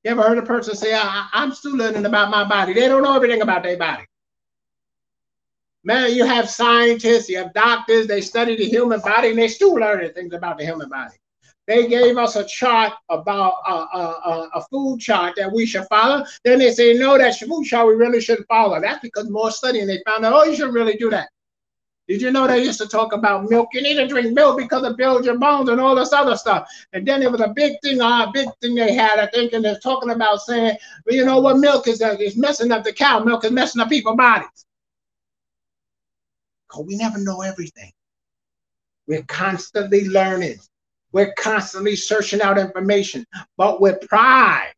You 0.03 0.11
ever 0.11 0.21
heard 0.21 0.37
a 0.37 0.43
person 0.43 0.75
say, 0.75 0.93
I, 0.93 1.27
am 1.33 1.53
still 1.53 1.75
learning 1.75 2.05
about 2.05 2.29
my 2.29 2.43
body? 2.43 2.73
They 2.73 2.87
don't 2.87 3.03
know 3.03 3.15
everything 3.15 3.41
about 3.41 3.63
their 3.63 3.77
body. 3.77 4.03
Man, 5.85 6.13
you 6.13 6.25
have 6.25 6.49
scientists, 6.49 7.27
you 7.27 7.37
have 7.37 7.53
doctors, 7.53 8.07
they 8.07 8.21
study 8.21 8.55
the 8.55 8.65
human 8.65 9.01
body, 9.01 9.29
and 9.29 9.37
they 9.37 9.49
still 9.49 9.73
learning 9.73 10.13
things 10.13 10.33
about 10.33 10.57
the 10.57 10.65
human 10.65 10.87
body. 10.87 11.15
They 11.65 11.87
gave 11.87 12.17
us 12.17 12.35
a 12.35 12.43
chart 12.43 12.93
about 13.09 13.53
a, 13.65 13.73
a, 13.73 14.49
a, 14.55 14.65
food 14.69 14.99
chart 14.99 15.35
that 15.37 15.49
we 15.49 15.65
should 15.65 15.85
follow. 15.89 16.25
Then 16.43 16.59
they 16.59 16.71
say, 16.71 16.93
no, 16.93 17.17
that's 17.17 17.39
food 17.39 17.63
chart 17.65 17.87
we 17.87 17.93
really 17.93 18.19
shouldn't 18.19 18.49
follow. 18.49 18.81
That's 18.81 18.99
because 18.99 19.29
more 19.29 19.49
studying, 19.49 19.87
they 19.87 20.01
found 20.05 20.25
out, 20.25 20.33
oh, 20.33 20.43
you 20.43 20.57
should 20.57 20.73
really 20.73 20.95
do 20.95 21.09
that. 21.11 21.29
Did 22.09 22.21
you 22.21 22.31
know 22.31 22.47
they 22.47 22.61
used 22.61 22.81
to 22.81 22.87
talk 22.87 23.13
about 23.13 23.49
milk? 23.49 23.69
You 23.71 23.81
need 23.81 23.95
to 23.95 24.07
drink 24.07 24.33
milk 24.33 24.57
because 24.57 24.83
it 24.83 24.97
builds 24.97 25.25
your 25.25 25.37
bones 25.37 25.69
and 25.69 25.79
all 25.79 25.95
this 25.95 26.11
other 26.11 26.35
stuff. 26.35 26.69
And 26.91 27.07
then 27.07 27.21
it 27.21 27.31
was 27.31 27.39
a 27.39 27.53
big 27.55 27.77
thing, 27.81 28.01
a 28.01 28.05
uh, 28.05 28.31
big 28.31 28.49
thing 28.61 28.75
they 28.75 28.93
had, 28.93 29.19
I 29.19 29.27
think, 29.27 29.53
and 29.53 29.63
they're 29.63 29.79
talking 29.79 30.09
about 30.09 30.41
saying, 30.41 30.77
well, 31.05 31.15
you 31.15 31.23
know 31.23 31.39
what, 31.39 31.59
milk 31.59 31.87
is, 31.87 32.01
uh, 32.01 32.17
is 32.19 32.35
messing 32.35 32.73
up 32.73 32.83
the 32.83 32.91
cow. 32.91 33.19
Milk 33.19 33.45
is 33.45 33.51
messing 33.51 33.81
up 33.81 33.87
people's 33.87 34.17
bodies. 34.17 34.65
Because 36.67 36.85
we 36.85 36.97
never 36.97 37.19
know 37.19 37.41
everything. 37.41 37.93
We're 39.07 39.23
constantly 39.23 40.09
learning. 40.09 40.59
We're 41.13 41.33
constantly 41.33 41.95
searching 41.95 42.41
out 42.41 42.57
information, 42.57 43.25
but 43.55 43.79
with 43.79 44.01
pride. 44.09 44.73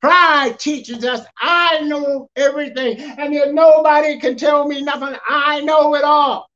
Pride 0.00 0.58
teaches 0.58 1.04
us, 1.04 1.24
I 1.38 1.80
know 1.82 2.28
everything, 2.36 3.00
and 3.00 3.32
yet 3.32 3.54
nobody 3.54 4.18
can 4.18 4.36
tell 4.36 4.66
me 4.66 4.82
nothing. 4.82 5.16
I 5.28 5.60
know 5.60 5.94
it 5.94 6.04
all. 6.04 6.48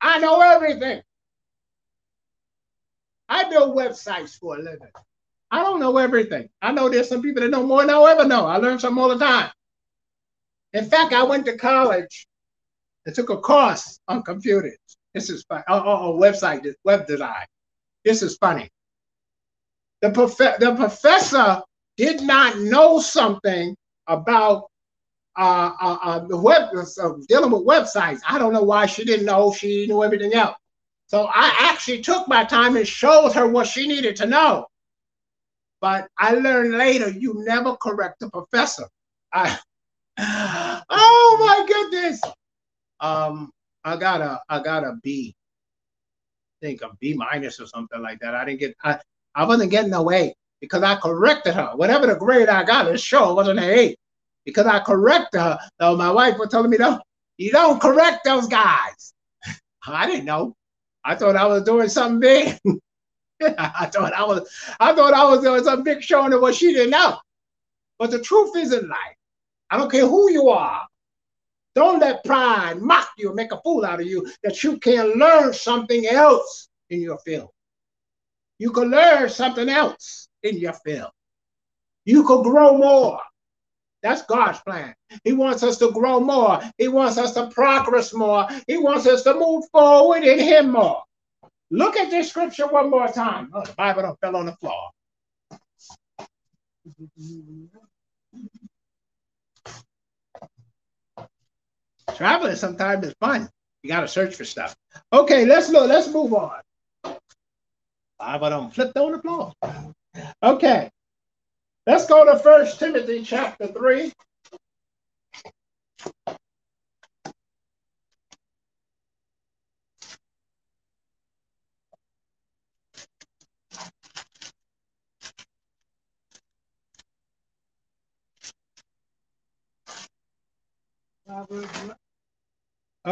I 0.00 0.18
know 0.18 0.40
everything. 0.40 1.00
I 3.28 3.48
build 3.48 3.76
websites 3.76 4.38
for 4.38 4.56
a 4.56 4.58
living. 4.58 4.90
I 5.50 5.62
don't 5.62 5.80
know 5.80 5.96
everything. 5.98 6.48
I 6.60 6.72
know 6.72 6.88
there's 6.88 7.08
some 7.08 7.22
people 7.22 7.42
that 7.42 7.50
know 7.50 7.64
more 7.64 7.80
than 7.80 7.90
I'll 7.90 8.06
ever 8.06 8.26
know. 8.26 8.44
I 8.44 8.56
learn 8.56 8.78
something 8.78 9.02
all 9.02 9.08
the 9.08 9.24
time. 9.24 9.50
In 10.72 10.84
fact, 10.84 11.12
I 11.12 11.22
went 11.22 11.46
to 11.46 11.56
college 11.56 12.26
and 13.06 13.14
took 13.14 13.30
a 13.30 13.38
course 13.38 14.00
on 14.08 14.22
computers. 14.22 14.78
This 15.14 15.30
is 15.30 15.44
fun. 15.44 15.62
Oh, 15.68 15.78
oh, 15.78 15.98
oh 16.14 16.18
website, 16.18 16.66
web 16.84 17.06
design. 17.06 17.46
This 18.04 18.22
is 18.22 18.36
funny. 18.36 18.68
The, 20.02 20.10
prof- 20.10 20.36
the 20.36 20.74
professor 20.76 21.62
did 21.96 22.20
not 22.22 22.58
know 22.58 22.98
something 22.98 23.76
about 24.06 24.68
uh, 25.36 25.70
uh, 25.80 25.98
uh, 26.02 26.18
the 26.26 26.36
web 26.36 26.70
uh, 26.74 27.12
dealing 27.28 27.50
with 27.50 27.66
websites. 27.66 28.20
I 28.28 28.38
don't 28.38 28.52
know 28.52 28.62
why 28.62 28.86
she 28.86 29.04
didn't 29.04 29.26
know. 29.26 29.52
She 29.52 29.86
knew 29.86 30.02
everything 30.02 30.34
else. 30.34 30.56
So 31.06 31.26
I 31.26 31.54
actually 31.60 32.02
took 32.02 32.28
my 32.28 32.44
time 32.44 32.76
and 32.76 32.86
showed 32.86 33.32
her 33.32 33.46
what 33.46 33.66
she 33.66 33.86
needed 33.86 34.16
to 34.16 34.26
know. 34.26 34.66
But 35.80 36.08
I 36.18 36.34
learned 36.34 36.76
later 36.76 37.10
you 37.10 37.34
never 37.44 37.76
correct 37.76 38.20
the 38.20 38.30
professor. 38.30 38.86
I, 39.32 39.58
oh 40.18 41.36
my 41.40 41.66
goodness. 41.66 42.20
Um, 43.00 43.50
I 43.84 43.96
got 43.96 44.20
a 44.20 44.40
I 44.48 44.62
got 44.62 44.84
a 44.84 44.96
B. 45.02 45.34
I 46.62 46.66
think 46.66 46.82
a 46.82 46.90
B 47.00 47.14
minus 47.14 47.60
or 47.60 47.66
something 47.66 48.00
like 48.00 48.18
that. 48.20 48.34
I 48.34 48.44
didn't 48.44 48.60
get 48.60 48.76
I, 48.82 48.98
I 49.34 49.44
wasn't 49.44 49.70
getting 49.70 49.90
no 49.90 50.10
A 50.10 50.34
because 50.60 50.82
I 50.82 50.96
corrected 50.96 51.54
her. 51.54 51.72
Whatever 51.74 52.06
the 52.06 52.16
grade 52.16 52.48
I 52.48 52.64
got, 52.64 52.88
it 52.88 53.00
sure 53.00 53.34
wasn't 53.34 53.58
an 53.58 53.64
A 53.64 53.96
because 54.44 54.66
I 54.66 54.80
corrected 54.80 55.40
her. 55.40 55.58
So 55.80 55.96
my 55.96 56.10
wife 56.10 56.38
was 56.38 56.48
telling 56.48 56.70
me, 56.70 56.78
"No, 56.78 57.00
you 57.36 57.52
don't 57.52 57.80
correct 57.80 58.24
those 58.24 58.48
guys." 58.48 59.12
I 59.86 60.06
didn't 60.06 60.24
know. 60.24 60.54
I 61.04 61.14
thought 61.14 61.36
I 61.36 61.46
was 61.46 61.64
doing 61.64 61.88
something 61.88 62.20
big. 62.20 62.58
I 63.58 63.86
thought 63.86 64.14
I 64.14 64.24
was 64.24 64.48
I 64.80 64.94
thought 64.94 65.12
I 65.12 65.24
was 65.24 65.42
doing 65.42 65.62
some 65.64 65.82
big 65.82 66.02
showing 66.02 66.32
of 66.32 66.40
what 66.40 66.54
she 66.54 66.72
didn't 66.72 66.90
know. 66.90 67.18
But 67.98 68.10
the 68.10 68.20
truth 68.20 68.56
is 68.56 68.72
in 68.72 68.88
life. 68.88 69.16
I 69.70 69.76
don't 69.76 69.90
care 69.90 70.06
who 70.06 70.30
you 70.30 70.48
are. 70.48 70.86
Don't 71.74 71.98
let 71.98 72.24
pride 72.24 72.80
mock 72.80 73.08
you 73.18 73.28
and 73.28 73.36
make 73.36 73.52
a 73.52 73.60
fool 73.62 73.84
out 73.84 74.00
of 74.00 74.06
you 74.06 74.30
that 74.42 74.62
you 74.62 74.78
can 74.78 75.18
learn 75.18 75.52
something 75.52 76.06
else 76.06 76.68
in 76.90 77.00
your 77.00 77.18
field. 77.18 77.50
You 78.58 78.70
can 78.70 78.90
learn 78.90 79.28
something 79.28 79.68
else 79.68 80.28
in 80.42 80.58
your 80.58 80.74
field. 80.74 81.10
You 82.04 82.24
could 82.24 82.42
grow 82.42 82.78
more. 82.78 83.20
That's 84.02 84.22
God's 84.22 84.60
plan. 84.60 84.94
He 85.24 85.32
wants 85.32 85.62
us 85.62 85.78
to 85.78 85.90
grow 85.90 86.20
more. 86.20 86.60
He 86.76 86.88
wants 86.88 87.16
us 87.16 87.32
to 87.34 87.48
progress 87.48 88.12
more. 88.12 88.46
He 88.68 88.76
wants 88.76 89.06
us 89.06 89.22
to 89.22 89.34
move 89.34 89.64
forward 89.72 90.24
in 90.24 90.38
Him 90.38 90.70
more. 90.70 91.02
Look 91.70 91.96
at 91.96 92.10
this 92.10 92.28
scripture 92.28 92.66
one 92.66 92.90
more 92.90 93.08
time. 93.08 93.50
Oh, 93.54 93.64
the 93.64 93.72
Bible 93.72 94.02
don't 94.02 94.20
fell 94.20 94.36
on 94.36 94.46
the 94.46 94.52
floor. 94.56 94.90
Traveling 102.16 102.56
sometimes 102.56 103.06
is 103.06 103.14
fun. 103.20 103.48
You 103.82 103.88
got 103.88 104.00
to 104.00 104.08
search 104.08 104.34
for 104.34 104.44
stuff. 104.44 104.74
Okay, 105.12 105.46
let's 105.46 105.68
look. 105.68 105.88
Let's 105.88 106.08
move 106.08 106.32
on. 106.34 106.60
Bible 108.18 108.50
don't 108.50 108.74
flipped 108.74 108.96
on 108.96 109.12
the 109.12 109.18
floor. 109.18 109.52
Okay. 110.42 110.90
Let's 111.86 112.06
go 112.06 112.24
to 112.24 112.38
First 112.38 112.78
Timothy 112.78 113.22
chapter 113.22 113.66
3. 113.66 114.12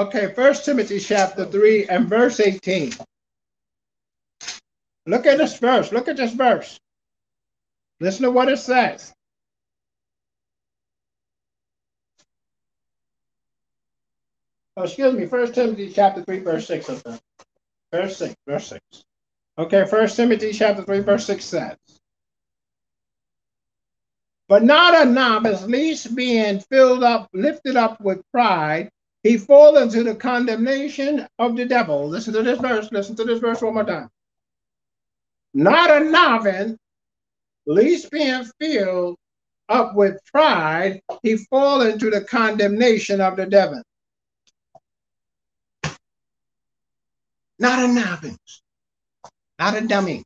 Okay, 0.03 0.33
First 0.35 0.65
Timothy 0.65 0.99
chapter 0.99 1.45
3 1.45 1.87
and 1.87 2.09
verse 2.09 2.41
18. 2.41 2.93
Look 5.07 5.27
at 5.27 5.39
this 5.39 5.57
verse. 5.61 5.93
Look 5.93 6.09
at 6.09 6.17
this 6.17 6.33
verse. 6.33 6.81
Listen 8.01 8.25
to 8.25 8.33
what 8.33 8.49
it 8.49 8.59
says. 8.59 9.15
Oh, 14.77 14.83
excuse 14.83 15.15
me, 15.15 15.27
First 15.27 15.55
Timothy 15.55 15.93
chapter 15.95 16.25
3, 16.25 16.41
verse 16.41 16.67
6 16.67 16.89
of 16.89 17.03
them. 17.05 17.21
Verse 17.93 18.17
6, 18.17 18.35
verse 18.45 18.67
6. 18.67 19.05
Okay, 19.57 19.87
First 19.87 20.17
Timothy 20.17 20.53
chapter 20.53 20.83
3, 20.83 20.99
verse 20.99 21.27
6 21.27 21.45
says, 21.45 21.77
But 24.49 24.65
not 24.65 25.07
a 25.07 25.09
novice, 25.09 25.63
least 25.63 26.17
being 26.17 26.59
filled 26.59 27.05
up, 27.05 27.29
lifted 27.33 27.77
up 27.77 28.01
with 28.01 28.29
pride, 28.33 28.91
he 29.23 29.39
fall 29.39 29.79
into 29.79 30.03
the 30.03 30.15
condemnation 30.15 31.27
of 31.39 31.57
the 31.57 31.65
devil. 31.65 32.09
Listen 32.09 32.33
to 32.35 32.43
this 32.43 32.59
verse. 32.59 32.91
Listen 32.91 33.15
to 33.17 33.25
this 33.25 33.39
verse 33.39 33.63
one 33.63 33.75
more 33.75 33.85
time. 33.85 34.09
Not 35.55 35.91
a 35.91 36.05
novice, 36.05 36.77
least 37.67 38.11
being 38.11 38.45
filled 38.61 39.17
up 39.69 39.95
with 39.95 40.19
pride, 40.27 41.01
he 41.23 41.37
fall 41.37 41.83
into 41.83 42.11
the 42.11 42.23
condemnation 42.23 43.21
of 43.21 43.37
the 43.37 43.47
devil. 43.47 43.83
Not 47.59 47.79
a 47.79 47.89
novice, 47.89 48.63
not 49.59 49.77
a 49.77 49.87
dummy, 49.87 50.25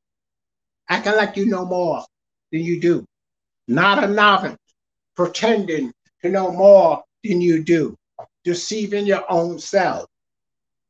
acting 0.88 1.16
like 1.16 1.36
you 1.36 1.46
know 1.46 1.66
more 1.66 2.02
than 2.50 2.62
you 2.62 2.80
do. 2.80 3.04
Not 3.68 4.02
a 4.02 4.06
novice, 4.06 4.56
pretending 5.16 5.92
to 6.22 6.30
know 6.30 6.50
more 6.50 7.02
than 7.22 7.40
you 7.40 7.62
do, 7.62 7.96
deceiving 8.46 9.04
your 9.04 9.24
own 9.28 9.58
self. 9.58 10.06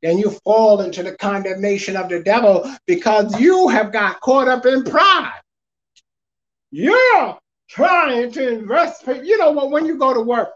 Then 0.03 0.19
you 0.19 0.31
fall 0.45 0.83
into 0.83 1.03
the 1.03 1.17
condemnation 1.17 1.97
of 1.97 2.11
the 2.11 2.21
devil 2.21 2.71
because 2.87 3.41
you 3.41 3.69
have 3.69 3.93
got 3.93 4.21
caught 4.21 4.47
up 4.47 4.67
in 4.67 4.85
pride. 4.85 5.41
You're 6.71 7.39
trying 7.71 8.31
to 8.33 8.59
invest. 8.59 9.07
You 9.07 9.39
know 9.39 9.53
what? 9.53 9.71
When 9.71 9.87
you 9.87 9.97
go 9.97 10.13
to 10.13 10.21
work, 10.21 10.51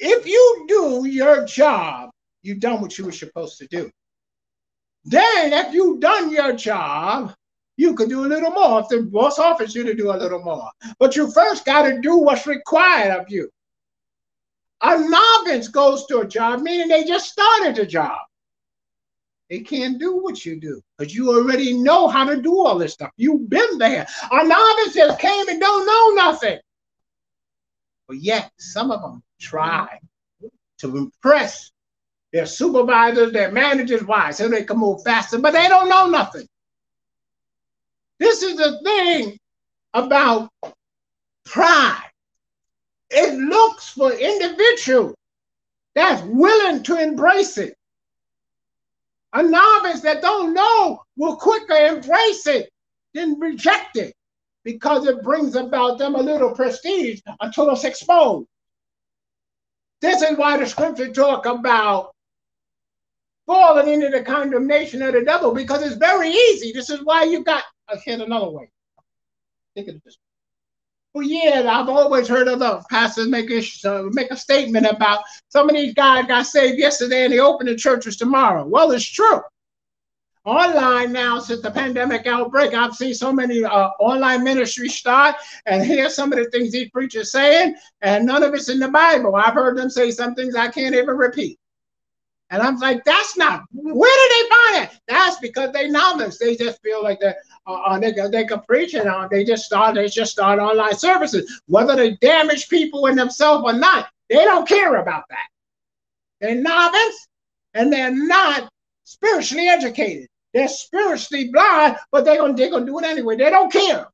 if 0.00 0.26
you 0.26 0.64
do 0.66 1.08
your 1.08 1.46
job, 1.46 2.10
you've 2.42 2.60
done 2.60 2.80
what 2.80 2.98
you 2.98 3.04
were 3.04 3.12
supposed 3.12 3.58
to 3.58 3.68
do. 3.68 3.88
Then, 5.04 5.52
if 5.52 5.72
you've 5.72 6.00
done 6.00 6.32
your 6.32 6.52
job, 6.52 7.32
you 7.76 7.94
can 7.94 8.08
do 8.08 8.24
a 8.24 8.26
little 8.26 8.50
more. 8.50 8.80
If 8.80 8.88
the 8.88 9.02
boss 9.02 9.38
offers 9.38 9.72
you 9.72 9.84
to 9.84 9.94
do 9.94 10.10
a 10.10 10.18
little 10.18 10.42
more, 10.42 10.68
but 10.98 11.14
you 11.14 11.30
first 11.30 11.64
got 11.64 11.82
to 11.82 12.00
do 12.00 12.18
what's 12.18 12.44
required 12.44 13.16
of 13.16 13.30
you. 13.30 13.48
A 14.82 14.98
novice 14.98 15.68
goes 15.68 16.06
to 16.06 16.20
a 16.20 16.26
job, 16.26 16.60
meaning 16.60 16.88
they 16.88 17.04
just 17.04 17.30
started 17.30 17.78
a 17.78 17.86
job. 17.86 18.18
They 19.50 19.60
can't 19.60 19.98
do 19.98 20.18
what 20.18 20.44
you 20.44 20.60
do 20.60 20.80
because 20.96 21.14
you 21.14 21.30
already 21.30 21.72
know 21.72 22.06
how 22.06 22.24
to 22.24 22.40
do 22.40 22.58
all 22.58 22.78
this 22.78 22.92
stuff. 22.92 23.10
You've 23.16 23.48
been 23.48 23.78
there. 23.78 24.06
A 24.30 24.46
novice 24.46 24.94
just 24.94 25.18
came 25.18 25.48
and 25.48 25.60
don't 25.60 25.86
know 25.86 26.22
nothing. 26.22 26.58
But 28.06 28.18
yet, 28.18 28.52
some 28.58 28.90
of 28.90 29.00
them 29.00 29.22
try 29.40 29.98
to 30.78 30.96
impress 30.96 31.70
their 32.32 32.46
supervisors, 32.46 33.32
their 33.32 33.50
managers, 33.50 34.04
why? 34.04 34.30
So 34.32 34.48
they 34.48 34.64
can 34.64 34.78
move 34.78 35.02
faster, 35.02 35.38
but 35.38 35.52
they 35.52 35.68
don't 35.68 35.88
know 35.88 36.08
nothing. 36.08 36.46
This 38.18 38.42
is 38.42 38.56
the 38.56 38.80
thing 38.84 39.38
about 39.94 40.50
pride. 41.44 42.07
It 43.10 43.38
looks 43.38 43.88
for 43.88 44.12
individuals 44.12 45.14
that's 45.94 46.22
willing 46.22 46.82
to 46.84 47.00
embrace 47.00 47.58
it. 47.58 47.74
A 49.32 49.42
novice 49.42 50.00
that 50.00 50.22
don't 50.22 50.54
know 50.54 51.02
will 51.16 51.36
quicker 51.36 51.74
embrace 51.74 52.46
it 52.46 52.70
than 53.14 53.38
reject 53.38 53.96
it 53.96 54.14
because 54.64 55.06
it 55.06 55.22
brings 55.22 55.54
about 55.54 55.98
them 55.98 56.14
a 56.14 56.22
little 56.22 56.54
prestige 56.54 57.20
until 57.40 57.70
it's 57.70 57.84
exposed. 57.84 58.48
This 60.00 60.22
is 60.22 60.38
why 60.38 60.56
the 60.56 60.66
scripture 60.66 61.12
talk 61.12 61.46
about 61.46 62.14
falling 63.46 63.88
into 63.88 64.10
the 64.10 64.22
condemnation 64.22 65.02
of 65.02 65.14
the 65.14 65.24
devil 65.24 65.52
because 65.54 65.82
it's 65.82 65.96
very 65.96 66.30
easy. 66.30 66.70
This 66.72 66.90
is 66.90 67.00
why 67.02 67.24
you 67.24 67.42
got, 67.42 67.64
said 68.04 68.20
another 68.20 68.50
way. 68.50 68.70
Think 69.74 69.88
of 69.88 70.02
this 70.04 70.18
for 71.18 71.24
years, 71.24 71.66
I've 71.66 71.88
always 71.88 72.28
heard 72.28 72.48
other 72.48 72.80
pastors 72.90 73.26
make 73.26 73.50
a, 73.50 73.62
uh, 73.88 74.04
make 74.12 74.30
a 74.30 74.36
statement 74.36 74.86
about 74.86 75.24
some 75.48 75.68
of 75.68 75.74
these 75.74 75.94
guys 75.94 76.26
got 76.26 76.46
saved 76.46 76.78
yesterday 76.78 77.24
and 77.24 77.32
they 77.32 77.40
open 77.40 77.66
the 77.66 77.74
churches 77.74 78.16
tomorrow. 78.16 78.64
Well, 78.64 78.92
it's 78.92 79.04
true. 79.04 79.40
Online 80.44 81.12
now, 81.12 81.40
since 81.40 81.60
the 81.60 81.70
pandemic 81.70 82.26
outbreak, 82.26 82.72
I've 82.72 82.94
seen 82.94 83.14
so 83.14 83.32
many 83.32 83.64
uh, 83.64 83.88
online 83.98 84.44
ministries 84.44 84.94
start 84.94 85.34
and 85.66 85.84
hear 85.84 86.08
some 86.08 86.32
of 86.32 86.38
the 86.38 86.48
things 86.50 86.72
these 86.72 86.90
preachers 86.90 87.32
saying, 87.32 87.74
and 88.00 88.24
none 88.24 88.44
of 88.44 88.54
it's 88.54 88.68
in 88.68 88.78
the 88.78 88.88
Bible. 88.88 89.34
I've 89.34 89.54
heard 89.54 89.76
them 89.76 89.90
say 89.90 90.10
some 90.12 90.34
things 90.34 90.54
I 90.54 90.68
can't 90.68 90.94
even 90.94 91.16
repeat. 91.16 91.58
And 92.50 92.62
I'm 92.62 92.78
like, 92.78 93.04
that's 93.04 93.36
not, 93.36 93.64
where 93.72 94.28
did 94.28 94.30
they 94.30 94.48
find 94.48 94.84
it? 94.84 95.00
That's 95.06 95.36
because 95.38 95.72
they 95.72 95.88
novice. 95.88 96.38
They 96.38 96.56
just 96.56 96.80
feel 96.80 97.02
like 97.02 97.20
that 97.20 97.36
uh, 97.68 97.72
uh, 97.72 97.98
they, 97.98 98.12
they 98.12 98.46
can 98.46 98.60
preach 98.62 98.94
it 98.94 99.06
on. 99.06 99.28
They 99.30 99.44
just 99.44 99.66
start, 99.66 99.94
they 99.94 100.08
just 100.08 100.32
start 100.32 100.58
online 100.58 100.96
services. 100.96 101.60
Whether 101.66 101.94
they 101.96 102.12
damage 102.16 102.68
people 102.68 103.06
in 103.06 103.14
themselves 103.14 103.62
or 103.64 103.78
not, 103.78 104.08
they 104.30 104.36
don't 104.44 104.66
care 104.66 104.96
about 104.96 105.24
that. 105.28 105.46
They're 106.40 106.54
novice 106.54 107.28
and 107.74 107.92
they're 107.92 108.14
not 108.14 108.70
spiritually 109.04 109.68
educated. 109.68 110.28
They're 110.54 110.68
spiritually 110.68 111.50
blind, 111.52 111.96
but 112.10 112.24
they're 112.24 112.38
gonna, 112.38 112.54
they're 112.54 112.70
gonna 112.70 112.86
do 112.86 112.98
it 113.00 113.04
anyway. 113.04 113.36
They 113.36 113.50
don't 113.50 113.70
care. 113.70 114.08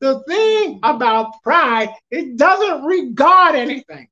The 0.00 0.20
thing 0.24 0.78
about 0.82 1.42
pride, 1.42 1.88
it 2.10 2.36
doesn't 2.36 2.84
regard 2.84 3.56
anything. 3.56 4.08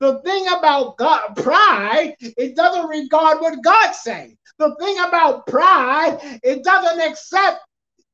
The 0.00 0.20
thing 0.20 0.46
about 0.46 0.96
God, 0.96 1.34
pride, 1.36 2.14
it 2.20 2.54
doesn't 2.54 2.88
regard 2.88 3.40
what 3.40 3.62
God 3.62 3.92
says. 3.92 4.32
The 4.58 4.76
thing 4.76 4.98
about 5.00 5.46
pride, 5.46 6.40
it 6.42 6.62
doesn't 6.62 7.00
accept 7.00 7.60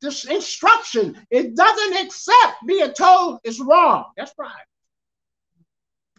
this 0.01 0.25
instruction. 0.25 1.19
It 1.31 1.55
doesn't 1.55 2.07
accept 2.07 2.67
being 2.67 2.93
told 2.93 3.41
it's 3.45 3.61
wrong. 3.61 4.05
That's 4.17 4.33
pride. 4.33 4.65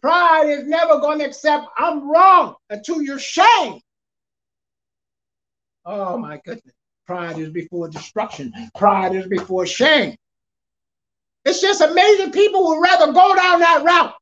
Pride 0.01 0.49
is 0.49 0.67
never 0.67 0.99
going 0.99 1.19
to 1.19 1.25
accept 1.25 1.65
I'm 1.77 2.11
wrong 2.11 2.55
until 2.69 3.01
you're 3.01 3.17
shamed. 3.17 3.81
Oh 5.83 6.17
my 6.17 6.39
goodness. 6.45 6.75
Pride 7.07 7.39
is 7.39 7.49
before 7.49 7.87
destruction. 7.87 8.51
Pride 8.75 9.15
is 9.15 9.27
before 9.27 9.65
shame. 9.65 10.15
It's 11.43 11.61
just 11.61 11.81
amazing. 11.81 12.31
People 12.31 12.67
would 12.67 12.81
rather 12.81 13.13
go 13.13 13.35
down 13.35 13.59
that 13.59 13.83
route 13.83 14.15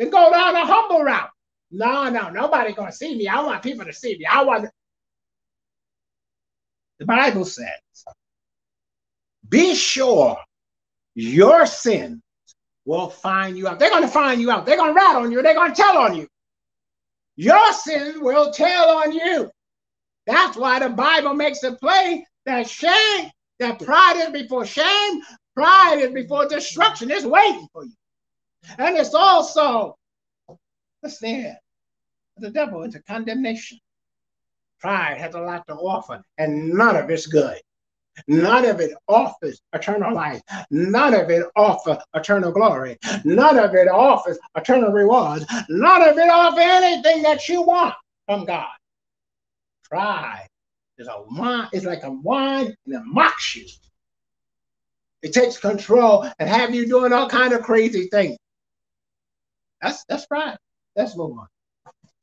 then 0.00 0.08
go 0.08 0.32
down 0.32 0.56
a 0.56 0.64
humble 0.64 1.02
route. 1.02 1.28
No, 1.70 2.08
no, 2.08 2.30
nobody 2.30 2.72
gonna 2.72 2.90
see 2.90 3.14
me. 3.14 3.28
I 3.28 3.42
want 3.42 3.62
people 3.62 3.84
to 3.84 3.92
see 3.92 4.16
me. 4.16 4.24
I 4.24 4.42
want. 4.42 4.70
The 6.98 7.04
Bible 7.04 7.44
says, 7.44 7.68
"Be 9.46 9.74
sure 9.74 10.38
your 11.14 11.66
sin 11.66 12.22
will 12.86 13.10
find 13.10 13.58
you 13.58 13.68
out." 13.68 13.78
They're 13.78 13.90
gonna 13.90 14.08
find 14.08 14.40
you 14.40 14.50
out. 14.50 14.64
They're 14.64 14.78
gonna 14.78 14.94
rat 14.94 15.16
on 15.16 15.30
you. 15.30 15.42
They're 15.42 15.54
gonna 15.54 15.74
tell 15.74 15.98
on 15.98 16.16
you. 16.16 16.26
Your 17.36 17.72
sin 17.74 18.22
will 18.22 18.52
tell 18.52 18.96
on 18.98 19.12
you. 19.12 19.50
That's 20.26 20.56
why 20.56 20.78
the 20.78 20.88
Bible 20.88 21.34
makes 21.34 21.62
it 21.62 21.78
plain 21.78 22.24
that 22.46 22.70
shame, 22.70 23.30
that 23.58 23.78
pride 23.80 24.16
is 24.16 24.30
before 24.30 24.64
shame, 24.64 25.20
pride 25.54 25.98
is 26.00 26.12
before 26.12 26.48
destruction. 26.48 27.10
It's 27.10 27.26
waiting 27.26 27.68
for 27.72 27.84
you. 27.84 27.92
And 28.78 28.96
it's 28.96 29.14
also 29.14 29.96
the 31.02 31.10
snare 31.10 31.58
the 32.40 32.50
devil 32.50 32.82
is 32.82 32.94
a 32.94 33.02
condemnation. 33.02 33.78
Pride 34.80 35.18
has 35.18 35.34
a 35.34 35.40
lot 35.40 35.66
to 35.66 35.74
offer, 35.74 36.22
and 36.38 36.70
none 36.70 36.96
of 36.96 37.10
it's 37.10 37.26
good. 37.26 37.60
None 38.26 38.64
of 38.64 38.80
it 38.80 38.92
offers 39.08 39.60
eternal 39.72 40.14
life. 40.14 40.40
None 40.70 41.14
of 41.14 41.30
it 41.30 41.46
offers 41.54 41.98
eternal 42.14 42.50
glory. 42.50 42.98
None 43.24 43.58
of 43.58 43.74
it 43.74 43.88
offers 43.88 44.38
eternal 44.56 44.90
rewards. 44.90 45.46
None 45.68 46.02
of 46.02 46.18
it 46.18 46.28
offers 46.28 46.64
anything 46.64 47.22
that 47.22 47.48
you 47.48 47.62
want 47.62 47.94
from 48.26 48.44
God. 48.44 48.72
Pride 49.84 50.46
is 50.98 51.08
a 51.08 51.22
wine, 51.30 51.68
it's 51.72 51.86
like 51.86 52.02
a 52.02 52.10
wine 52.10 52.74
and 52.86 52.94
it 52.94 53.02
mocks 53.04 53.56
you. 53.56 53.66
It 55.22 55.32
takes 55.32 55.58
control 55.58 56.28
and 56.38 56.48
have 56.48 56.74
you 56.74 56.86
doing 56.86 57.12
all 57.12 57.28
kind 57.28 57.52
of 57.52 57.62
crazy 57.62 58.08
things. 58.08 58.36
That's 59.80 60.04
that's 60.08 60.26
right. 60.30 60.56
Let's 60.96 61.16
move 61.16 61.38
on. 61.38 61.46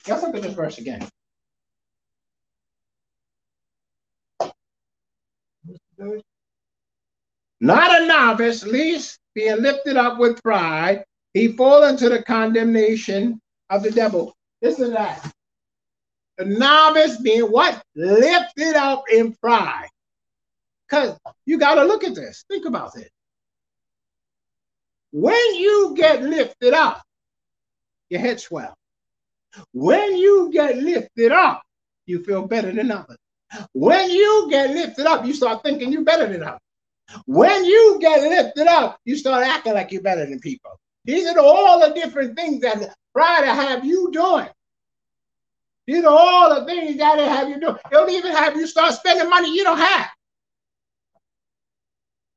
Let's 0.08 0.24
look 0.24 0.36
at 0.36 0.42
this 0.42 0.54
verse 0.54 0.78
again. 0.78 1.08
Not 7.60 8.02
a 8.02 8.06
novice, 8.06 8.64
least 8.64 9.20
being 9.34 9.62
lifted 9.62 9.98
up 9.98 10.20
with 10.20 10.42
pride, 10.42 11.04
he 11.34 11.50
fall 11.50 11.84
into 11.84 12.10
the 12.10 12.24
condemnation 12.24 13.40
of 13.70 13.84
the 13.84 13.92
devil. 13.92 14.36
Listen 14.62 14.86
to 14.86 14.92
that. 14.92 15.32
The 16.38 16.46
novice 16.46 17.18
being 17.18 17.44
what? 17.44 17.82
Lifted 17.96 18.76
up 18.76 19.04
in 19.12 19.34
pride. 19.34 19.90
Because 20.88 21.18
you 21.46 21.58
got 21.58 21.76
to 21.76 21.84
look 21.84 22.04
at 22.04 22.16
this. 22.16 22.46
Think 22.48 22.66
about 22.66 22.98
it. 22.98 23.12
When 25.12 25.56
you 25.56 25.94
get 25.96 26.24
lifted 26.24 26.74
up, 26.74 27.04
your 28.10 28.20
head 28.20 28.40
swell. 28.40 28.76
When 29.74 30.18
you 30.18 30.50
get 30.52 30.78
lifted 30.78 31.32
up, 31.32 31.64
you 32.06 32.24
feel 32.24 32.48
better 32.48 32.72
than 32.72 32.92
others. 32.92 33.18
When 33.74 34.10
you 34.10 34.48
get 34.50 34.72
lifted 34.72 35.06
up, 35.06 35.26
you 35.26 35.34
start 35.34 35.64
thinking 35.64 35.92
you're 35.92 36.04
better 36.04 36.28
than 36.28 36.44
others. 36.44 36.60
When 37.26 37.64
you 37.64 37.98
get 38.02 38.22
lifted 38.22 38.68
up, 38.68 39.00
you 39.06 39.16
start 39.16 39.46
acting 39.46 39.74
like 39.74 39.92
you're 39.92 40.02
better 40.02 40.26
than 40.26 40.40
people. 40.40 40.72
These 41.06 41.28
are 41.28 41.40
all 41.40 41.80
the 41.80 41.94
different 41.94 42.36
things 42.36 42.62
that 42.62 42.94
try 43.16 43.42
to 43.42 43.54
have 43.54 43.86
you 43.86 44.12
doing. 44.12 44.50
These 45.86 46.04
are 46.04 46.12
all 46.12 46.60
the 46.60 46.66
things 46.66 46.98
that 46.98 47.18
have 47.18 47.48
you 47.48 47.62
do. 47.62 47.78
It'll 47.92 48.10
even 48.10 48.34
have 48.34 48.58
you 48.58 48.68
start 48.68 48.94
spending 48.94 49.30
money 49.30 49.56
you 49.56 49.64
don't 49.64 49.78
have. 49.78 50.10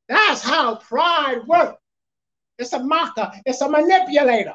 That's 0.09 0.43
how 0.43 0.77
pride 0.77 1.45
works. 1.47 1.81
It's 2.59 2.73
a 2.73 2.79
mocker, 2.79 3.33
it's 3.47 3.61
a 3.61 3.68
manipulator. 3.68 4.55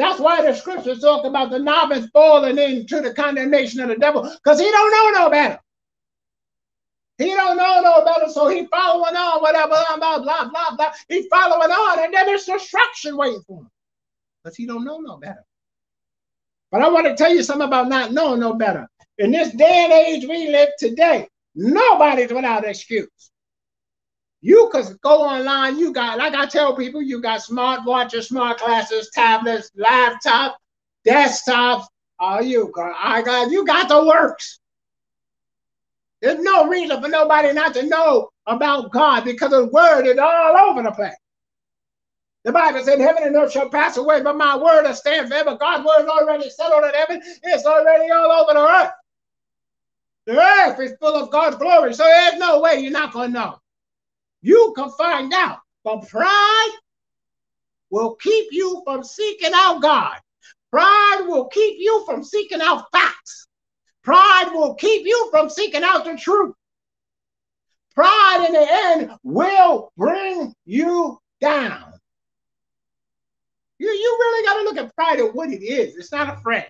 That's 0.00 0.18
why 0.18 0.40
the 0.40 0.54
scriptures 0.54 1.00
talk 1.00 1.26
about 1.26 1.50
the 1.50 1.58
novice 1.58 2.06
falling 2.10 2.56
into 2.56 3.02
the 3.02 3.12
condemnation 3.12 3.80
of 3.80 3.88
the 3.88 3.96
devil, 3.96 4.22
because 4.22 4.58
he 4.58 4.70
don't 4.70 4.90
know 4.90 5.20
no 5.20 5.30
better. 5.30 5.60
He 7.18 7.26
don't 7.26 7.58
know 7.58 7.82
no 7.82 8.02
better, 8.02 8.32
so 8.32 8.48
he 8.48 8.66
following 8.68 9.14
on 9.14 9.42
whatever, 9.42 9.68
blah, 9.68 9.98
blah, 9.98 10.18
blah, 10.20 10.48
blah, 10.48 10.76
blah. 10.76 10.92
He 11.06 11.28
following 11.28 11.70
on, 11.70 12.02
and 12.02 12.14
then 12.14 12.24
there's 12.24 12.46
destruction 12.46 13.14
waiting 13.18 13.42
for 13.46 13.60
him. 13.60 13.70
Because 14.42 14.56
he 14.56 14.64
don't 14.64 14.86
know 14.86 15.00
no 15.00 15.18
better. 15.18 15.44
But 16.70 16.80
I 16.80 16.88
want 16.88 17.06
to 17.06 17.14
tell 17.14 17.34
you 17.34 17.42
something 17.42 17.68
about 17.68 17.90
not 17.90 18.12
knowing 18.12 18.40
no 18.40 18.54
better. 18.54 18.88
In 19.18 19.32
this 19.32 19.52
day 19.52 19.84
and 19.84 19.92
age 19.92 20.26
we 20.26 20.48
live 20.48 20.70
today, 20.78 21.28
nobody's 21.54 22.32
without 22.32 22.64
excuse. 22.64 23.29
You 24.42 24.70
could 24.72 25.00
go 25.02 25.22
online. 25.22 25.78
You 25.78 25.92
got, 25.92 26.18
like 26.18 26.34
I 26.34 26.46
tell 26.46 26.74
people, 26.74 27.02
you 27.02 27.20
got 27.20 27.42
smart 27.42 27.84
watches, 27.84 28.28
smart 28.28 28.58
glasses, 28.58 29.10
tablets, 29.12 29.70
laptops, 29.78 30.54
desktops. 31.06 31.84
Oh, 32.18 32.40
you 32.40 32.70
got, 32.74 32.94
I 32.98 33.22
got, 33.22 33.50
you 33.50 33.66
got 33.66 33.88
the 33.88 34.04
works. 34.04 34.60
There's 36.20 36.40
no 36.40 36.68
reason 36.68 37.00
for 37.02 37.08
nobody 37.08 37.52
not 37.52 37.74
to 37.74 37.82
know 37.86 38.30
about 38.46 38.90
God 38.92 39.24
because 39.24 39.50
the 39.50 39.66
word 39.66 40.06
is 40.06 40.18
all 40.18 40.70
over 40.70 40.82
the 40.82 40.92
place. 40.92 41.14
The 42.44 42.52
Bible 42.52 42.82
said, 42.82 42.98
Heaven 43.00 43.24
and 43.24 43.36
earth 43.36 43.52
shall 43.52 43.68
pass 43.68 43.96
away, 43.98 44.22
but 44.22 44.36
my 44.36 44.56
word 44.56 44.84
will 44.86 44.94
stand 44.94 45.28
forever. 45.28 45.56
God's 45.56 45.84
word 45.84 46.04
is 46.04 46.08
already 46.08 46.50
settled 46.50 46.84
in 46.84 46.94
heaven. 46.94 47.22
It's 47.42 47.66
already 47.66 48.10
all 48.10 48.30
over 48.32 48.54
the 48.54 48.66
earth. 48.66 48.90
The 50.26 50.40
earth 50.40 50.80
is 50.80 50.96
full 51.00 51.16
of 51.16 51.30
God's 51.30 51.56
glory, 51.56 51.92
so 51.92 52.04
there's 52.04 52.38
no 52.38 52.60
way 52.60 52.80
you're 52.80 52.92
not 52.92 53.12
going 53.12 53.32
to 53.32 53.38
know. 53.38 53.60
You 54.42 54.72
can 54.76 54.90
find 54.90 55.32
out. 55.32 55.58
But 55.84 56.08
pride 56.08 56.70
will 57.90 58.16
keep 58.16 58.48
you 58.50 58.82
from 58.84 59.02
seeking 59.02 59.52
out 59.54 59.82
God. 59.82 60.16
Pride 60.70 61.24
will 61.26 61.46
keep 61.46 61.76
you 61.78 62.04
from 62.06 62.22
seeking 62.22 62.60
out 62.60 62.84
facts. 62.92 63.46
Pride 64.02 64.50
will 64.52 64.74
keep 64.74 65.06
you 65.06 65.28
from 65.30 65.50
seeking 65.50 65.82
out 65.82 66.04
the 66.04 66.16
truth. 66.16 66.54
Pride 67.94 68.44
in 68.46 68.52
the 68.52 68.66
end 68.70 69.10
will 69.22 69.92
bring 69.96 70.54
you 70.64 71.18
down. 71.40 71.92
You, 73.78 73.88
you 73.88 74.16
really 74.20 74.46
got 74.46 74.58
to 74.58 74.62
look 74.62 74.76
at 74.76 74.94
pride 74.94 75.20
at 75.20 75.34
what 75.34 75.50
it 75.50 75.62
is. 75.62 75.96
It's 75.96 76.12
not 76.12 76.38
a 76.38 76.40
friend. 76.40 76.66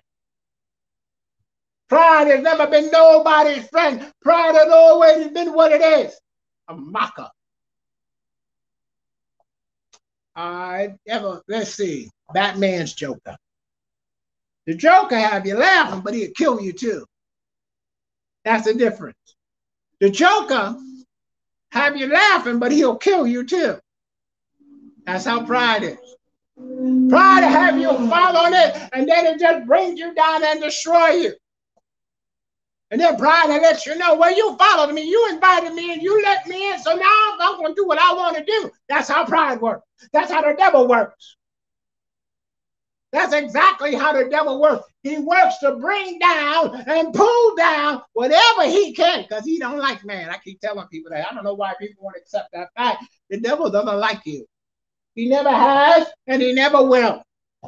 Pride 1.89 2.27
has 2.27 2.41
never 2.41 2.67
been 2.67 2.89
nobody's 2.89 3.67
friend. 3.67 4.11
Pride 4.21 4.55
has 4.55 4.71
always 4.71 5.27
been 5.29 5.53
what 5.53 5.73
it 5.73 5.81
is 5.81 6.17
a 6.69 6.75
mocker. 6.75 7.27
I 10.35 10.95
ever 11.07 11.41
let's 11.47 11.73
see, 11.73 12.09
Batman's 12.33 12.93
Joker. 12.93 13.35
The 14.65 14.75
Joker 14.75 15.17
have 15.17 15.45
you 15.45 15.57
laughing, 15.57 16.01
but 16.01 16.13
he'll 16.13 16.31
kill 16.31 16.61
you 16.61 16.73
too. 16.73 17.05
That's 18.45 18.65
the 18.65 18.73
difference. 18.73 19.17
The 19.99 20.09
Joker 20.09 20.75
have 21.71 21.97
you 21.97 22.07
laughing, 22.07 22.59
but 22.59 22.71
he'll 22.71 22.97
kill 22.97 23.27
you 23.27 23.45
too. 23.45 23.77
That's 25.05 25.25
how 25.25 25.45
pride 25.45 25.83
is. 25.83 25.97
Pride 27.09 27.43
have 27.43 27.77
you 27.77 27.89
follow 28.09 28.47
it, 28.47 28.89
and 28.93 29.09
then 29.09 29.25
it 29.25 29.39
just 29.39 29.67
brings 29.67 29.99
you 29.99 30.13
down 30.13 30.43
and 30.43 30.61
destroy 30.61 31.09
you. 31.09 31.33
And 32.91 32.99
then 32.99 33.15
pride 33.15 33.47
will 33.47 33.61
let 33.61 33.85
you 33.85 33.95
know, 33.95 34.15
well, 34.15 34.35
you 34.35 34.55
followed 34.57 34.93
me, 34.93 35.01
you 35.03 35.29
invited 35.31 35.73
me, 35.73 35.93
and 35.93 36.01
you 36.01 36.21
let 36.21 36.45
me 36.45 36.73
in, 36.73 36.79
so 36.79 36.93
now 36.93 37.37
I'm 37.39 37.57
going 37.57 37.73
to 37.73 37.81
do 37.81 37.87
what 37.87 37.97
I 37.97 38.13
want 38.13 38.35
to 38.37 38.43
do. 38.43 38.69
That's 38.89 39.07
how 39.07 39.25
pride 39.25 39.61
works. 39.61 39.87
That's 40.11 40.29
how 40.29 40.41
the 40.41 40.55
devil 40.57 40.87
works. 40.89 41.37
That's 43.13 43.33
exactly 43.33 43.95
how 43.95 44.13
the 44.13 44.29
devil 44.29 44.61
works. 44.61 44.85
He 45.03 45.17
works 45.17 45.57
to 45.59 45.75
bring 45.75 46.19
down 46.19 46.83
and 46.87 47.13
pull 47.13 47.55
down 47.55 48.01
whatever 48.13 48.63
he 48.63 48.93
can 48.93 49.23
because 49.23 49.43
he 49.43 49.59
don't 49.59 49.79
like 49.79 50.05
man. 50.05 50.29
I 50.29 50.37
keep 50.37 50.61
telling 50.61 50.87
people 50.87 51.11
that. 51.11 51.27
I 51.29 51.33
don't 51.33 51.43
know 51.43 51.53
why 51.53 51.73
people 51.79 52.03
won't 52.03 52.15
accept 52.15 52.49
that 52.53 52.69
fact. 52.77 53.03
The 53.29 53.39
devil 53.39 53.69
doesn't 53.69 53.99
like 53.99 54.21
you. 54.25 54.45
He 55.15 55.27
never 55.27 55.49
has 55.49 56.07
and 56.27 56.41
he 56.41 56.53
never 56.53 56.83
will. 56.83 57.21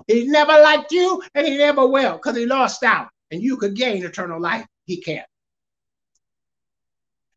He 0.07 0.28
never 0.28 0.53
liked 0.53 0.91
you 0.93 1.21
and 1.36 1.45
he 1.45 1.57
never 1.57 1.86
will 1.88 2.13
because 2.13 2.38
he 2.38 2.45
lost 2.45 2.84
out 2.84 3.09
and 3.32 3.41
you 3.41 3.57
could 3.57 3.76
gain 3.76 4.05
eternal 4.05 4.39
life. 4.39 4.65
He 4.86 5.01
can't. 5.01 5.27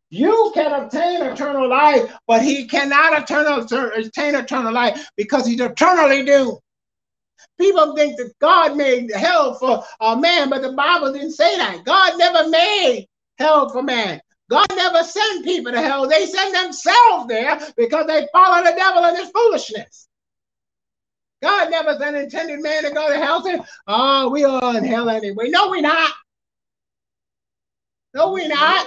You 0.09 0.53
can 0.55 0.72
obtain 0.72 1.22
eternal 1.22 1.68
life, 1.68 2.12
but 2.26 2.42
he 2.42 2.66
cannot 2.66 3.22
eternal, 3.22 3.66
attain 3.92 4.34
eternal 4.34 4.72
life 4.72 5.11
because 5.16 5.47
he's 5.47 5.61
eternally 5.61 6.24
doomed. 6.24 6.59
People 7.59 7.97
think 7.97 8.16
that 8.18 8.32
God 8.38 8.76
made 8.76 9.11
hell 9.12 9.55
for 9.55 9.84
a 10.01 10.16
man, 10.16 10.51
but 10.51 10.62
the 10.62 10.72
Bible 10.72 11.12
didn't 11.12 11.32
say 11.32 11.57
that. 11.57 11.84
God 11.84 12.18
never 12.18 12.49
made 12.49 13.07
hell 13.38 13.68
for 13.70 13.82
man. 13.82 14.20
God 14.49 14.66
never 14.74 15.03
sent 15.03 15.44
people 15.44 15.72
to 15.72 15.80
hell. 15.80 16.09
They 16.09 16.26
send 16.26 16.55
themselves 16.55 17.26
there 17.26 17.59
because 17.76 18.07
they 18.07 18.28
follow 18.32 18.62
the 18.62 18.76
devil 18.76 19.05
and 19.05 19.16
his 19.16 19.30
foolishness. 19.30 20.09
God 21.42 21.70
never 21.70 21.99
sent 21.99 22.16
intended 22.16 22.62
man 22.62 22.84
to 22.84 22.90
go 22.90 23.09
to 23.09 23.18
hell. 23.18 23.42
Say, 23.42 23.59
oh, 23.86 24.28
we 24.28 24.44
are 24.44 24.76
in 24.76 24.84
hell 24.84 25.11
anyway. 25.11 25.49
No, 25.49 25.70
we're 25.70 25.80
not. 25.80 26.12
No, 28.15 28.33
we're 28.33 28.49
not. 28.49 28.87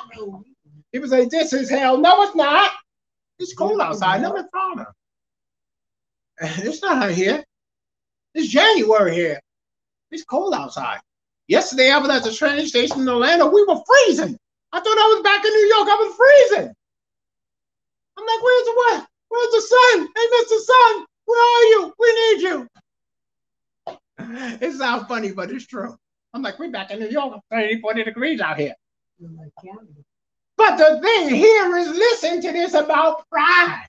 People 0.92 1.08
say, 1.10 1.26
this 1.26 1.54
is 1.54 1.70
hell. 1.70 1.98
No, 1.98 2.24
it's 2.24 2.36
not. 2.36 2.72
It's 3.38 3.54
cold 3.54 3.80
outside. 3.80 4.22
No, 4.22 4.36
it's 4.36 4.50
not. 4.54 4.88
It's 6.42 6.82
not 6.82 7.04
out 7.04 7.12
here. 7.12 7.44
It's 8.34 8.48
January 8.48 9.14
here. 9.14 9.40
It's 10.12 10.24
cold 10.24 10.54
outside. 10.54 11.00
Yesterday, 11.48 11.92
I 11.92 11.98
was 11.98 12.10
at 12.10 12.24
the 12.24 12.32
train 12.34 12.66
station 12.68 13.02
in 13.02 13.10
Orlando. 13.10 13.50
We 13.50 13.64
were 13.66 13.82
freezing. 13.86 14.38
I 14.72 14.80
thought 14.80 14.98
I 14.98 15.14
was 15.14 15.24
back 15.24 15.44
in 15.44 15.52
New 15.52 15.68
York. 15.76 15.88
I 15.90 15.96
was 15.96 16.16
freezing. 16.16 16.74
I'm 18.18 18.26
like, 18.26 18.44
where's 18.44 18.66
the 18.66 18.74
what? 18.76 19.08
Where's 19.30 19.52
the 19.52 19.62
sun? 19.62 20.08
Hey, 20.16 20.28
Mr. 20.34 20.60
Sun, 20.60 21.06
where 21.26 21.42
are 21.42 21.64
you? 21.64 21.94
We 22.00 22.14
need 22.14 22.42
you. 22.44 22.68
It 24.62 24.74
sounds 24.74 25.08
funny, 25.08 25.32
but 25.32 25.50
it's 25.50 25.66
true. 25.66 25.98
I'm 26.34 26.42
like, 26.42 26.60
we're 26.60 26.70
back 26.72 26.92
in 26.92 27.00
New 27.00 27.08
York. 27.10 27.40
30, 27.52 27.80
40 27.82 28.04
degrees 28.04 28.42
out 28.42 28.60
here. 28.60 28.76
But 30.58 30.78
the 30.78 31.00
thing 31.02 31.36
here 31.36 31.76
is 31.78 31.88
listen 31.88 32.42
to 32.42 32.52
this 32.52 32.74
about 32.74 33.28
pride. 33.30 33.86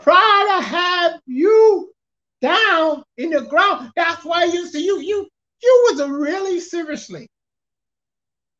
Pride 0.00 0.46
to 0.56 0.66
have 0.66 1.20
you 1.26 1.92
down 2.40 3.04
in 3.16 3.30
the 3.30 3.42
ground. 3.42 3.92
That's 3.94 4.24
why 4.24 4.44
you 4.44 4.66
see 4.66 4.84
you 4.84 5.00
you 5.00 5.28
you 5.62 5.88
was 5.90 6.08
really 6.08 6.58
seriously 6.60 7.28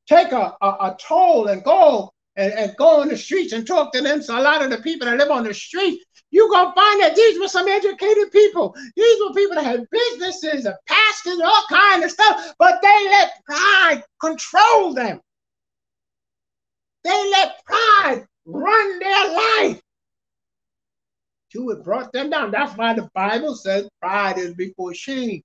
take 0.09 0.33
a, 0.33 0.55
a, 0.61 0.67
a 0.67 0.97
toll 1.01 1.49
and 1.49 1.63
go 1.65 2.13
and, 2.37 2.53
and 2.53 2.77
go 2.77 3.01
on 3.01 3.09
the 3.09 3.17
streets 3.17 3.53
and 3.53 3.67
talk 3.67 3.93
to 3.93 4.01
them. 4.01 4.23
So 4.23 4.39
a 4.39 4.43
lot 4.43 4.63
of 4.63 4.71
the 4.71 4.79
people 4.79 5.07
that 5.07 5.19
live 5.19 5.31
on 5.31 5.45
the 5.45 5.55
street, 5.55 6.03
you're 6.33 6.49
gonna 6.49 6.75
find 6.75 7.01
that 7.03 7.15
these 7.15 7.39
were 7.39 7.47
some 7.47 7.69
educated 7.69 8.33
people. 8.33 8.75
These 8.97 9.21
were 9.21 9.35
people 9.35 9.55
that 9.55 9.65
had 9.65 9.87
businesses 9.91 10.65
and 10.65 10.75
pastors 10.89 11.35
and 11.35 11.43
all 11.43 11.65
kind 11.69 12.03
of 12.03 12.11
stuff, 12.11 12.55
but 12.59 12.81
they 12.83 13.05
let 13.05 13.45
pride 13.45 14.03
control 14.21 14.95
them. 14.95 15.21
They 17.05 17.31
let 17.31 17.65
pride 17.65 18.27
run 18.47 18.99
their 18.99 19.35
life 19.35 19.81
to 21.53 21.71
it 21.71 21.85
brought 21.85 22.13
them 22.13 22.31
down. 22.31 22.51
That's 22.51 22.77
why 22.77 22.95
the 22.95 23.11
Bible 23.15 23.55
says 23.55 23.89
pride 24.01 24.39
is 24.39 24.55
before 24.55 24.95
shame. 24.95 25.43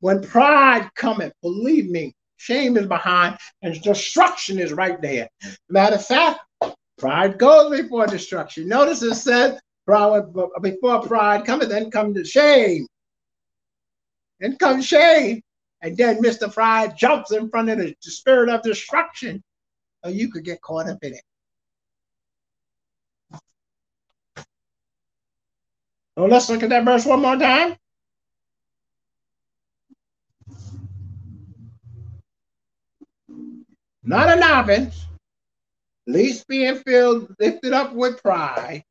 When 0.00 0.22
pride 0.22 0.90
cometh, 0.94 1.32
believe 1.42 1.88
me, 1.90 2.14
shame 2.36 2.76
is 2.76 2.86
behind 2.86 3.38
and 3.62 3.80
destruction 3.80 4.58
is 4.58 4.72
right 4.72 5.00
there. 5.00 5.28
Matter 5.70 5.96
of 5.96 6.04
fact, 6.04 6.40
pride 7.00 7.38
goes 7.38 7.80
before 7.80 8.06
destruction. 8.06 8.68
Notice 8.68 9.02
it 9.02 9.14
says, 9.14 9.58
before 9.86 11.02
pride 11.02 11.44
cometh, 11.44 11.70
then 11.70 11.90
come 11.90 12.12
the 12.12 12.24
shame. 12.24 12.86
Then 14.38 14.56
comes 14.56 14.86
shame. 14.86 15.42
And 15.82 15.96
then 15.96 16.22
Mr. 16.22 16.52
Pride 16.52 16.96
jumps 16.96 17.32
in 17.32 17.48
front 17.48 17.70
of 17.70 17.78
the 17.78 17.94
spirit 18.00 18.50
of 18.50 18.62
destruction. 18.62 19.42
Or 20.04 20.10
you 20.10 20.30
could 20.30 20.44
get 20.44 20.60
caught 20.60 20.88
up 20.88 20.98
in 21.02 21.14
it. 21.14 21.22
So 26.16 26.26
let's 26.26 26.50
look 26.50 26.62
at 26.62 26.68
that 26.68 26.84
verse 26.84 27.06
one 27.06 27.22
more 27.22 27.36
time. 27.36 27.76
Not 34.02 34.36
a 34.36 34.40
novice, 34.40 35.06
least 36.10 36.46
being 36.48 36.76
filled, 36.76 37.34
lifted 37.38 37.72
up 37.72 37.92
with 37.92 38.22
pride, 38.22 38.82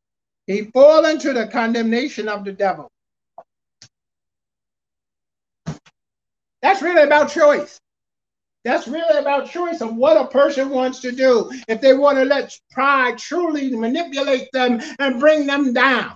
he 0.47 0.63
fall 0.65 1.05
into 1.05 1.33
the 1.33 1.47
condemnation 1.47 2.27
of 2.27 2.43
the 2.43 2.51
devil. 2.51 2.89
That's 6.61 6.81
really 6.81 7.03
about 7.03 7.31
choice. 7.31 7.79
That's 8.65 8.87
really 8.87 9.17
about 9.17 9.49
choice 9.49 9.81
of 9.81 9.95
what 9.95 10.17
a 10.17 10.27
person 10.27 10.69
wants 10.69 10.99
to 11.01 11.11
do. 11.11 11.49
If 11.67 11.79
they 11.79 11.93
want 11.93 12.17
to 12.17 12.25
let 12.25 12.57
pride 12.71 13.17
truly 13.17 13.75
manipulate 13.75 14.49
them 14.51 14.81
and 14.99 15.19
bring 15.19 15.47
them 15.47 15.73
down. 15.73 16.15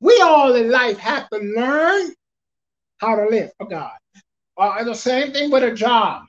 We 0.00 0.20
all 0.20 0.54
in 0.56 0.70
life 0.70 0.98
have 0.98 1.28
to 1.30 1.38
learn 1.38 2.12
how 2.98 3.16
to 3.16 3.28
live 3.28 3.52
for 3.56 3.68
God. 3.68 3.92
Uh, 4.58 4.84
the 4.84 4.94
same 4.94 5.32
thing 5.32 5.50
with 5.50 5.62
a 5.62 5.72
job. 5.72 6.26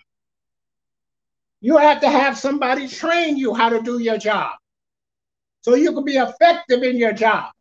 You 1.63 1.77
have 1.77 2.01
to 2.01 2.09
have 2.09 2.37
somebody 2.37 2.89
train 2.89 3.37
you 3.37 3.53
how 3.53 3.69
to 3.69 3.81
do 3.81 3.99
your 3.99 4.17
job 4.17 4.51
so 5.61 5.75
you 5.75 5.93
can 5.93 6.03
be 6.03 6.17
effective 6.17 6.83
in 6.83 6.97
your 6.97 7.13
job. 7.13 7.53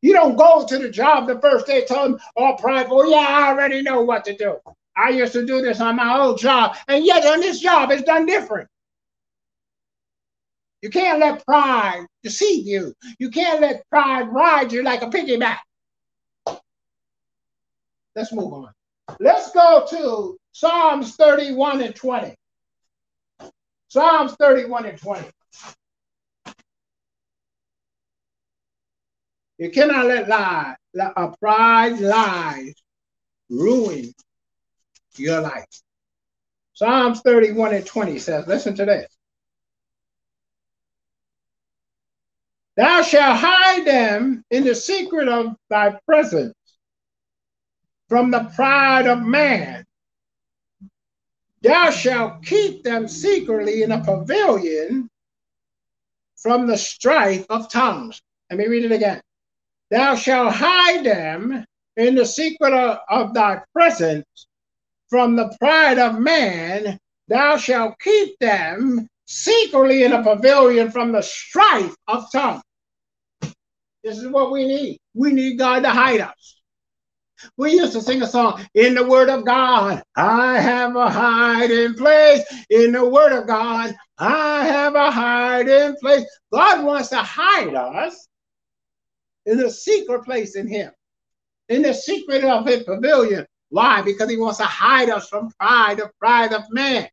You 0.00 0.14
don't 0.14 0.36
go 0.36 0.66
to 0.66 0.78
the 0.78 0.88
job 0.88 1.26
the 1.26 1.38
first 1.38 1.66
day, 1.66 1.84
tell 1.84 2.04
them 2.04 2.18
oh, 2.38 2.44
all 2.44 2.56
prideful, 2.56 3.10
yeah, 3.10 3.26
I 3.28 3.48
already 3.48 3.82
know 3.82 4.00
what 4.00 4.24
to 4.24 4.34
do. 4.34 4.56
I 4.96 5.10
used 5.10 5.34
to 5.34 5.44
do 5.44 5.60
this 5.60 5.82
on 5.82 5.96
my 5.96 6.18
old 6.18 6.38
job, 6.38 6.76
and 6.88 7.04
yet 7.04 7.26
on 7.26 7.40
this 7.40 7.60
job 7.60 7.90
it's 7.90 8.04
done 8.04 8.24
different. 8.24 8.70
You 10.80 10.88
can't 10.88 11.18
let 11.18 11.44
pride 11.44 12.06
deceive 12.22 12.66
you. 12.66 12.94
You 13.18 13.28
can't 13.28 13.60
let 13.60 13.86
pride 13.90 14.32
ride 14.32 14.72
you 14.72 14.82
like 14.82 15.02
a 15.02 15.08
piggyback. 15.08 15.58
Let's 18.16 18.32
move 18.32 18.50
on. 18.50 18.72
Let's 19.20 19.50
go 19.50 19.86
to 19.90 20.38
Psalms 20.52 21.16
31 21.16 21.82
and 21.82 21.94
20. 21.94 22.34
Psalms 23.94 24.34
31 24.40 24.86
and 24.86 24.98
20. 24.98 25.24
You 29.58 29.70
cannot 29.70 30.06
let 30.06 30.28
lie, 30.28 30.74
a 30.98 31.02
uh, 31.16 31.34
pride 31.36 32.00
lies 32.00 32.74
ruin 33.48 34.12
your 35.14 35.40
life. 35.42 35.68
Psalms 36.72 37.20
31 37.20 37.74
and 37.74 37.86
20 37.86 38.18
says, 38.18 38.48
listen 38.48 38.74
to 38.74 38.84
this. 38.84 39.16
Thou 42.76 43.02
shalt 43.02 43.38
hide 43.38 43.84
them 43.84 44.44
in 44.50 44.64
the 44.64 44.74
secret 44.74 45.28
of 45.28 45.54
thy 45.70 45.96
presence 46.04 46.54
from 48.08 48.32
the 48.32 48.50
pride 48.56 49.06
of 49.06 49.22
man. 49.22 49.83
Thou 51.64 51.88
shalt 51.88 52.44
keep 52.44 52.84
them 52.84 53.08
secretly 53.08 53.84
in 53.84 53.92
a 53.92 54.04
pavilion 54.04 55.08
from 56.36 56.66
the 56.66 56.76
strife 56.76 57.46
of 57.48 57.70
tongues. 57.70 58.20
Let 58.50 58.58
me 58.58 58.66
read 58.66 58.84
it 58.84 58.92
again. 58.92 59.22
Thou 59.90 60.14
shalt 60.14 60.52
hide 60.52 61.04
them 61.04 61.64
in 61.96 62.16
the 62.16 62.26
secret 62.26 62.74
of, 62.74 62.98
of 63.08 63.32
thy 63.32 63.62
presence 63.72 64.46
from 65.08 65.36
the 65.36 65.56
pride 65.58 65.98
of 65.98 66.18
man. 66.18 66.98
Thou 67.28 67.56
shalt 67.56 67.98
keep 67.98 68.38
them 68.40 69.08
secretly 69.24 70.04
in 70.04 70.12
a 70.12 70.22
pavilion 70.22 70.90
from 70.90 71.12
the 71.12 71.22
strife 71.22 71.94
of 72.06 72.30
tongues. 72.30 72.62
This 74.02 74.18
is 74.18 74.28
what 74.28 74.52
we 74.52 74.66
need. 74.66 74.98
We 75.14 75.32
need 75.32 75.58
God 75.58 75.80
to 75.80 75.88
hide 75.88 76.20
us. 76.20 76.60
We 77.56 77.72
used 77.72 77.92
to 77.92 78.00
sing 78.00 78.22
a 78.22 78.26
song, 78.26 78.64
In 78.74 78.94
the 78.94 79.06
Word 79.06 79.28
of 79.28 79.44
God, 79.44 80.02
I 80.16 80.60
have 80.60 80.96
a 80.96 81.10
hiding 81.10 81.94
place. 81.94 82.42
In 82.70 82.92
the 82.92 83.08
Word 83.08 83.32
of 83.32 83.46
God, 83.46 83.94
I 84.18 84.64
have 84.66 84.94
a 84.94 85.10
hiding 85.10 85.96
place. 86.00 86.24
God 86.52 86.84
wants 86.84 87.08
to 87.10 87.16
hide 87.16 87.74
us 87.74 88.28
in 89.46 89.60
a 89.60 89.70
secret 89.70 90.24
place 90.24 90.56
in 90.56 90.68
Him, 90.68 90.90
in 91.68 91.82
the 91.82 91.94
secret 91.94 92.44
of 92.44 92.66
His 92.66 92.84
pavilion. 92.84 93.46
Why? 93.70 94.02
Because 94.02 94.30
He 94.30 94.36
wants 94.36 94.58
to 94.58 94.64
hide 94.64 95.10
us 95.10 95.28
from 95.28 95.50
pride, 95.58 95.98
the 95.98 96.10
pride 96.18 96.52
of 96.52 96.62
man. 96.70 97.08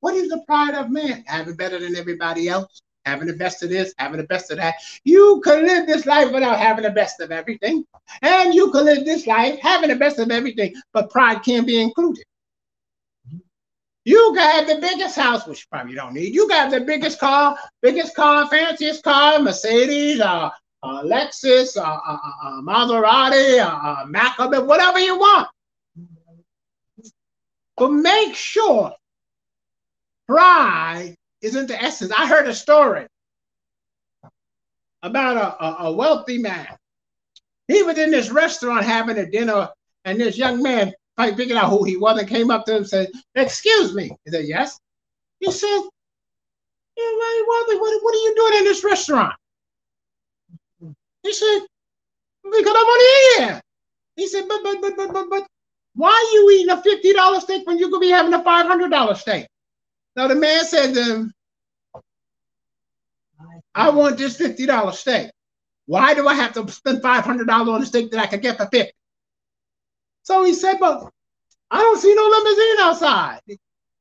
What 0.00 0.14
is 0.14 0.28
the 0.28 0.42
pride 0.46 0.74
of 0.74 0.90
man? 0.90 1.24
Having 1.26 1.56
better 1.56 1.78
than 1.78 1.96
everybody 1.96 2.48
else, 2.48 2.82
having 3.06 3.28
the 3.28 3.34
best 3.34 3.62
of 3.62 3.70
this, 3.70 3.94
having 3.98 4.18
the 4.18 4.26
best 4.26 4.50
of 4.50 4.58
that. 4.58 4.74
You 5.04 5.40
could 5.42 5.64
live 5.64 5.86
this 5.86 6.04
life 6.04 6.32
without 6.32 6.58
having 6.58 6.82
the 6.82 6.90
best 6.90 7.20
of 7.20 7.30
everything. 7.30 7.86
And 8.20 8.52
you 8.52 8.70
could 8.72 8.84
live 8.84 9.04
this 9.04 9.26
life 9.26 9.58
having 9.60 9.88
the 9.88 9.96
best 9.96 10.18
of 10.18 10.30
everything, 10.30 10.74
but 10.92 11.10
pride 11.10 11.42
can't 11.42 11.66
be 11.66 11.80
included. 11.80 12.24
You 14.04 14.32
got 14.36 14.66
the 14.66 14.78
biggest 14.80 15.16
house, 15.16 15.46
which 15.46 15.60
you 15.60 15.66
probably 15.70 15.94
don't 15.94 16.14
need. 16.14 16.34
You 16.34 16.48
got 16.48 16.70
the 16.70 16.80
biggest 16.80 17.18
car, 17.18 17.56
biggest 17.82 18.14
car, 18.14 18.48
fanciest 18.48 19.02
car, 19.02 19.40
Mercedes, 19.40 20.20
uh, 20.20 20.50
uh 20.82 21.02
Lexus, 21.02 21.76
uh, 21.76 21.80
uh, 21.80 22.18
uh, 22.44 22.60
Maserati, 22.62 23.58
uh, 23.58 24.04
uh, 24.38 24.62
whatever 24.62 25.00
you 25.00 25.18
want. 25.18 25.48
But 27.76 27.90
make 27.90 28.34
sure 28.34 28.92
pride 30.28 31.16
isn't 31.42 31.68
the 31.68 31.82
essence. 31.82 32.12
I 32.16 32.26
heard 32.26 32.46
a 32.46 32.54
story 32.54 33.06
about 35.02 35.36
a, 35.36 35.64
a, 35.64 35.76
a 35.88 35.92
wealthy 35.92 36.38
man. 36.38 36.68
He 37.68 37.82
was 37.82 37.98
in 37.98 38.10
this 38.10 38.30
restaurant 38.30 38.84
having 38.84 39.18
a 39.18 39.30
dinner, 39.30 39.68
and 40.04 40.20
this 40.20 40.38
young 40.38 40.62
man 40.62 40.92
I 41.18 41.34
figured 41.34 41.56
out 41.56 41.70
who 41.70 41.84
he 41.84 41.96
was 41.96 42.18
and 42.18 42.28
came 42.28 42.50
up 42.50 42.66
to 42.66 42.72
him 42.72 42.78
and 42.78 42.88
said, 42.88 43.10
Excuse 43.34 43.94
me. 43.94 44.10
He 44.24 44.30
said, 44.30 44.46
Yes. 44.46 44.78
He 45.40 45.50
said, 45.50 45.80
yeah, 46.96 47.42
what, 47.46 47.66
what, 47.68 48.02
what 48.02 48.14
are 48.14 48.18
you 48.18 48.34
doing 48.36 48.58
in 48.58 48.64
this 48.64 48.84
restaurant? 48.84 49.34
He 51.22 51.32
said, 51.32 51.60
Because 52.42 52.74
I 52.74 52.82
want 52.82 53.00
to 53.00 53.44
eat 53.44 53.46
here. 53.46 53.60
He 54.16 54.26
said, 54.28 54.44
But, 54.48 54.62
but, 54.62 54.80
but, 54.80 54.96
but, 54.96 55.12
but, 55.12 55.30
but, 55.30 55.46
why 55.94 56.10
are 56.10 56.34
you 56.34 56.50
eating 56.50 56.70
a 56.70 56.82
$50 56.82 57.40
steak 57.40 57.66
when 57.66 57.78
you 57.78 57.90
could 57.90 58.00
be 58.00 58.10
having 58.10 58.34
a 58.34 58.40
$500 58.42 59.16
steak? 59.16 59.46
Now 60.16 60.28
the 60.28 60.34
man 60.34 60.64
said 60.64 60.94
to 60.94 61.04
him, 61.04 61.34
I 63.74 63.90
want 63.90 64.16
this 64.16 64.38
$50 64.38 64.94
steak. 64.94 65.30
Why 65.84 66.14
do 66.14 66.26
I 66.26 66.34
have 66.34 66.54
to 66.54 66.66
spend 66.72 67.02
$500 67.02 67.48
on 67.48 67.82
a 67.82 67.86
steak 67.86 68.10
that 68.10 68.20
I 68.20 68.26
could 68.26 68.40
get 68.40 68.56
for 68.56 68.66
50? 68.66 68.92
So 70.22 70.44
he 70.44 70.54
said, 70.54 70.78
but 70.80 71.08
I 71.70 71.80
don't 71.80 72.00
see 72.00 72.14
no 72.14 72.24
limousine 72.24 72.76
outside. 72.80 73.40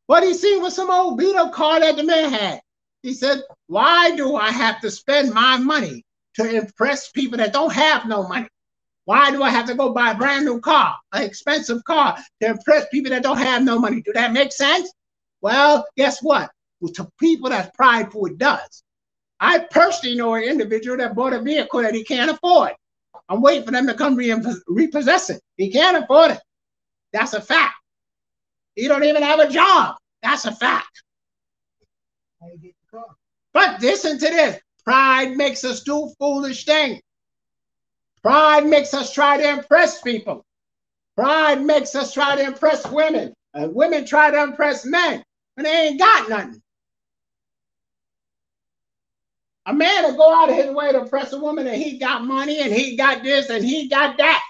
What 0.07 0.23
he 0.23 0.33
seen 0.33 0.61
was 0.61 0.75
some 0.75 0.89
old 0.89 1.17
beat 1.17 1.35
up 1.35 1.51
car 1.51 1.79
that 1.81 1.97
the 1.97 2.03
man 2.03 2.31
had. 2.31 2.61
He 3.03 3.13
said, 3.13 3.43
why 3.67 4.15
do 4.15 4.35
I 4.35 4.51
have 4.51 4.81
to 4.81 4.89
spend 4.89 5.33
my 5.33 5.57
money 5.57 6.05
to 6.35 6.49
impress 6.49 7.11
people 7.11 7.37
that 7.37 7.53
don't 7.53 7.73
have 7.73 8.07
no 8.07 8.27
money? 8.27 8.47
Why 9.03 9.29
do 9.29 9.43
I 9.43 9.49
have 9.49 9.67
to 9.67 9.75
go 9.75 9.93
buy 9.93 10.11
a 10.11 10.17
brand 10.17 10.45
new 10.45 10.59
car, 10.61 10.95
an 11.11 11.23
expensive 11.23 11.83
car, 11.83 12.17
to 12.41 12.47
impress 12.47 12.87
people 12.89 13.11
that 13.11 13.21
don't 13.21 13.37
have 13.37 13.63
no 13.63 13.77
money? 13.77 14.01
Do 14.01 14.13
that 14.13 14.33
make 14.33 14.51
sense? 14.51 14.91
Well, 15.41 15.85
guess 15.97 16.21
what? 16.21 16.49
Well, 16.79 16.91
to 16.93 17.07
people 17.19 17.49
that's 17.49 17.75
prideful, 17.75 18.25
it 18.27 18.37
does. 18.37 18.83
I 19.39 19.59
personally 19.59 20.15
know 20.15 20.33
an 20.35 20.43
individual 20.43 20.97
that 20.97 21.15
bought 21.15 21.33
a 21.33 21.41
vehicle 21.41 21.81
that 21.81 21.93
he 21.93 22.03
can't 22.03 22.31
afford. 22.31 22.71
I'm 23.29 23.41
waiting 23.41 23.65
for 23.65 23.71
them 23.71 23.87
to 23.87 23.93
come 23.93 24.15
re- 24.15 24.33
repossess 24.67 25.29
it. 25.29 25.41
He 25.57 25.71
can't 25.71 26.03
afford 26.03 26.31
it. 26.31 26.39
That's 27.13 27.33
a 27.33 27.41
fact. 27.41 27.75
He 28.75 28.87
don't 28.87 29.03
even 29.03 29.23
have 29.23 29.39
a 29.39 29.49
job. 29.49 29.95
That's 30.21 30.45
a 30.45 30.51
fact. 30.51 31.03
But 33.53 33.81
listen 33.81 34.19
to 34.19 34.25
this. 34.25 34.59
Pride 34.83 35.35
makes 35.35 35.63
us 35.63 35.81
do 35.81 36.11
foolish 36.19 36.65
things. 36.65 37.01
Pride 38.21 38.65
makes 38.65 38.93
us 38.93 39.13
try 39.13 39.37
to 39.37 39.49
impress 39.49 40.01
people. 40.01 40.43
Pride 41.15 41.63
makes 41.63 41.93
us 41.93 42.11
try 42.11 42.35
to 42.35 42.43
impress 42.43 42.85
women. 42.87 43.34
And 43.55 43.73
women 43.73 44.05
try 44.05 44.31
to 44.31 44.43
impress 44.43 44.85
men. 44.85 45.23
And 45.57 45.65
they 45.65 45.87
ain't 45.87 45.99
got 45.99 46.29
nothing. 46.29 46.61
A 49.65 49.73
man 49.73 50.03
will 50.03 50.15
go 50.15 50.35
out 50.35 50.49
of 50.49 50.55
his 50.55 50.69
way 50.69 50.91
to 50.91 51.01
impress 51.01 51.33
a 51.33 51.39
woman 51.39 51.65
and 51.65 51.81
he 51.81 51.97
got 51.97 52.23
money 52.23 52.61
and 52.61 52.71
he 52.71 52.95
got 52.95 53.23
this 53.23 53.49
and 53.49 53.65
he 53.65 53.87
got 53.87 54.17
that. 54.17 54.43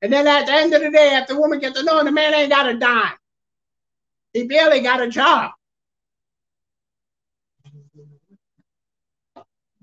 And 0.00 0.12
then 0.12 0.26
at 0.26 0.46
the 0.46 0.52
end 0.52 0.72
of 0.72 0.80
the 0.80 0.90
day, 0.90 1.10
after 1.10 1.34
the 1.34 1.40
woman 1.40 1.58
gets 1.58 1.78
to 1.78 1.84
know 1.84 1.98
him, 1.98 2.06
the 2.06 2.12
man 2.12 2.32
ain't 2.32 2.50
got 2.50 2.68
a 2.68 2.78
dime. 2.78 3.12
He 4.32 4.46
barely 4.46 4.80
got 4.80 5.02
a 5.02 5.08
job. 5.08 5.50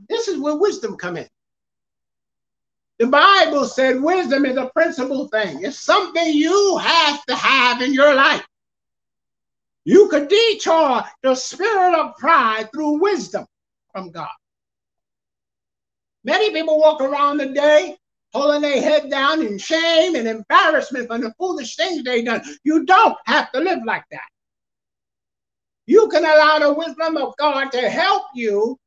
This 0.09 0.27
is 0.27 0.39
where 0.39 0.55
wisdom 0.55 0.97
come 0.97 1.17
in. 1.17 1.27
The 2.97 3.07
Bible 3.07 3.65
said 3.65 4.01
wisdom 4.01 4.45
is 4.45 4.57
a 4.57 4.71
principal 4.75 5.27
thing. 5.27 5.63
It's 5.63 5.79
something 5.79 6.33
you 6.33 6.77
have 6.79 7.23
to 7.25 7.35
have 7.35 7.81
in 7.81 7.93
your 7.93 8.15
life. 8.15 8.45
You 9.85 10.07
could 10.09 10.27
detour 10.27 11.03
the 11.23 11.35
spirit 11.35 11.97
of 11.97 12.15
pride 12.17 12.69
through 12.73 13.01
wisdom 13.01 13.45
from 13.91 14.11
God. 14.11 14.29
Many 16.23 16.51
people 16.51 16.79
walk 16.79 17.01
around 17.01 17.37
the 17.37 17.47
day 17.47 17.97
holding 18.33 18.61
their 18.61 18.81
head 18.81 19.09
down 19.09 19.45
in 19.45 19.57
shame 19.57 20.15
and 20.15 20.27
embarrassment 20.27 21.07
for 21.07 21.17
the 21.17 21.33
foolish 21.37 21.75
things 21.75 22.03
they've 22.03 22.25
done. 22.25 22.43
You 22.63 22.85
don't 22.85 23.17
have 23.25 23.51
to 23.53 23.59
live 23.59 23.79
like 23.85 24.03
that. 24.11 24.27
You 25.87 26.07
can 26.09 26.23
allow 26.23 26.59
the 26.59 26.73
wisdom 26.73 27.17
of 27.17 27.35
God 27.37 27.71
to 27.71 27.89
help 27.89 28.23
you 28.35 28.77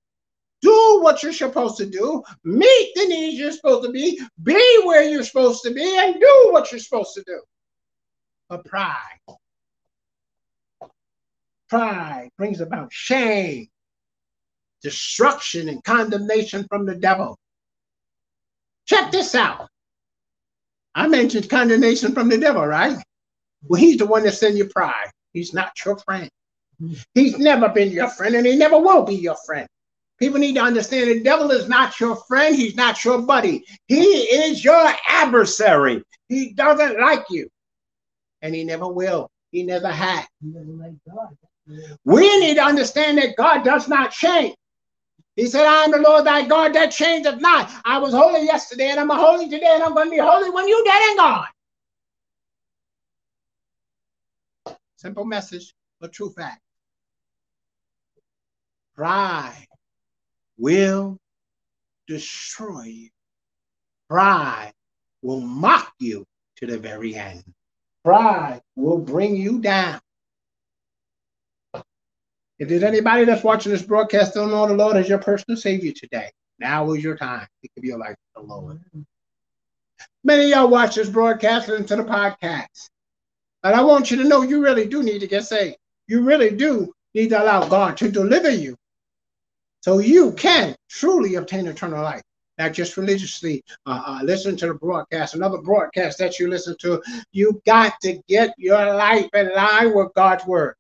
do 0.61 1.01
what 1.03 1.23
you're 1.23 1.33
supposed 1.33 1.77
to 1.79 1.87
do, 1.87 2.23
meet 2.45 2.93
the 2.95 3.07
needs 3.07 3.37
you're 3.37 3.51
supposed 3.51 3.85
to 3.85 3.91
be, 3.91 4.21
be 4.45 4.83
where 4.85 5.03
you're 5.03 5.25
supposed 5.25 5.65
to 5.65 5.73
be, 5.73 5.99
and 5.99 6.21
do 6.21 6.49
what 6.51 6.71
you're 6.71 6.79
supposed 6.79 7.15
to 7.15 7.25
do. 7.27 7.43
But 8.49 8.65
pride, 8.65 9.19
pride 11.73 12.29
brings 12.37 12.61
about 12.61 12.93
shame, 12.93 13.67
destruction 14.83 15.71
and 15.71 15.83
condemnation 15.85 16.67
from 16.69 16.85
the 16.85 16.95
devil. 16.95 17.39
Check 18.85 19.11
this 19.11 19.35
out. 19.35 19.69
I 20.95 21.09
mentioned 21.09 21.49
condemnation 21.49 22.13
from 22.13 22.29
the 22.29 22.37
devil, 22.37 22.67
right? 22.67 23.03
Well, 23.63 23.81
he's 23.81 23.97
the 23.97 24.05
one 24.05 24.23
that 24.25 24.35
sends 24.35 24.59
you 24.59 24.67
pride. 24.67 25.11
He's 25.33 25.55
not 25.55 25.73
your 25.83 25.97
friend. 25.97 26.29
He's 27.15 27.39
never 27.39 27.71
been 27.71 27.91
your 27.91 28.11
friend 28.11 28.35
and 28.35 28.47
he 28.47 28.55
never 28.55 28.79
will 28.79 29.05
be 29.05 29.15
your 29.15 29.37
friend. 29.47 29.67
People 30.19 30.41
need 30.41 30.57
to 30.57 30.61
understand 30.61 31.09
the 31.09 31.23
devil 31.23 31.51
is 31.53 31.71
not 31.71 31.99
your 31.99 32.17
friend. 32.29 32.55
He's 32.55 32.75
not 32.75 33.03
your 33.03 33.23
buddy. 33.23 33.65
He 33.87 34.03
is 34.05 34.63
your 34.63 34.93
adversary. 35.09 36.03
He 36.29 36.53
doesn't 36.53 37.01
like 37.01 37.25
you. 37.31 37.49
And 38.43 38.55
he 38.55 38.63
never 38.63 38.89
will. 38.89 39.31
He 39.53 39.63
never 39.63 39.89
had. 39.89 40.27
We 42.05 42.41
need 42.41 42.55
to 42.55 42.63
understand 42.63 43.19
that 43.19 43.37
God 43.37 43.65
does 43.65 43.89
not 43.89 44.11
change. 44.11 44.57
He 45.37 45.47
said, 45.47 45.67
I 45.67 45.85
am 45.85 45.91
the 45.91 45.99
Lord 45.99 46.27
thy 46.27 46.47
God 46.47 46.75
that 46.75 46.91
changeth 46.91 47.41
not. 47.41 47.71
I 47.85 47.99
was 47.99 48.13
holy 48.13 48.45
yesterday 48.45 48.91
and 48.91 49.01
I'm 49.01 49.09
holy 49.09 49.49
today 49.49 49.71
and 49.73 49.83
I'm 49.83 49.95
going 49.95 50.07
to 50.07 50.11
be 50.11 50.19
holy 50.19 50.51
when 50.51 50.69
you 50.69 50.85
dead 50.85 51.03
and 51.09 51.19
gone. 51.19 51.47
Simple 54.97 55.25
message, 55.25 55.75
but 56.01 56.13
true 56.13 56.31
fact. 56.31 56.61
Pride 58.95 59.67
will 60.59 61.19
destroy 62.07 62.83
you. 62.83 63.09
Pride 64.09 64.73
will 65.23 65.41
mock 65.41 65.95
you 65.99 66.27
to 66.57 66.67
the 66.67 66.79
very 66.79 67.15
end. 67.15 67.43
Pride 68.05 68.61
will 68.77 68.99
bring 68.99 69.35
you 69.35 69.61
down. 69.61 70.01
If 72.63 72.69
there's 72.69 72.85
anybody 72.85 73.25
that's 73.25 73.43
watching 73.43 73.73
this 73.73 73.83
broadcast 73.83 74.35
don't 74.35 74.53
know 74.53 74.69
the 74.69 74.75
Lord 74.75 74.97
as 74.97 75.09
your 75.09 75.19
personal 75.19 75.57
Savior 75.57 75.91
today, 75.91 76.31
now 76.61 76.93
is 76.93 77.03
your 77.03 77.17
time 77.17 77.49
to 77.61 77.69
give 77.75 77.85
your 77.85 77.99
life 77.99 78.15
to 78.15 78.41
the 78.41 78.43
Lord. 78.43 78.79
Many 80.23 80.45
of 80.45 80.51
y'all 80.51 80.69
watch 80.69 80.95
this 80.95 81.09
broadcast, 81.09 81.67
listen 81.67 81.87
to 81.87 81.97
the 81.97 82.05
podcast. 82.05 82.89
But 83.65 83.75
I 83.75 83.83
want 83.83 84.13
you 84.13 84.17
to 84.19 84.29
know 84.29 84.43
you 84.43 84.63
really 84.63 84.87
do 84.87 85.03
need 85.03 85.19
to 85.19 85.27
get 85.27 85.45
saved. 85.45 85.77
You 86.07 86.23
really 86.23 86.51
do 86.51 86.93
need 87.15 87.31
to 87.31 87.43
allow 87.43 87.67
God 87.67 87.97
to 87.97 88.09
deliver 88.09 88.51
you 88.51 88.77
so 89.81 89.99
you 89.99 90.31
can 90.31 90.77
truly 90.89 91.35
obtain 91.35 91.67
eternal 91.67 92.05
life. 92.05 92.23
Not 92.59 92.75
just 92.75 92.97
religiously 92.97 93.65
uh, 93.87 94.03
uh, 94.07 94.21
listen 94.23 94.57
to 94.59 94.69
the 94.69 94.75
broadcast, 94.75 95.35
another 95.35 95.59
broadcast 95.59 96.17
that 96.19 96.39
you 96.39 96.49
listen 96.49 96.77
to. 96.83 97.03
You 97.33 97.61
got 97.67 97.95
to 98.03 98.23
get 98.29 98.55
your 98.57 98.95
life 98.95 99.29
in 99.35 99.53
line 99.53 99.97
with 99.97 100.15
God's 100.15 100.47
word. 100.47 100.77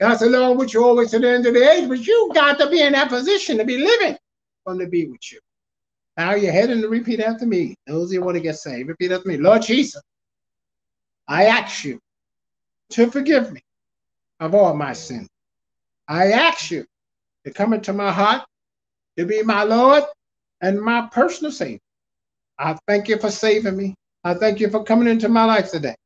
God's 0.00 0.22
along 0.22 0.58
with 0.58 0.74
you 0.74 0.84
always 0.84 1.10
to 1.12 1.18
the 1.18 1.30
end 1.30 1.46
of 1.46 1.54
the 1.54 1.70
age, 1.70 1.88
but 1.88 2.04
you 2.04 2.30
got 2.34 2.58
to 2.58 2.68
be 2.68 2.82
in 2.82 2.92
that 2.92 3.08
position 3.08 3.58
to 3.58 3.64
be 3.64 3.78
living 3.78 4.16
from 4.64 4.78
to 4.78 4.86
be 4.86 5.06
with 5.06 5.32
you. 5.32 5.38
Bow 6.16 6.34
your 6.34 6.52
head 6.52 6.70
and 6.70 6.82
repeat 6.84 7.20
after 7.20 7.46
me. 7.46 7.74
Those 7.86 8.12
who 8.12 8.20
want 8.20 8.36
to 8.36 8.40
get 8.40 8.56
saved, 8.56 8.88
repeat 8.88 9.12
after 9.12 9.28
me. 9.28 9.36
Lord 9.36 9.62
Jesus, 9.62 10.02
I 11.28 11.46
ask 11.46 11.84
you 11.84 12.00
to 12.90 13.10
forgive 13.10 13.52
me 13.52 13.62
of 14.40 14.54
all 14.54 14.74
my 14.74 14.92
sins. 14.92 15.28
I 16.08 16.32
ask 16.32 16.70
you 16.70 16.84
to 17.44 17.52
come 17.52 17.72
into 17.72 17.92
my 17.92 18.12
heart, 18.12 18.44
to 19.16 19.24
be 19.24 19.42
my 19.42 19.62
Lord 19.62 20.04
and 20.60 20.80
my 20.80 21.08
personal 21.12 21.52
Savior. 21.52 21.78
I 22.58 22.76
thank 22.86 23.08
you 23.08 23.18
for 23.18 23.30
saving 23.30 23.76
me. 23.76 23.94
I 24.22 24.34
thank 24.34 24.60
you 24.60 24.70
for 24.70 24.84
coming 24.84 25.08
into 25.08 25.28
my 25.28 25.44
life 25.44 25.70
today. 25.70 25.96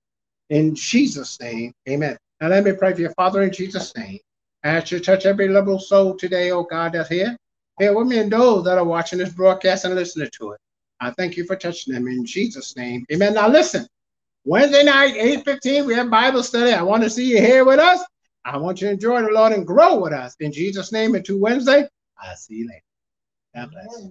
In 0.51 0.75
Jesus' 0.75 1.39
name, 1.41 1.73
amen. 1.89 2.17
Now 2.41 2.49
let 2.49 2.65
me 2.65 2.73
pray 2.73 2.95
for 2.95 3.01
your 3.01 3.15
Father 3.15 3.43
in 3.43 3.53
Jesus' 3.53 3.97
name. 3.97 4.19
I 4.65 4.69
ask 4.69 4.91
you 4.91 4.99
to 4.99 5.05
touch 5.05 5.27
every 5.27 5.49
little 5.49 5.79
soul 5.79 6.17
today, 6.17 6.51
oh 6.51 6.65
God, 6.65 6.93
that's 6.93 7.09
here. 7.09 7.37
Here 7.79 7.97
with 7.97 8.09
me 8.09 8.19
and 8.19 8.31
those 8.31 8.65
that 8.65 8.79
are 8.79 8.85
watching 8.85 9.19
this 9.19 9.33
broadcast 9.33 9.85
and 9.85 9.95
listening 9.95 10.31
to 10.39 10.53
it. 10.53 10.61
I 11.01 11.11
thank 11.13 11.37
you 11.37 11.45
for 11.45 11.57
touching 11.57 11.95
them 11.95 12.09
in 12.09 12.25
Jesus' 12.25 12.77
name. 12.77 13.05
Amen. 13.13 13.35
Now 13.35 13.49
listen, 13.49 13.87
Wednesday 14.45 14.83
night, 14.85 15.15
8:15, 15.15 15.87
we 15.87 15.95
have 15.95 16.11
Bible 16.11 16.43
study. 16.43 16.73
I 16.73 16.83
want 16.83 17.03
to 17.03 17.11
see 17.11 17.31
you 17.31 17.41
here 17.41 17.65
with 17.65 17.79
us. 17.79 18.05
I 18.45 18.57
want 18.57 18.81
you 18.81 18.89
to 18.89 18.93
enjoy 18.95 19.23
the 19.23 19.29
Lord 19.29 19.53
and 19.53 19.67
grow 19.67 20.01
with 20.01 20.13
us. 20.13 20.35
In 20.41 20.53
Jesus' 20.53 20.93
name, 20.93 21.15
until 21.15 21.39
Wednesday, 21.39 21.89
I'll 22.21 22.37
see 22.37 22.55
you 22.55 22.69
later. 22.69 22.83
God 23.55 23.71
bless. 23.71 24.09